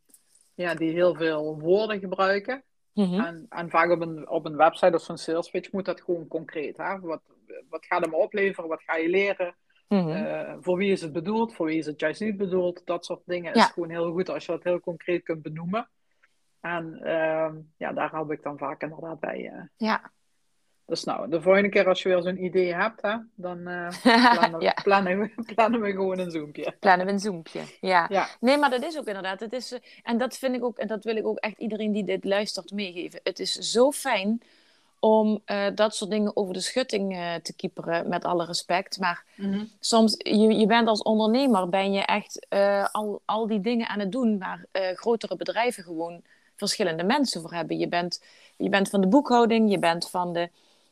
ja, 0.54 0.74
die 0.74 0.92
heel 0.92 1.16
veel 1.16 1.60
woorden 1.60 2.00
gebruiken. 2.00 2.64
Mm-hmm. 2.94 3.20
En, 3.20 3.46
en, 3.50 3.70
vaak 3.70 3.92
op 3.92 4.02
een, 4.02 4.30
op 4.30 4.46
een 4.46 4.56
website 4.56 4.96
of 4.96 5.02
zo'n 5.02 5.18
sales 5.18 5.50
pitch 5.50 5.72
moet 5.72 5.86
dat 5.86 6.02
gewoon 6.02 6.28
concreet. 6.28 6.78
Hè? 6.78 7.00
Wat, 7.00 7.22
wat 7.70 7.86
gaat 7.86 8.02
het 8.02 8.10
me 8.10 8.16
opleveren? 8.16 8.70
Wat 8.70 8.84
ga 8.84 8.96
je 8.96 9.10
leren? 9.10 9.56
Mm-hmm. 9.88 10.26
Uh, 10.26 10.54
voor 10.60 10.78
wie 10.78 10.92
is 10.92 11.02
het 11.02 11.14
bedoeld? 11.14 11.54
Voor 11.54 11.66
wie 11.66 11.78
is 11.78 11.86
het 11.86 12.00
juist 12.00 12.22
niet 12.22 12.38
bedoeld? 12.38 12.82
Dat 12.86 13.06
soort 13.06 13.22
dingen 13.26 13.56
ja. 13.56 13.66
is 13.66 13.72
gewoon 13.72 13.90
heel 13.90 14.12
goed 14.12 14.30
als 14.30 14.46
je 14.46 14.52
dat 14.52 14.64
heel 14.64 14.80
concreet 14.80 15.24
kunt 15.24 15.42
benoemen. 15.42 15.90
En 16.60 17.00
uh, 17.04 17.50
ja, 17.78 17.94
daar 17.94 18.12
help 18.12 18.32
ik 18.32 18.44
dan 18.44 18.58
vaak 18.58 18.82
inderdaad 18.82 19.20
bij. 19.20 19.52
Uh. 19.54 19.62
Ja. 19.78 20.12
Dus 20.90 21.04
nou, 21.04 21.30
de 21.30 21.42
volgende 21.42 21.70
keer 21.70 21.88
als 21.88 22.02
je 22.02 22.10
weer 22.10 22.22
zo'n 22.22 22.44
idee 22.44 22.74
hebt, 22.74 23.02
hè, 23.02 23.16
dan 23.36 23.64
plannen, 24.34 24.62
ja. 24.62 24.74
plannen, 24.84 25.20
we, 25.20 25.44
plannen 25.54 25.82
we 25.82 25.92
gewoon 25.92 26.20
een 26.20 26.32
zoompje. 26.32 26.74
Plannen 26.80 27.06
we 27.06 27.12
een 27.12 27.20
zoompje, 27.20 27.62
ja. 27.82 28.06
ja. 28.10 28.28
Nee, 28.40 28.58
maar 28.58 28.70
dat 28.70 28.84
is 28.84 28.98
ook 28.98 29.06
inderdaad. 29.06 29.40
Het 29.40 29.54
is, 29.54 29.78
en 30.04 30.18
dat 30.18 30.38
vind 30.38 30.56
ik 30.56 30.64
ook, 30.64 30.78
en 30.78 30.88
dat 30.88 31.04
wil 31.04 31.16
ik 31.16 31.26
ook 31.26 31.38
echt 31.38 31.58
iedereen 31.58 31.92
die 31.92 32.04
dit 32.04 32.24
luistert 32.24 32.72
meegeven. 32.72 33.20
Het 33.24 33.40
is 33.40 33.54
zo 33.54 33.92
fijn 33.92 34.42
om 35.00 35.42
uh, 35.46 35.66
dat 35.76 35.96
soort 35.96 36.12
dingen 36.12 36.36
over 36.36 36.54
de 36.54 36.60
schutting 36.60 37.40
te 37.44 37.54
kieperen, 37.56 38.10
met 38.10 38.26
alle 38.26 38.46
respect. 38.46 39.00
Maar 39.00 39.24
mm-hmm. 39.36 39.70
soms, 39.80 40.16
je, 40.18 40.56
je 40.56 40.66
bent 40.66 40.88
als 40.88 41.02
ondernemer, 41.02 41.70
ben 41.70 41.92
je 41.92 42.02
echt 42.02 42.48
al, 42.92 43.22
al 43.26 43.48
die 43.48 43.62
dingen 43.62 43.88
aan 43.88 44.00
het 44.00 44.12
doen 44.12 44.40
waar 44.40 44.66
grotere 44.96 45.36
bedrijven 45.36 45.84
gewoon 45.84 46.22
verschillende 46.60 47.04
mensen 47.04 47.42
voor 47.42 47.54
hebben. 47.54 47.78
Je 47.78 47.88
bent, 47.88 48.24
je 48.58 48.70
bent 48.70 48.90
van 48.90 49.02
de 49.02 49.08
boekhouding, 49.08 49.72
je 49.72 49.80
bent 49.80 50.10
van 50.10 50.34
de 50.34 50.50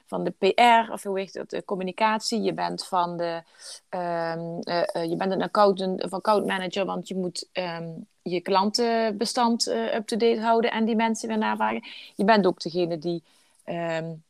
van 0.07 0.23
de 0.23 0.31
PR, 0.31 0.91
of 0.91 1.03
hoe 1.03 1.19
heet 1.19 1.33
het, 1.33 1.49
de 1.49 1.65
communicatie. 1.65 2.41
Je 2.41 2.53
bent 2.53 2.85
van 2.85 3.17
de, 3.17 3.41
um, 3.89 4.59
uh, 4.63 4.83
uh, 4.93 5.09
je 5.09 5.15
bent 5.17 5.31
een 5.31 5.41
account, 5.41 5.81
een 5.81 6.09
account 6.09 6.45
manager, 6.45 6.85
want 6.85 7.07
je 7.07 7.15
moet 7.15 7.49
um, 7.53 8.07
je 8.21 8.41
klantenbestand 8.41 9.67
uh, 9.67 9.93
up-to-date 9.93 10.41
houden 10.41 10.71
en 10.71 10.85
die 10.85 10.95
mensen 10.95 11.27
weer 11.27 11.37
navragen. 11.37 11.83
Je 12.15 12.23
bent 12.23 12.45
ook 12.45 12.61
degene 12.61 12.97
die 12.97 13.23
um, 13.65 14.23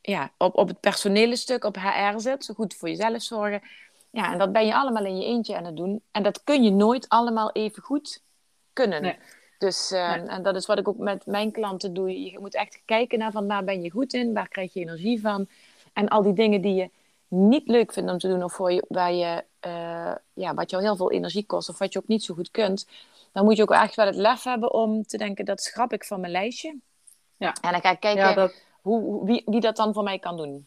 ja, 0.00 0.30
op, 0.36 0.56
op 0.56 0.68
het 0.68 0.80
personele 0.80 1.36
stuk, 1.36 1.64
op 1.64 1.76
HR 1.76 2.18
zit, 2.18 2.44
zo 2.44 2.54
goed 2.54 2.74
voor 2.74 2.88
jezelf 2.88 3.22
zorgen. 3.22 3.62
Ja, 4.10 4.32
en 4.32 4.38
dat 4.38 4.52
ben 4.52 4.66
je 4.66 4.74
allemaal 4.74 5.04
in 5.04 5.16
je 5.18 5.24
eentje 5.24 5.56
aan 5.56 5.64
het 5.64 5.76
doen. 5.76 6.02
En 6.10 6.22
dat 6.22 6.44
kun 6.44 6.62
je 6.62 6.70
nooit 6.70 7.08
allemaal 7.08 7.52
even 7.52 7.82
goed 7.82 8.22
kunnen. 8.72 9.16
Dus 9.60 9.90
eh, 9.90 10.14
Nee. 10.14 10.26
en 10.26 10.42
dat 10.42 10.56
is 10.56 10.66
wat 10.66 10.78
ik 10.78 10.88
ook 10.88 10.98
met 10.98 11.26
mijn 11.26 11.52
klanten 11.52 11.94
doe. 11.94 12.22
Je 12.22 12.38
moet 12.38 12.54
echt 12.54 12.82
kijken 12.84 13.18
naar 13.18 13.32
van 13.32 13.46
waar 13.46 13.64
ben 13.64 13.82
je 13.82 13.90
goed 13.90 14.12
in, 14.12 14.34
waar 14.34 14.48
krijg 14.48 14.72
je 14.72 14.80
energie 14.80 15.20
van. 15.20 15.48
En 15.92 16.08
al 16.08 16.22
die 16.22 16.32
dingen 16.32 16.60
die 16.60 16.74
je 16.74 16.90
niet 17.28 17.68
leuk 17.68 17.92
vindt 17.92 18.10
om 18.10 18.18
te 18.18 18.28
doen 18.28 18.42
of 18.44 18.52
voor 18.52 18.72
je, 18.72 18.84
waar 18.88 19.12
je, 19.12 19.44
eh, 19.60 20.14
ja, 20.32 20.54
wat 20.54 20.70
jou 20.70 20.82
heel 20.82 20.96
veel 20.96 21.10
energie 21.10 21.46
kost 21.46 21.68
of 21.68 21.78
wat 21.78 21.92
je 21.92 21.98
ook 21.98 22.08
niet 22.08 22.24
zo 22.24 22.34
goed 22.34 22.50
kunt. 22.50 22.86
Dan 23.32 23.44
moet 23.44 23.56
je 23.56 23.62
ook 23.62 23.70
echt 23.70 23.94
wel 23.94 24.06
het 24.06 24.16
lef 24.16 24.42
hebben 24.42 24.72
om 24.72 25.02
te 25.06 25.16
denken 25.16 25.44
dat 25.44 25.60
schrap 25.62 25.92
ik 25.92 26.04
van 26.04 26.20
mijn 26.20 26.32
lijstje. 26.32 26.76
Ja. 27.36 27.54
En 27.60 27.72
dan 27.72 27.80
ga 27.80 27.90
ik 27.90 28.00
kijken 28.00 28.22
Ja, 28.28 28.34
dat, 28.34 28.54
hoe, 28.80 29.24
wie, 29.26 29.42
wie 29.46 29.60
dat 29.60 29.76
dan 29.76 29.94
voor 29.94 30.02
mij 30.02 30.18
kan 30.18 30.36
doen. 30.36 30.66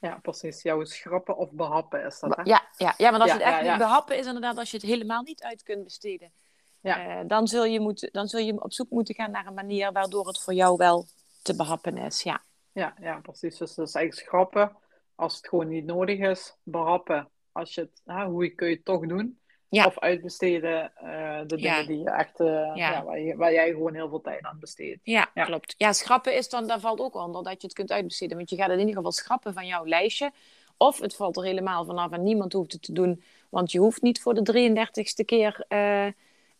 ja, 0.00 0.18
precies. 0.22 0.62
Jouw 0.62 0.84
schrappen 0.84 1.36
of 1.36 1.50
behappen 1.50 2.04
is 2.06 2.20
dat, 2.20 2.36
hè? 2.36 2.42
Ja, 2.42 2.62
ja, 2.76 2.94
ja 2.96 3.10
want 3.10 3.22
als 3.22 3.30
Ja, 3.30 3.36
het 3.36 3.46
echt 3.46 3.64
ja, 3.64 3.76
behappen 3.76 4.18
is, 4.18 4.26
inderdaad, 4.26 4.58
als 4.58 4.70
je 4.70 4.76
het 4.76 4.86
helemaal 4.86 5.22
niet 5.22 5.42
uit 5.42 5.62
kunt 5.62 5.84
besteden, 5.84 6.32
Ja. 6.80 7.18
eh, 7.20 7.24
dan, 7.26 7.46
zul 7.46 7.64
je 7.64 7.80
moeten, 7.80 8.08
dan 8.12 8.26
zul 8.28 8.40
je 8.40 8.62
op 8.62 8.72
zoek 8.72 8.90
moeten 8.90 9.14
gaan 9.14 9.30
naar 9.30 9.46
een 9.46 9.54
manier 9.54 9.92
waardoor 9.92 10.26
het 10.26 10.40
voor 10.40 10.54
jou 10.54 10.76
wel 10.76 11.06
te 11.42 11.56
behappen 11.56 11.96
is. 11.96 12.22
Ja, 12.22 12.42
Ja, 12.72 12.94
ja, 13.00 13.20
precies. 13.20 13.56
Dus 13.58 13.74
dat 13.74 13.88
is 13.88 13.94
eigenlijk 13.94 14.28
schrappen 14.28 14.76
als 15.14 15.36
het 15.36 15.48
gewoon 15.48 15.68
niet 15.68 15.84
nodig 15.84 16.18
is. 16.18 16.56
Behappen 16.62 17.28
als 17.52 17.74
je 17.74 17.80
het, 17.80 18.00
hè, 18.04 18.24
hoe 18.24 18.48
kun 18.54 18.68
je 18.68 18.74
het 18.74 18.84
toch 18.84 19.06
doen. 19.06 19.38
Ja. 19.70 19.86
Of 19.86 19.98
uitbesteden 19.98 20.92
eh, 20.94 21.38
de 21.46 21.56
dingen 21.56 21.80
Ja. 21.80 21.86
die 21.86 21.98
je 21.98 22.10
echt, 22.10 22.40
eh, 22.40 22.70
ja. 22.74 23.04
waar, 23.04 23.20
je- 23.20 23.36
waar 23.36 23.52
jij 23.52 23.70
gewoon 23.70 23.94
heel 23.94 24.08
veel 24.08 24.20
tijd 24.20 24.44
aan 24.44 24.58
besteedt. 24.60 25.00
ja, 25.02 25.24
klopt. 25.34 25.74
Ja, 25.78 25.92
schrappen 25.92 26.34
is 26.36 26.48
dan, 26.48 26.66
daar 26.66 26.80
valt 26.80 27.00
ook 27.00 27.14
onder 27.14 27.42
dat 27.42 27.60
je 27.60 27.66
het 27.66 27.76
kunt 27.76 27.92
uitbesteden. 27.92 28.36
Want 28.36 28.50
je 28.50 28.56
gaat 28.56 28.64
het 28.66 28.74
in 28.74 28.80
ieder 28.80 28.96
geval 28.96 29.12
schrappen 29.12 29.52
van 29.52 29.66
jouw 29.66 29.86
lijstje. 29.86 30.30
Of 30.76 31.00
het 31.00 31.16
valt 31.16 31.36
er 31.36 31.44
helemaal 31.44 31.84
vanaf 31.84 32.10
en 32.12 32.22
niemand 32.22 32.52
hoeft 32.52 32.72
het 32.72 32.82
te 32.82 32.92
doen. 32.92 33.22
Want 33.50 33.72
je 33.72 33.78
hoeft 33.78 34.02
niet 34.02 34.20
voor 34.20 34.34
de 34.34 34.42
33ste 34.42 35.24
keer 35.24 35.64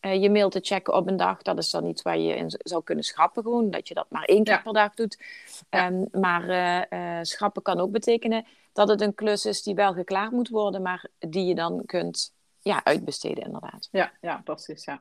eh, 0.01 0.23
je 0.23 0.31
mail 0.31 0.49
te 0.49 0.61
checken 0.63 0.95
op 0.95 1.09
een 1.09 1.17
dag. 1.17 1.43
Dat 1.43 1.59
is 1.59 1.71
dan 1.71 1.87
iets 1.87 2.03
waar 2.03 2.19
je 2.19 2.35
in 2.35 2.53
zou 2.59 2.83
kunnen 2.83 3.05
schrappen 3.05 3.43
gewoon. 3.43 3.71
Dat 3.71 3.89
je 3.89 3.95
dat 3.95 4.07
maar 4.11 4.25
één 4.25 4.45
keer 4.45 4.55
Ja. 4.55 4.61
per 4.63 4.73
dag 4.73 4.95
doet. 4.95 5.23
Ehm, 5.71 6.05
maar 6.13 6.49
eh, 6.49 7.19
eh, 7.19 7.25
schrappen 7.25 7.63
kan 7.63 7.81
ook 7.81 7.91
betekenen 7.91 8.47
dat 8.73 8.89
het 8.89 9.01
een 9.01 9.15
klus 9.15 9.47
is 9.47 9.63
die 9.63 9.75
wel 9.75 9.93
geklaard 9.93 10.31
moet 10.31 10.49
worden. 10.49 10.83
Maar 10.83 11.07
die 11.19 11.47
je 11.47 11.55
dan 11.55 11.83
kunt 11.87 12.35
ja, 12.61 12.85
uitbesteden 12.85 13.45
inderdaad. 13.45 13.89
Ja, 13.91 14.13
ja, 14.21 14.41
precies. 14.45 14.85
Ja. 14.85 15.01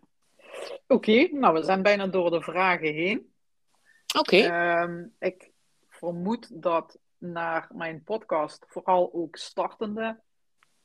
Oké, 0.88 1.28
nou 1.32 1.54
we 1.54 1.64
zijn 1.64 1.82
bijna 1.82 2.08
door 2.08 2.30
de 2.32 2.42
vragen 2.42 2.94
heen. 2.94 3.32
Oké. 4.20 4.38
Ehm, 4.38 5.06
ik 5.20 5.52
vermoed 5.90 6.62
dat 6.62 6.98
naar 7.18 7.68
mijn 7.74 8.04
podcast 8.04 8.66
vooral 8.68 9.14
ook 9.14 9.36
startende 9.36 10.20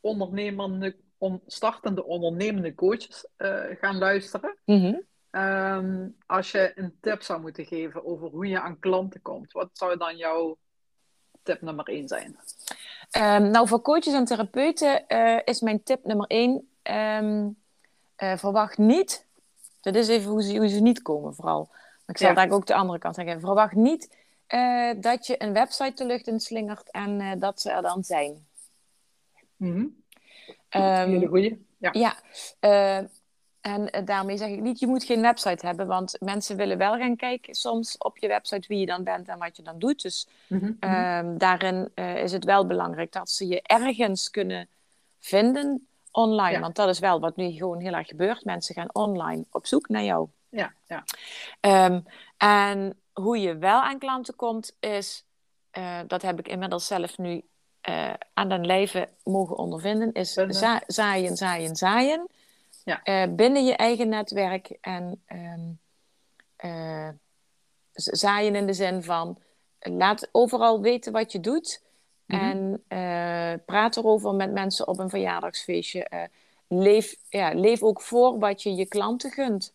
ondernemende, 0.01 0.97
on- 1.23 1.43
startende 1.47 2.05
ondernemende 2.05 2.75
coaches 2.75 3.27
eh, 3.37 3.65
gaan 3.81 3.99
luisteren. 3.99 4.57
Mhm. 4.65 4.95
Ehm, 5.31 6.09
als 6.27 6.51
je 6.51 6.73
een 6.75 6.97
tip 7.01 7.23
zou 7.23 7.41
moeten 7.41 7.65
geven 7.67 8.05
over 8.05 8.29
hoe 8.29 8.47
je 8.47 8.61
aan 8.61 8.79
klanten 8.79 9.23
komt, 9.23 9.53
wat 9.53 9.69
zou 9.73 9.97
dan 9.97 10.17
jouw 10.17 10.57
tip 11.43 11.61
nummer 11.61 11.85
één 11.89 12.09
zijn? 12.09 12.37
Ehm, 13.11 13.51
nou, 13.51 13.69
voor 13.69 13.81
coaches 13.83 14.13
en 14.15 14.25
therapeuten 14.25 15.07
eh, 15.07 15.39
is 15.45 15.61
mijn 15.61 15.83
tip 15.83 16.05
nummer 16.05 16.27
één: 16.27 16.69
ehm, 16.83 17.49
eh, 18.17 18.37
verwacht 18.37 18.79
niet. 18.79 19.27
Dat 19.81 19.95
is 19.95 20.09
even 20.09 20.31
hoe 20.31 20.43
ze, 20.43 20.57
hoe 20.57 20.69
ze 20.69 20.81
niet 20.81 21.03
komen, 21.03 21.35
vooral. 21.35 21.69
Maar 21.71 22.17
ik 22.17 22.19
zal 22.19 22.29
Ja. 22.29 22.35
daar 22.35 22.51
ook 22.51 22.67
de 22.67 22.75
andere 22.75 22.99
kant 22.99 23.15
zeggen. 23.15 23.41
Verwacht 23.41 23.75
niet 23.75 24.21
dat 25.01 25.27
je 25.27 25.43
een 25.43 25.53
website 25.53 25.93
de 25.95 26.05
lucht 26.07 26.27
in 26.27 26.41
slingert 26.41 26.91
en 26.91 27.39
dat 27.39 27.61
ze 27.61 27.71
er 27.71 27.83
dan 27.83 28.05
zijn. 28.05 28.47
Mhm. 29.57 29.87
Ehm, 30.69 31.09
Hele 31.11 31.27
goeie. 31.27 31.67
Ja. 31.79 31.91
ja, 31.93 32.15
eh, 32.61 32.97
en 33.61 33.91
eh, 33.91 34.05
daarmee 34.05 34.37
zeg 34.37 34.49
ik 34.49 34.61
niet, 34.61 34.79
je 34.79 34.87
moet 34.87 35.05
geen 35.05 35.21
website 35.21 35.67
hebben, 35.67 35.87
want 35.87 36.17
mensen 36.21 36.57
willen 36.57 36.79
wel 36.79 36.97
gaan 36.97 37.17
kijken 37.17 37.55
soms 37.55 37.99
op 37.99 38.19
je 38.19 38.29
website 38.29 38.69
wie 38.69 38.79
je 38.79 38.87
dan 38.87 39.05
bent 39.05 39.29
en 39.29 39.39
wat 39.39 39.57
je 39.57 39.63
dan 39.63 39.79
doet. 39.79 40.03
Dus 40.03 40.29
Mhm, 40.47 40.65
mhm. 40.65 40.75
Ehm, 40.81 41.39
daarin 41.39 41.91
eh, 41.95 42.17
is 42.23 42.33
het 42.33 42.45
wel 42.45 42.67
belangrijk 42.67 43.13
dat 43.13 43.31
ze 43.31 43.47
je 43.47 43.63
ergens 43.63 44.31
kunnen 44.31 44.69
vinden 45.19 45.87
online. 46.11 46.51
Ja. 46.51 46.61
Want 46.61 46.77
dat 46.77 46.89
is 46.89 46.99
wel 46.99 47.21
wat 47.21 47.37
nu 47.37 47.51
gewoon 47.51 47.81
heel 47.81 47.93
erg 47.93 48.09
gebeurt. 48.09 48.45
Mensen 48.45 48.75
gaan 48.75 48.95
online 48.95 49.45
op 49.51 49.67
zoek 49.67 49.89
naar 49.89 50.05
jou. 50.05 50.29
ja, 50.49 50.73
ja. 50.87 51.05
Ehm, 51.61 52.01
en 52.37 53.01
hoe 53.13 53.39
je 53.41 53.57
wel 53.59 53.81
aan 53.81 53.99
klanten 53.99 54.37
komt, 54.37 54.77
is, 54.81 55.25
dat 56.07 56.23
heb 56.23 56.39
ik 56.39 56.49
inmiddels 56.49 56.87
zelf 56.87 57.19
nu 57.19 57.43
eh, 57.83 58.13
aan 58.35 58.49
den 58.49 58.67
lijve 58.67 59.09
mogen 59.25 59.57
ondervinden, 59.57 60.13
is 60.13 60.33
za- 60.33 60.83
zaaien, 60.87 61.37
zaaien, 61.37 61.77
zaaien. 61.77 62.29
Ja. 62.85 63.03
Eh, 63.03 63.29
binnen 63.35 63.65
je 63.65 63.77
eigen 63.77 64.09
netwerk 64.09 64.77
en 64.81 65.23
ehm, 65.27 65.71
eh, 66.57 67.09
zaaien 67.93 68.55
in 68.55 68.67
de 68.67 68.73
zin 68.73 69.03
van 69.03 69.39
laat 69.79 70.29
overal 70.33 70.81
weten 70.81 71.13
wat 71.13 71.33
je 71.33 71.41
doet. 71.41 71.83
Mhm. 72.27 72.41
En 72.41 72.83
praat 73.65 73.97
erover 73.97 74.35
met 74.35 74.53
mensen 74.53 74.89
op 74.89 74.99
een 74.99 75.11
verjaardagsfeestje. 75.11 76.29
Leef, 76.69 77.17
ja, 77.29 77.55
leef 77.55 77.83
ook 77.83 78.01
voor 78.01 78.39
wat 78.39 78.63
je 78.63 78.75
je 78.75 78.87
klanten 78.87 79.31
gunt. 79.31 79.75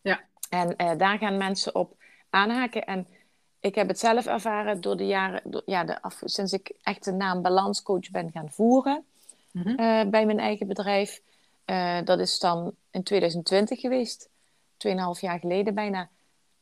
Ja. 0.00 0.20
En 0.48 0.98
daar 0.98 1.18
gaan 1.18 1.36
mensen 1.36 1.74
op 1.74 1.96
aanhaken. 2.30 2.84
En 2.84 3.06
ik 3.60 3.74
heb 3.74 3.88
het 3.88 3.98
zelf 3.98 4.26
ervaren 4.26 4.80
door 4.80 4.96
de 4.96 5.06
jaren, 5.06 5.40
door- 5.44 5.62
ja, 5.66 5.84
de, 5.84 6.02
af, 6.02 6.20
sinds 6.24 6.52
ik 6.52 6.72
echt 6.82 7.04
de 7.04 7.12
naam 7.12 7.42
balanscoach 7.42 8.10
ben 8.10 8.30
gaan 8.30 8.50
voeren 8.50 9.04
Mhm. 9.52 9.68
eh, 9.68 10.04
bij 10.08 10.26
mijn 10.26 10.38
eigen 10.38 10.66
bedrijf. 10.66 11.20
Eh, 11.64 11.98
dat 12.04 12.18
is 12.18 12.38
dan 12.38 12.74
in 12.90 13.02
2020 13.02 13.80
geweest, 13.80 14.28
2,5 14.76 15.20
jaar 15.20 15.38
geleden 15.38 15.74
bijna. 15.74 16.08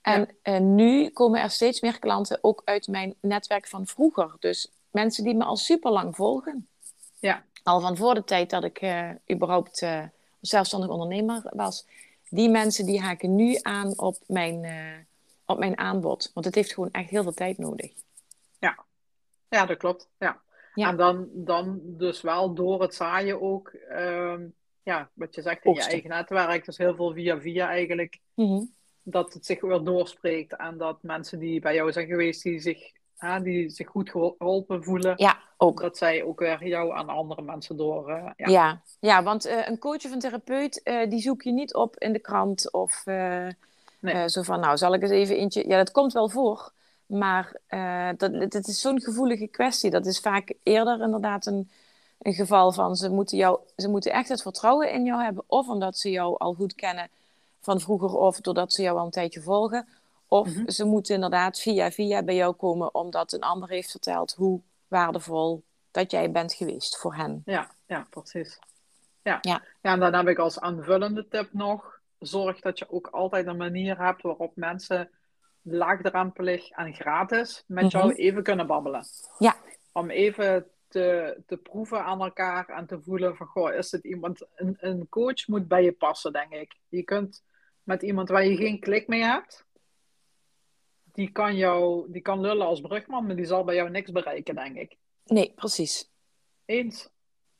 En 0.03 0.29
eh, 0.43 0.59
nu 0.59 1.09
komen 1.11 1.41
er 1.41 1.51
steeds 1.51 1.81
meer 1.81 1.99
klanten 1.99 2.39
ook 2.41 2.63
uit 2.65 2.89
mijn 2.89 3.15
netwerk 3.21 3.67
van 3.69 3.87
vroeger. 3.87 4.37
Dus 4.41 4.71
mensen 4.91 5.25
die 5.25 5.35
me 5.35 5.45
al 5.45 5.57
super 5.57 5.91
lang 5.91 6.17
volgen. 6.17 6.69
Ja. 7.21 7.43
Al 7.63 7.81
van 7.81 7.97
voor 7.97 8.15
de 8.15 8.25
tijd 8.25 8.51
dat 8.51 8.65
ik 8.65 8.83
überhaupt 9.33 9.87
zelfstandig 10.41 10.91
ondernemer 10.91 11.43
was. 11.55 11.87
Die 12.29 12.49
mensen 12.49 12.87
die 12.87 13.01
haken 13.01 13.35
nu 13.35 13.59
aan 13.63 13.99
op 13.99 14.17
mijn, 14.27 14.67
op 15.47 15.59
mijn 15.59 15.79
aanbod. 15.79 16.31
Want 16.35 16.47
het 16.47 16.55
heeft 16.55 16.73
gewoon 16.75 16.91
echt 16.91 17.11
heel 17.11 17.23
veel 17.23 17.35
tijd 17.35 17.59
nodig. 17.59 17.93
Ja, 19.49 19.67
dat 19.67 19.77
klopt. 19.77 20.09
Ja. 20.19 20.41
Ja. 20.75 20.89
En 20.89 20.97
dan, 20.97 21.29
dan 21.33 21.81
dus 21.83 22.21
wel 22.21 22.55
door 22.55 22.83
het 22.83 22.95
zaaien 22.95 23.43
ook, 23.43 23.69
ehm, 23.69 24.47
ja, 24.83 25.11
wat 25.13 25.35
je 25.35 25.43
zegt 25.43 25.65
in 25.65 25.71
je 25.71 25.77
Oogsten. 25.77 25.93
eigen 25.93 26.11
netwerk, 26.11 26.65
dus 26.65 26.79
heel 26.79 26.95
veel 26.95 27.13
via 27.13 27.41
via 27.41 27.69
eigenlijk, 27.69 28.19
dat 29.03 29.33
het 29.33 29.47
zich 29.47 29.61
weer 29.61 29.85
doorspreekt 29.85 30.57
en 30.57 30.79
dat 30.79 31.03
mensen 31.03 31.39
die 31.39 31.61
bij 31.61 31.75
jou 31.75 31.93
zijn 31.93 32.07
geweest, 32.07 32.43
die 32.43 32.61
zich, 32.61 32.93
hè, 33.17 33.43
die 33.43 33.71
zich 33.71 33.89
goed 33.89 34.11
geholpen 34.11 34.85
voelen, 34.85 35.15
Ja, 35.17 35.39
ook. 35.57 35.81
dat 35.81 35.97
zij 35.97 36.23
ook 36.23 36.39
weer 36.39 36.67
jou 36.67 36.93
aan 36.93 37.09
andere 37.09 37.43
mensen 37.43 37.77
door, 37.77 38.11
eh, 38.11 38.31
ja. 38.37 38.49
Ja, 38.49 38.83
ja. 39.01 39.23
want 39.23 39.45
eh, 39.45 39.69
een 39.69 39.79
coach 39.79 40.05
of 40.05 40.11
een 40.13 40.19
therapeut, 40.19 40.83
eh, 40.83 41.11
die 41.11 41.21
zoek 41.21 41.43
je 41.43 41.53
niet 41.53 41.75
op 41.75 41.99
in 41.99 42.13
de 42.13 42.21
krant 42.21 42.73
of 42.73 43.05
Nee. 43.99 44.15
eh, 44.15 44.27
zo 44.27 44.43
van, 44.43 44.61
nou, 44.61 44.77
zal 44.77 44.95
ik 44.95 45.03
eens 45.03 45.11
even 45.11 45.37
eentje... 45.37 45.69
Ja, 45.69 45.77
dat 45.77 45.91
komt 45.91 46.13
wel 46.13 46.29
voor, 46.29 46.73
maar 47.07 47.57
eh, 47.67 48.09
dat, 48.17 48.33
het 48.33 48.69
is 48.69 48.81
zo'n 48.81 49.01
gevoelige 49.01 49.47
kwestie. 49.47 49.91
Dat 49.91 50.07
is 50.07 50.21
vaak 50.21 50.53
eerder 50.63 51.01
inderdaad 51.01 51.47
een, 51.47 51.71
een 52.19 52.35
geval 52.35 52.73
van, 52.73 52.97
ze 52.97 53.11
moeten, 53.11 53.37
jou, 53.39 53.59
ze 53.77 53.89
moeten 53.89 54.13
echt 54.13 54.29
het 54.29 54.43
vertrouwen 54.43 54.93
in 54.93 55.05
jou 55.05 55.23
hebben, 55.23 55.45
of 55.47 55.69
omdat 55.69 55.99
ze 55.99 56.11
jou 56.11 56.39
al 56.39 56.55
goed 56.55 56.75
kennen 56.75 57.09
van 57.61 57.81
vroeger, 57.81 58.15
of 58.17 58.41
doordat 58.41 58.73
ze 58.73 58.83
jou 58.83 58.99
al 58.99 59.05
een 59.05 59.11
tijdje 59.11 59.41
volgen. 59.43 59.89
Of 60.29 60.49
Mhm. 60.55 60.71
ze 60.71 60.85
moeten 60.85 61.15
inderdaad 61.15 61.59
via 61.61 61.91
via 61.91 62.23
bij 62.23 62.35
jou 62.35 62.55
komen, 62.55 62.95
omdat 62.95 63.33
een 63.33 63.41
ander 63.41 63.69
heeft 63.69 63.91
verteld 63.91 64.35
hoe 64.35 64.61
waardevol 64.89 65.63
dat 65.91 66.11
jij 66.11 66.31
bent 66.31 66.53
geweest 66.53 66.97
voor 66.99 67.15
hen. 67.15 67.43
Ja, 67.45 67.71
ja, 67.87 68.07
precies. 68.11 68.59
Ja. 69.23 69.39
Ja. 69.41 69.63
ja, 69.83 69.93
en 69.93 70.01
dan 70.01 70.15
heb 70.15 70.29
ik 70.29 70.39
als 70.39 70.61
aanvullende 70.61 71.29
tip 71.29 71.49
nog, 71.53 71.96
zorg 72.19 72.61
dat 72.61 72.79
je 72.79 72.91
ook 72.91 73.07
altijd 73.07 73.47
een 73.47 73.57
manier 73.57 73.99
hebt 73.99 74.23
waarop 74.23 74.57
mensen 74.57 75.11
laagdrempelig 75.63 76.69
en 76.71 76.95
gratis 76.95 77.65
met 77.67 77.91
jou 77.91 78.07
Mhm. 78.07 78.17
even 78.17 78.43
kunnen 78.43 78.67
babbelen. 78.67 79.05
Ja. 79.39 79.57
Om 79.93 80.11
even 80.11 80.71
te, 80.89 81.37
te 81.47 81.57
proeven 81.57 82.05
aan 82.05 82.21
elkaar 82.23 82.69
en 82.69 82.87
te 82.87 83.01
voelen 83.03 83.37
van, 83.37 83.47
goh, 83.47 83.75
is 83.75 83.91
het 83.91 84.05
iemand... 84.05 84.47
Een, 84.55 84.77
een 84.81 85.09
coach 85.09 85.47
moet 85.47 85.69
bij 85.69 85.85
je 85.85 85.93
passen, 85.93 86.33
denk 86.33 86.53
ik. 86.53 86.77
Je 86.89 87.03
kunt 87.03 87.45
met 87.83 88.03
iemand 88.03 88.29
waar 88.29 88.45
je 88.47 88.57
geen 88.57 88.81
klik 88.81 89.07
mee 89.07 89.23
hebt, 89.23 89.65
die 91.13 91.31
kan, 91.33 91.57
jou, 91.57 92.11
die 92.13 92.23
kan 92.23 92.41
lullen 92.41 92.67
als 92.67 92.81
brugman, 92.81 93.27
maar 93.27 93.37
die 93.37 93.45
zal 93.45 93.65
bij 93.65 93.75
jou 93.75 93.91
niks 93.91 94.11
bereiken, 94.13 94.55
denk 94.55 94.77
ik. 94.77 94.97
Nee, 95.25 95.53
precies. 95.55 96.11
Eens. 96.65 97.09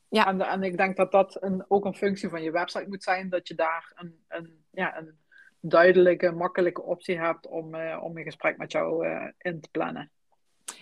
Ja. 0.09 0.27
En, 0.27 0.41
en 0.41 0.63
ik 0.63 0.77
denk 0.77 0.97
dat 0.97 1.13
dat 1.13 1.43
een, 1.43 1.65
ook 1.69 1.85
een 1.85 1.95
functie 1.95 2.29
van 2.29 2.43
je 2.43 2.51
website 2.51 2.89
moet 2.89 3.03
zijn, 3.03 3.29
dat 3.29 3.49
je 3.49 3.55
daar 3.55 3.93
een, 3.95 4.25
een, 4.29 4.65
ja, 4.71 4.99
een 4.99 5.19
duidelijke, 5.61 6.31
makkelijke 6.31 6.83
optie 6.83 7.19
hebt 7.19 7.47
om, 7.47 7.75
eh, 7.75 8.03
om 8.03 8.17
een 8.17 8.25
gesprek 8.25 8.57
met 8.57 8.73
jou 8.73 9.07
eh, 9.07 9.27
in 9.39 9.61
te 9.61 9.69
plannen. 9.71 10.11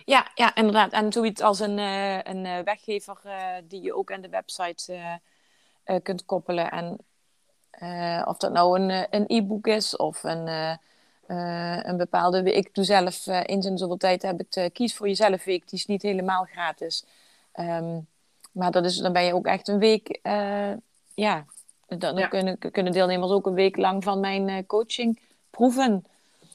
Ja, 0.05 0.31
ja, 0.35 0.55
inderdaad. 0.55 0.91
En 0.91 1.11
zoiets 1.11 1.41
als 1.41 1.59
een, 1.59 1.77
uh, 1.77 2.23
een 2.23 2.63
weggever 2.63 3.19
die 3.63 3.81
je 3.81 3.95
ook 3.95 4.11
aan 4.11 4.21
de 4.21 4.29
website 4.29 5.19
kunt 6.03 6.25
koppelen. 6.25 6.71
En 6.71 6.97
of 8.27 8.37
dat 8.37 8.51
nou 8.51 8.79
een, 8.79 9.07
een 9.09 9.23
e-book 9.27 9.67
is 9.67 9.95
of 9.95 10.23
een, 10.23 10.77
een 11.87 11.97
bepaalde... 11.97 12.53
Ik 12.53 12.73
doe 12.73 12.83
zelf 12.83 13.27
eens 13.27 13.65
in 13.65 13.77
zoveel 13.77 13.97
tijd 13.97 14.21
heb 14.21 14.41
ik 14.41 14.73
Kies 14.73 14.95
voor 14.95 15.07
Jezelf 15.07 15.43
week. 15.43 15.69
Die 15.69 15.79
is 15.79 15.85
niet 15.85 16.01
helemaal 16.01 16.43
gratis. 16.43 17.05
Um, 17.59 18.07
maar 18.55 18.71
dat 18.71 18.85
is, 18.85 18.97
dan 18.97 19.13
ben 19.13 19.23
je 19.23 19.33
ook 19.33 19.45
echt 19.45 19.67
een 19.67 19.79
week... 19.79 20.19
ja, 21.13 21.45
dan, 21.87 22.17
ja. 22.17 22.27
Kunnen, 22.27 22.59
kunnen 22.71 22.93
deelnemers 22.93 23.31
ook 23.31 23.45
een 23.45 23.53
week 23.53 23.77
lang 23.77 24.03
van 24.03 24.19
mijn 24.19 24.65
coaching 24.65 25.19
proeven. 25.49 26.05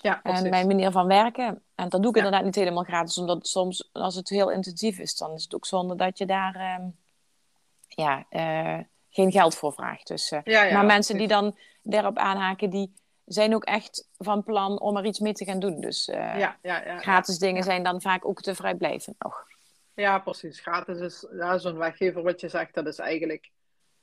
Ja, 0.02 0.22
en 0.22 0.48
mijn 0.48 0.66
manier 0.66 0.90
van 0.90 1.06
werken. 1.06 1.62
En 1.74 1.88
dat 1.88 2.02
doe 2.02 2.10
ik 2.10 2.16
inderdaad 2.16 2.44
niet 2.44 2.54
helemaal 2.54 2.82
gratis, 2.82 3.18
omdat 3.18 3.46
soms, 3.46 3.88
als 3.92 4.14
het 4.14 4.28
heel 4.28 4.50
intensief 4.50 4.98
is, 4.98 5.16
dan 5.16 5.32
is 5.32 5.42
het 5.42 5.54
ook 5.54 5.66
zonde 5.66 5.96
dat 5.96 6.18
je 6.18 6.26
daar 6.26 6.56
uh, 6.56 6.86
ja, 7.88 8.24
uh, 8.30 8.84
geen 9.08 9.32
geld 9.32 9.54
voor 9.54 9.72
vraagt. 9.72 10.06
Dus, 10.06 10.32
uh, 10.32 10.40
ja, 10.44 10.72
maar 10.72 10.84
mensen 10.84 11.16
die 11.16 11.28
dan 11.28 11.56
daarop 11.82 12.18
aanhaken, 12.18 12.70
die 12.70 12.92
zijn 13.24 13.54
ook 13.54 13.64
echt 13.64 14.08
van 14.18 14.42
plan 14.42 14.80
om 14.80 14.96
er 14.96 15.04
iets 15.04 15.18
mee 15.18 15.32
te 15.32 15.44
gaan 15.44 15.58
doen. 15.58 15.80
Dus 15.80 16.10
gratis 16.98 17.38
dingen 17.38 17.62
zijn 17.62 17.82
dan 17.82 18.00
vaak 18.00 18.26
ook 18.26 18.40
te 18.40 18.54
vrijblijvend 18.54 19.16
nog. 19.18 19.46
Ja, 20.00 20.18
precies. 20.18 20.60
Gratis 20.60 20.98
is 20.98 21.26
ja, 21.32 21.58
zo'n 21.58 21.78
weggever 21.78 22.22
wat 22.22 22.40
je 22.40 22.48
zegt, 22.48 22.74
dat 22.74 22.86
is 22.86 22.98
eigenlijk 22.98 23.50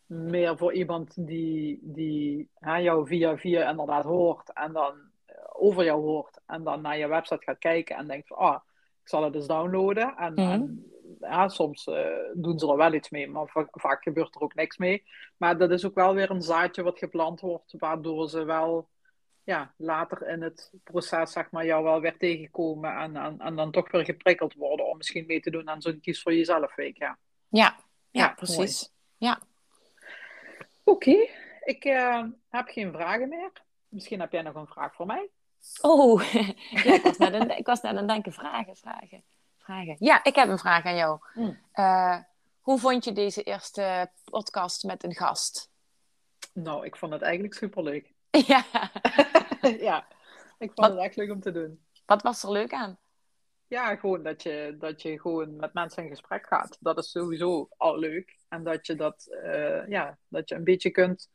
meer 0.06 0.58
voor 0.58 0.74
iemand 0.74 1.28
die, 1.28 1.80
die 1.82 2.50
hè, 2.54 2.76
jou 2.76 3.08
via 3.08 3.38
via 3.38 3.70
inderdaad 3.70 4.04
hoort 4.04 4.54
en 4.54 4.74
dan 4.74 4.94
over 5.54 5.84
jou 5.84 6.02
hoort 6.02 6.40
en 6.46 6.64
dan 6.64 6.82
naar 6.82 6.98
je 6.98 7.08
website 7.08 7.44
gaat 7.44 7.60
kijken 7.60 7.96
en 7.96 8.08
denkt 8.08 8.28
van, 8.28 8.38
ah, 8.38 8.60
ik 9.02 9.10
zal 9.10 9.24
het 9.24 9.36
eens 9.36 9.48
downloaden. 9.48 10.16
En, 10.18 10.34
mhm. 10.34 10.52
en 10.52 10.92
ja, 11.20 11.48
soms 11.48 11.88
uh, 11.88 12.06
doen 12.34 12.60
ze 12.60 12.70
er 12.70 12.78
wel 12.78 12.94
iets 12.94 13.10
mee, 13.10 13.30
maar 13.30 13.68
vaak 13.72 14.04
gebeurt 14.04 14.36
er 14.36 14.42
ook 14.42 14.56
niks 14.56 14.78
mee. 14.78 15.04
Maar 15.38 15.58
dat 15.58 15.72
is 15.72 15.86
ook 15.86 15.96
wel 15.96 16.14
weer 16.14 16.32
een 16.32 16.42
zaadje 16.42 16.84
wat 16.84 16.98
geplant 16.98 17.40
wordt, 17.40 17.74
waardoor 17.78 18.30
ze 18.30 18.44
wel 18.44 18.88
ja, 19.48 19.74
later 19.78 20.28
in 20.28 20.42
het 20.42 20.72
proces 20.84 21.32
zeg 21.32 21.52
maar, 21.52 21.66
jou 21.66 21.84
wel 21.84 22.02
weer 22.02 22.18
tegenkomen 22.18 22.98
en, 22.98 23.16
en, 23.16 23.40
en 23.40 23.56
dan 23.56 23.72
toch 23.72 23.92
weer 23.92 24.06
geprikkeld 24.06 24.54
worden 24.54 24.88
om 24.88 24.98
misschien 24.98 25.26
mee 25.26 25.40
te 25.40 25.50
doen 25.50 25.70
aan 25.70 25.82
zo'n 25.82 26.00
kies 26.00 26.22
voor 26.22 26.34
jezelf 26.34 26.76
week. 26.76 26.98
Ja, 26.98 27.18
ja, 27.48 27.78
ja, 28.12 28.30
precies. 28.30 28.92
Ja. 29.18 29.40
Oké, 30.84 31.28
ik 31.64 31.86
uh, 31.86 32.24
heb 32.50 32.68
geen 32.68 32.92
vragen 32.92 33.30
meer. 33.30 33.52
Misschien 33.90 34.20
heb 34.20 34.32
jij 34.32 34.42
nog 34.42 34.56
een 34.56 34.68
vraag 34.68 34.96
voor 34.96 35.06
mij? 35.06 35.30
Oh, 35.82 36.32
ja, 36.84 36.94
ik, 36.94 37.04
was 37.08 37.18
net 37.18 37.34
aan, 37.34 37.52
ik 37.52 37.66
was 37.66 37.82
net 37.82 37.92
aan 37.92 37.98
het 37.98 38.08
denken. 38.08 38.34
Vragen, 38.34 38.76
vragen, 38.76 39.24
vragen. 39.58 39.96
Ja, 40.00 40.24
ik 40.24 40.36
heb 40.36 40.50
een 40.50 40.60
vraag 40.60 40.86
aan 40.86 40.96
jou. 40.96 41.20
Hmm. 41.34 41.60
Uh, 41.74 42.18
hoe 42.62 42.80
vond 42.80 43.04
je 43.04 43.12
deze 43.12 43.44
eerste 43.44 44.10
podcast 44.24 44.84
met 44.84 45.04
een 45.04 45.16
gast? 45.16 45.72
Nou, 46.54 46.86
ik 46.86 46.96
vond 46.96 47.14
het 47.14 47.22
eigenlijk 47.22 47.54
superleuk. 47.54 48.16
Ja. 48.48 48.66
ja, 49.90 50.08
ik 50.58 50.72
vond 50.74 50.88
het 50.88 50.98
echt 50.98 51.16
leuk 51.16 51.32
om 51.32 51.40
te 51.40 51.52
doen. 51.52 51.86
Wat 52.06 52.22
was 52.22 52.44
er 52.44 52.52
leuk 52.52 52.74
aan? 52.74 53.00
Ja, 53.68 53.96
gewoon 53.96 54.24
dat 54.24 54.44
je, 54.44 54.76
dat 54.80 55.02
je 55.02 55.20
gewoon 55.20 55.56
met 55.56 55.74
mensen 55.74 56.04
in 56.04 56.10
gesprek 56.10 56.48
gaat. 56.48 56.78
Dat 56.80 56.98
is 56.98 57.12
sowieso 57.12 57.70
al 57.78 57.98
leuk. 57.98 58.38
En 58.50 58.64
dat 58.64 58.86
je 58.86 58.96
dat, 58.96 59.28
uh, 59.44 59.88
ja, 59.88 60.18
dat 60.28 60.50
je 60.50 60.56
een 60.56 60.64
beetje 60.64 60.90
kunt 60.90 61.30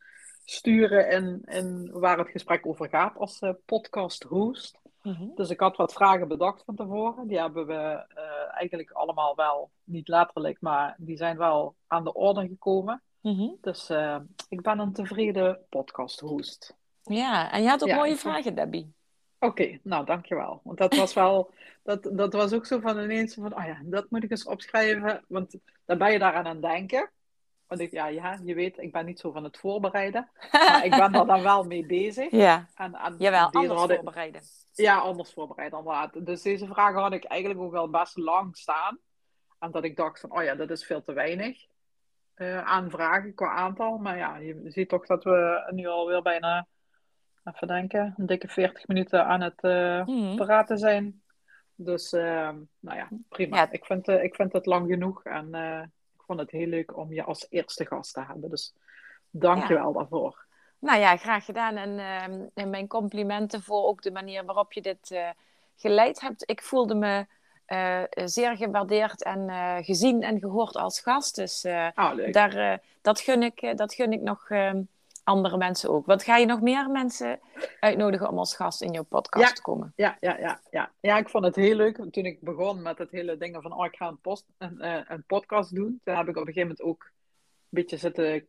sturen 0.44 1.10
in, 1.10 1.42
in 1.44 1.90
waar 1.92 2.18
het 2.18 2.28
gesprek 2.28 2.66
over 2.66 2.88
gaat 2.88 3.16
als 3.16 3.40
uh, 3.40 3.50
podcast 3.64 4.22
host. 4.22 4.80
Mhm. 5.02 5.34
Dus 5.34 5.50
ik 5.50 5.60
had 5.60 5.76
wat 5.76 5.92
vragen 5.92 6.28
bedacht 6.28 6.64
van 6.64 6.74
tevoren. 6.74 7.26
Die 7.26 7.38
hebben 7.38 7.66
we 7.66 8.06
uh, 8.16 8.54
eigenlijk 8.54 8.90
allemaal 8.90 9.36
wel, 9.36 9.70
niet 9.84 10.08
letterlijk, 10.08 10.60
maar 10.60 10.94
die 10.98 11.16
zijn 11.16 11.36
wel 11.36 11.74
aan 11.86 12.04
de 12.04 12.14
orde 12.14 12.46
gekomen. 12.46 13.02
Mhm. 13.20 13.48
Dus 13.60 13.90
ik 14.48 14.62
ben 14.62 14.78
een 14.78 14.92
tevreden 14.92 15.66
podcast 15.68 16.20
host. 16.20 16.76
Ja, 17.02 17.52
en 17.52 17.62
je 17.62 17.68
had 17.68 17.82
ook 17.82 17.94
mooie 17.94 18.16
vragen, 18.16 18.54
Debbie. 18.54 18.92
Oké, 19.38 19.62
okay, 19.62 19.80
nou 19.82 20.04
dankjewel. 20.04 20.60
Want 20.64 20.78
dat 20.78 20.96
was 20.96 21.14
wel, 21.14 21.50
dat, 21.82 22.10
dat 22.12 22.32
was 22.32 22.52
ook 22.52 22.66
zo 22.66 22.80
van 22.80 22.98
ineens 22.98 23.34
van, 23.34 23.56
oh 23.56 23.64
ja, 23.64 23.80
dat 23.84 24.10
moet 24.10 24.22
ik 24.22 24.30
eens 24.30 24.44
opschrijven. 24.44 25.24
Want 25.28 25.56
dan 25.84 25.98
ben 25.98 26.12
je 26.12 26.18
daaraan 26.18 26.46
aan 26.46 26.52
het 26.52 26.62
denken. 26.62 27.10
Want 27.66 27.80
ik, 27.80 27.90
ja, 27.90 28.06
ja, 28.06 28.38
je 28.44 28.54
weet, 28.54 28.78
ik 28.78 28.92
ben 28.92 29.04
niet 29.04 29.20
zo 29.20 29.30
van 29.30 29.44
het 29.44 29.58
voorbereiden. 29.58 30.30
Maar 30.52 30.84
ik 30.84 30.90
ben 30.90 31.14
er 31.14 31.26
dan 31.26 31.42
wel 31.42 31.64
mee 31.64 31.86
bezig. 31.86 32.30
Ja, 32.46 32.68
en, 32.74 32.94
en 32.94 33.14
Jawel, 33.18 33.50
anders 33.50 33.78
hadden, 33.78 33.96
voorbereiden. 33.96 34.42
Ja, 34.72 34.98
anders 34.98 35.32
voorbereiden, 35.32 35.78
inderdaad. 35.78 36.26
Dus 36.26 36.42
deze 36.42 36.66
vragen 36.66 37.00
had 37.00 37.12
ik 37.12 37.24
eigenlijk 37.24 37.60
ook 37.60 37.72
wel 37.72 37.90
best 37.90 38.16
lang 38.16 38.56
staan. 38.56 38.98
En 39.58 39.70
dat 39.70 39.84
ik 39.84 39.96
dacht 39.96 40.20
van, 40.20 40.32
oh 40.32 40.42
ja, 40.42 40.54
dat 40.54 40.70
is 40.70 40.84
veel 40.84 41.02
te 41.02 41.12
weinig 41.12 41.66
uh, 42.36 42.62
aan 42.64 42.90
vragen 42.90 43.34
qua 43.34 43.52
aantal. 43.52 43.98
Maar 43.98 44.16
ja, 44.16 44.36
je 44.36 44.60
ziet 44.64 44.88
toch 44.88 45.06
dat 45.06 45.24
we 45.24 45.68
nu 45.70 45.86
alweer 45.86 46.22
bijna, 46.22 46.66
even 47.44 47.66
denken, 47.66 48.14
een 48.16 48.26
dikke 48.26 48.48
40 48.48 48.86
minuten 48.86 49.26
aan 49.26 49.40
het 49.40 49.62
uh, 49.62 50.06
mm. 50.06 50.36
praten 50.36 50.78
zijn. 50.78 51.22
Dus, 51.74 52.12
uh, 52.12 52.50
nou 52.80 52.96
ja, 52.96 53.08
prima. 53.28 53.56
Ja. 53.56 53.70
Ik, 53.70 53.84
vind, 53.84 54.08
ik 54.08 54.34
vind 54.34 54.52
het 54.52 54.66
lang 54.66 54.90
genoeg 54.90 55.24
en 55.24 55.50
vond 56.16 56.40
het 56.40 56.50
heel 56.50 56.66
leuk 56.66 56.96
om 56.96 57.12
je 57.12 57.22
als 57.22 57.46
eerste 57.50 57.86
gast 57.86 58.14
te 58.14 58.24
hebben. 58.24 58.50
Dus 58.50 58.74
dank 59.30 59.68
je 59.68 59.74
wel 59.74 59.92
daarvoor. 59.92 60.46
Nou 60.78 60.98
ja, 61.00 61.16
graag 61.16 61.44
gedaan. 61.44 61.76
En, 61.76 61.90
uh, 61.90 62.46
en, 62.54 62.70
mijn 62.70 62.86
complimenten 62.86 63.62
voor 63.62 63.84
ook 63.84 64.02
de 64.02 64.10
manier 64.10 64.44
waarop 64.44 64.72
je 64.72 64.82
dit 64.82 65.20
geleid 65.76 66.20
hebt. 66.20 66.50
Ik 66.50 66.62
voelde 66.62 66.94
me 66.94 67.26
zeer 68.24 68.56
gewaardeerd 68.56 69.22
en 69.22 69.50
gezien 69.84 70.22
en 70.22 70.38
gehoord 70.38 70.76
als 70.76 71.00
gast. 71.00 71.34
Dus 71.34 71.64
oh, 71.94 72.32
daar, 72.32 72.80
dat, 73.00 73.20
gun 73.20 73.42
ik, 73.42 73.76
dat 73.76 73.94
gun 73.94 74.12
ik 74.12 74.20
nog 74.20 74.50
ehm, 74.50 74.82
andere 75.24 75.56
mensen 75.56 75.90
ook. 75.90 76.06
Wat 76.06 76.22
ga 76.22 76.36
je 76.36 76.46
nog 76.46 76.60
meer 76.60 76.90
mensen 76.90 77.40
uitnodigen 77.80 78.28
om 78.28 78.38
als 78.38 78.56
gast 78.56 78.82
in 78.82 78.92
jouw 78.92 79.02
podcast 79.02 79.56
te 79.56 79.62
komen? 79.62 79.92
Ja, 79.96 80.16
ja, 80.20 80.38
ja, 80.38 80.60
ja. 80.70 80.90
ja, 81.00 81.18
ik 81.18 81.28
vond 81.28 81.44
het 81.44 81.56
heel 81.56 81.76
leuk. 81.76 81.96
Toen 81.96 82.24
ik 82.24 82.40
begon 82.40 82.82
met 82.82 82.98
het 82.98 83.10
hele 83.10 83.36
ding 83.36 83.58
van, 83.60 83.72
oh, 83.72 83.84
ik 83.84 83.96
ga 83.96 84.08
een, 84.08 84.20
post, 84.20 84.46
een, 84.58 84.80
eh, 84.80 85.00
een 85.08 85.24
podcast 85.26 85.74
doen. 85.74 86.00
Toen 86.04 86.14
heb 86.14 86.28
ik 86.28 86.36
op 86.36 86.46
een 86.46 86.52
gegeven 86.52 86.68
moment 86.68 86.82
ook 86.82 87.04
een 87.04 87.12
beetje 87.68 87.96
zitten, 87.96 88.46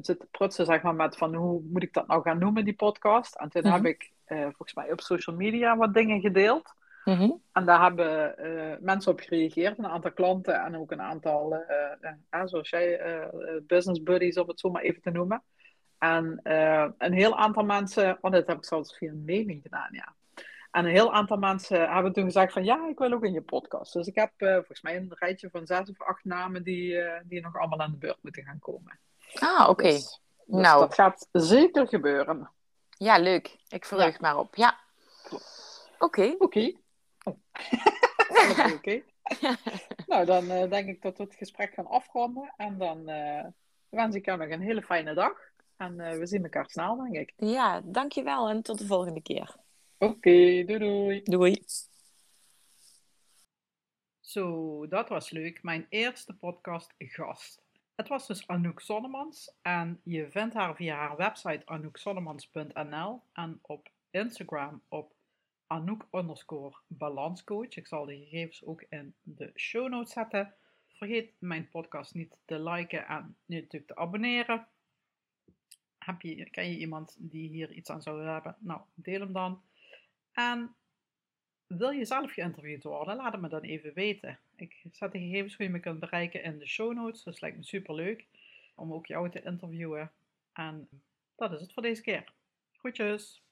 zitten 0.00 0.28
prutsen, 0.30 0.66
zeg 0.66 0.82
maar, 0.82 0.94
met 0.94 1.16
van, 1.16 1.34
hoe 1.34 1.62
moet 1.64 1.82
ik 1.82 1.92
dat 1.92 2.06
nou 2.06 2.22
gaan 2.22 2.38
noemen, 2.38 2.64
die 2.64 2.74
podcast? 2.74 3.34
En 3.34 3.48
toen 3.48 3.66
heb 3.66 3.80
mhm. 3.80 3.86
ik 3.86 4.10
uh, 4.28 4.42
volgens 4.42 4.74
mij 4.74 4.92
op 4.92 5.00
social 5.00 5.36
media 5.36 5.76
wat 5.76 5.94
dingen 5.94 6.20
gedeeld. 6.20 6.74
Mhm. 7.04 7.30
En 7.52 7.64
daar 7.64 7.82
hebben 7.82 8.34
uh, 8.38 8.74
mensen 8.80 9.12
op 9.12 9.20
gereageerd, 9.20 9.78
een 9.78 9.86
aantal 9.86 10.12
klanten 10.12 10.64
en 10.64 10.76
ook 10.76 10.90
een 10.90 11.02
aantal, 11.02 11.64
zoals 12.44 12.70
jij, 12.70 13.00
business 13.66 14.02
buddies, 14.02 14.38
om 14.38 14.48
het 14.48 14.60
zo 14.60 14.70
maar 14.70 14.82
even 14.82 15.02
te 15.02 15.10
noemen. 15.10 15.42
En 16.04 16.40
uh, 16.44 16.88
een 16.98 17.12
heel 17.12 17.36
aantal 17.36 17.64
mensen, 17.64 18.18
oh, 18.20 18.30
dat 18.30 18.46
heb 18.46 18.56
ik 18.56 18.64
zelfs 18.64 18.96
via 18.96 19.10
een 19.10 19.24
mailing 19.24 19.62
gedaan, 19.62 19.88
ja. 19.90 20.14
En 20.70 20.84
een 20.84 20.90
heel 20.90 21.12
aantal 21.12 21.36
mensen 21.36 21.92
hebben 21.92 22.12
toen 22.12 22.24
gezegd 22.24 22.52
van 22.52 22.64
ja, 22.64 22.88
ik 22.88 22.98
wil 22.98 23.12
ook 23.12 23.24
in 23.24 23.32
je 23.32 23.42
podcast. 23.42 23.92
Dus 23.92 24.06
ik 24.06 24.14
heb 24.14 24.30
uh, 24.38 24.54
volgens 24.54 24.82
mij 24.82 24.96
een 24.96 25.12
rijtje 25.14 25.50
van 25.50 25.66
zes 25.66 25.90
of 25.90 26.00
acht 26.00 26.24
namen 26.24 26.62
die, 26.62 26.92
uh, 26.92 27.12
die 27.24 27.40
nog 27.40 27.56
allemaal 27.56 27.80
aan 27.80 27.90
de 27.90 27.96
beurt 27.96 28.18
moeten 28.20 28.42
gaan 28.42 28.58
komen. 28.58 28.98
Ah, 29.34 29.68
oké. 29.68 29.82
Dus, 29.82 30.20
dus, 30.46 30.60
nou. 30.60 30.80
dat 30.80 30.94
gaat 30.94 31.28
zeker 31.32 31.88
gebeuren. 31.88 32.50
Ja, 32.88 33.18
leuk. 33.18 33.56
Ik 33.68 33.84
verheug 33.84 34.12
ja. 34.12 34.18
maar 34.20 34.38
op. 34.38 34.54
Ja. 34.54 34.78
Oké. 35.98 36.34
Oké. 36.38 36.72
Oh. 37.22 37.36
Oké. 38.76 39.02
nou, 40.06 40.24
dan 40.24 40.68
denk 40.68 40.88
ik 40.88 41.02
dat 41.02 41.16
we 41.16 41.24
het 41.24 41.34
gesprek 41.34 41.74
gaan 41.74 41.86
afronden. 41.86 42.54
En 42.56 42.78
dan 42.78 43.04
wens 43.88 44.14
ik 44.14 44.24
jou 44.24 44.38
nog 44.38 44.48
een 44.48 44.60
hele 44.60 44.82
fijne 44.82 45.14
dag. 45.14 45.52
En 45.84 46.00
uh, 46.00 46.18
we 46.18 46.26
zien 46.26 46.42
elkaar 46.42 46.70
snel, 46.70 46.96
denk 46.96 47.16
ik. 47.16 47.32
Ja, 47.36 47.80
dankjewel 47.84 48.48
en 48.48 48.62
tot 48.62 48.78
de 48.78 48.86
volgende 48.86 49.22
keer. 49.22 49.56
Oké, 49.98 50.12
okay, 50.12 50.64
doei 50.64 50.78
doei. 50.78 51.22
Doei. 51.22 51.64
Zo, 54.20 54.86
dat 54.88 55.08
was 55.08 55.30
leuk. 55.30 55.62
Mijn 55.62 55.86
eerste 55.88 56.34
podcast 56.34 56.94
gast. 56.98 57.62
Het 57.94 58.08
was 58.08 58.26
dus 58.26 58.46
Anouk 58.46 58.80
Sonnemans 58.80 59.54
en 59.62 60.00
je 60.02 60.30
vindt 60.30 60.54
haar 60.54 60.76
via 60.76 60.96
haar 60.96 61.16
website 61.16 61.66
anoukzonnemans.nl 61.66 63.22
en 63.32 63.58
op 63.62 63.88
Instagram 64.10 64.82
op 64.88 65.12
Anouk 65.66 66.06
underscore 66.12 66.76
balanscoach. 66.86 67.76
Ik 67.76 67.86
zal 67.86 68.04
de 68.04 68.16
gegevens 68.16 68.64
ook 68.64 68.84
in 68.88 69.14
de 69.22 69.50
show 69.54 69.88
notes 69.88 70.12
zetten. 70.12 70.54
Vergeet 70.88 71.32
mijn 71.38 71.68
podcast 71.68 72.14
niet 72.14 72.38
te 72.44 72.62
liken 72.62 73.06
en 73.06 73.36
natuurlijk 73.46 73.86
te 73.86 73.96
abonneren 73.96 74.66
heb 76.04 76.20
je, 76.20 76.50
ken 76.50 76.70
je 76.70 76.78
iemand 76.78 77.16
die 77.18 77.48
hier 77.48 77.72
iets 77.72 77.90
aan 77.90 78.02
zou 78.02 78.24
hebben? 78.24 78.56
Nou, 78.58 78.80
deel 78.94 79.20
hem 79.20 79.32
dan. 79.32 79.62
En 80.32 80.74
wil 81.66 81.90
je 81.90 82.04
zelf 82.04 82.32
geïnterviewd 82.32 82.82
worden? 82.82 83.16
Laat 83.16 83.32
het 83.32 83.40
me 83.40 83.48
dan 83.48 83.62
even 83.62 83.94
weten. 83.94 84.38
Ik 84.56 84.84
zet 84.92 85.12
de 85.12 85.18
gegevens 85.18 85.56
hoe 85.56 85.66
je 85.66 85.72
me 85.72 85.80
kunt 85.80 86.00
bereiken 86.00 86.42
in 86.42 86.58
de 86.58 86.66
show 86.66 86.94
notes. 86.94 87.22
Dus 87.22 87.40
lijkt 87.40 87.56
me 87.56 87.64
super 87.64 87.94
leuk 87.94 88.26
om 88.74 88.92
ook 88.92 89.06
jou 89.06 89.30
te 89.30 89.42
interviewen. 89.42 90.12
En 90.52 90.88
dat 91.36 91.52
is 91.52 91.60
het 91.60 91.72
voor 91.72 91.82
deze 91.82 92.02
keer. 92.02 92.32
Groetjes! 92.72 93.43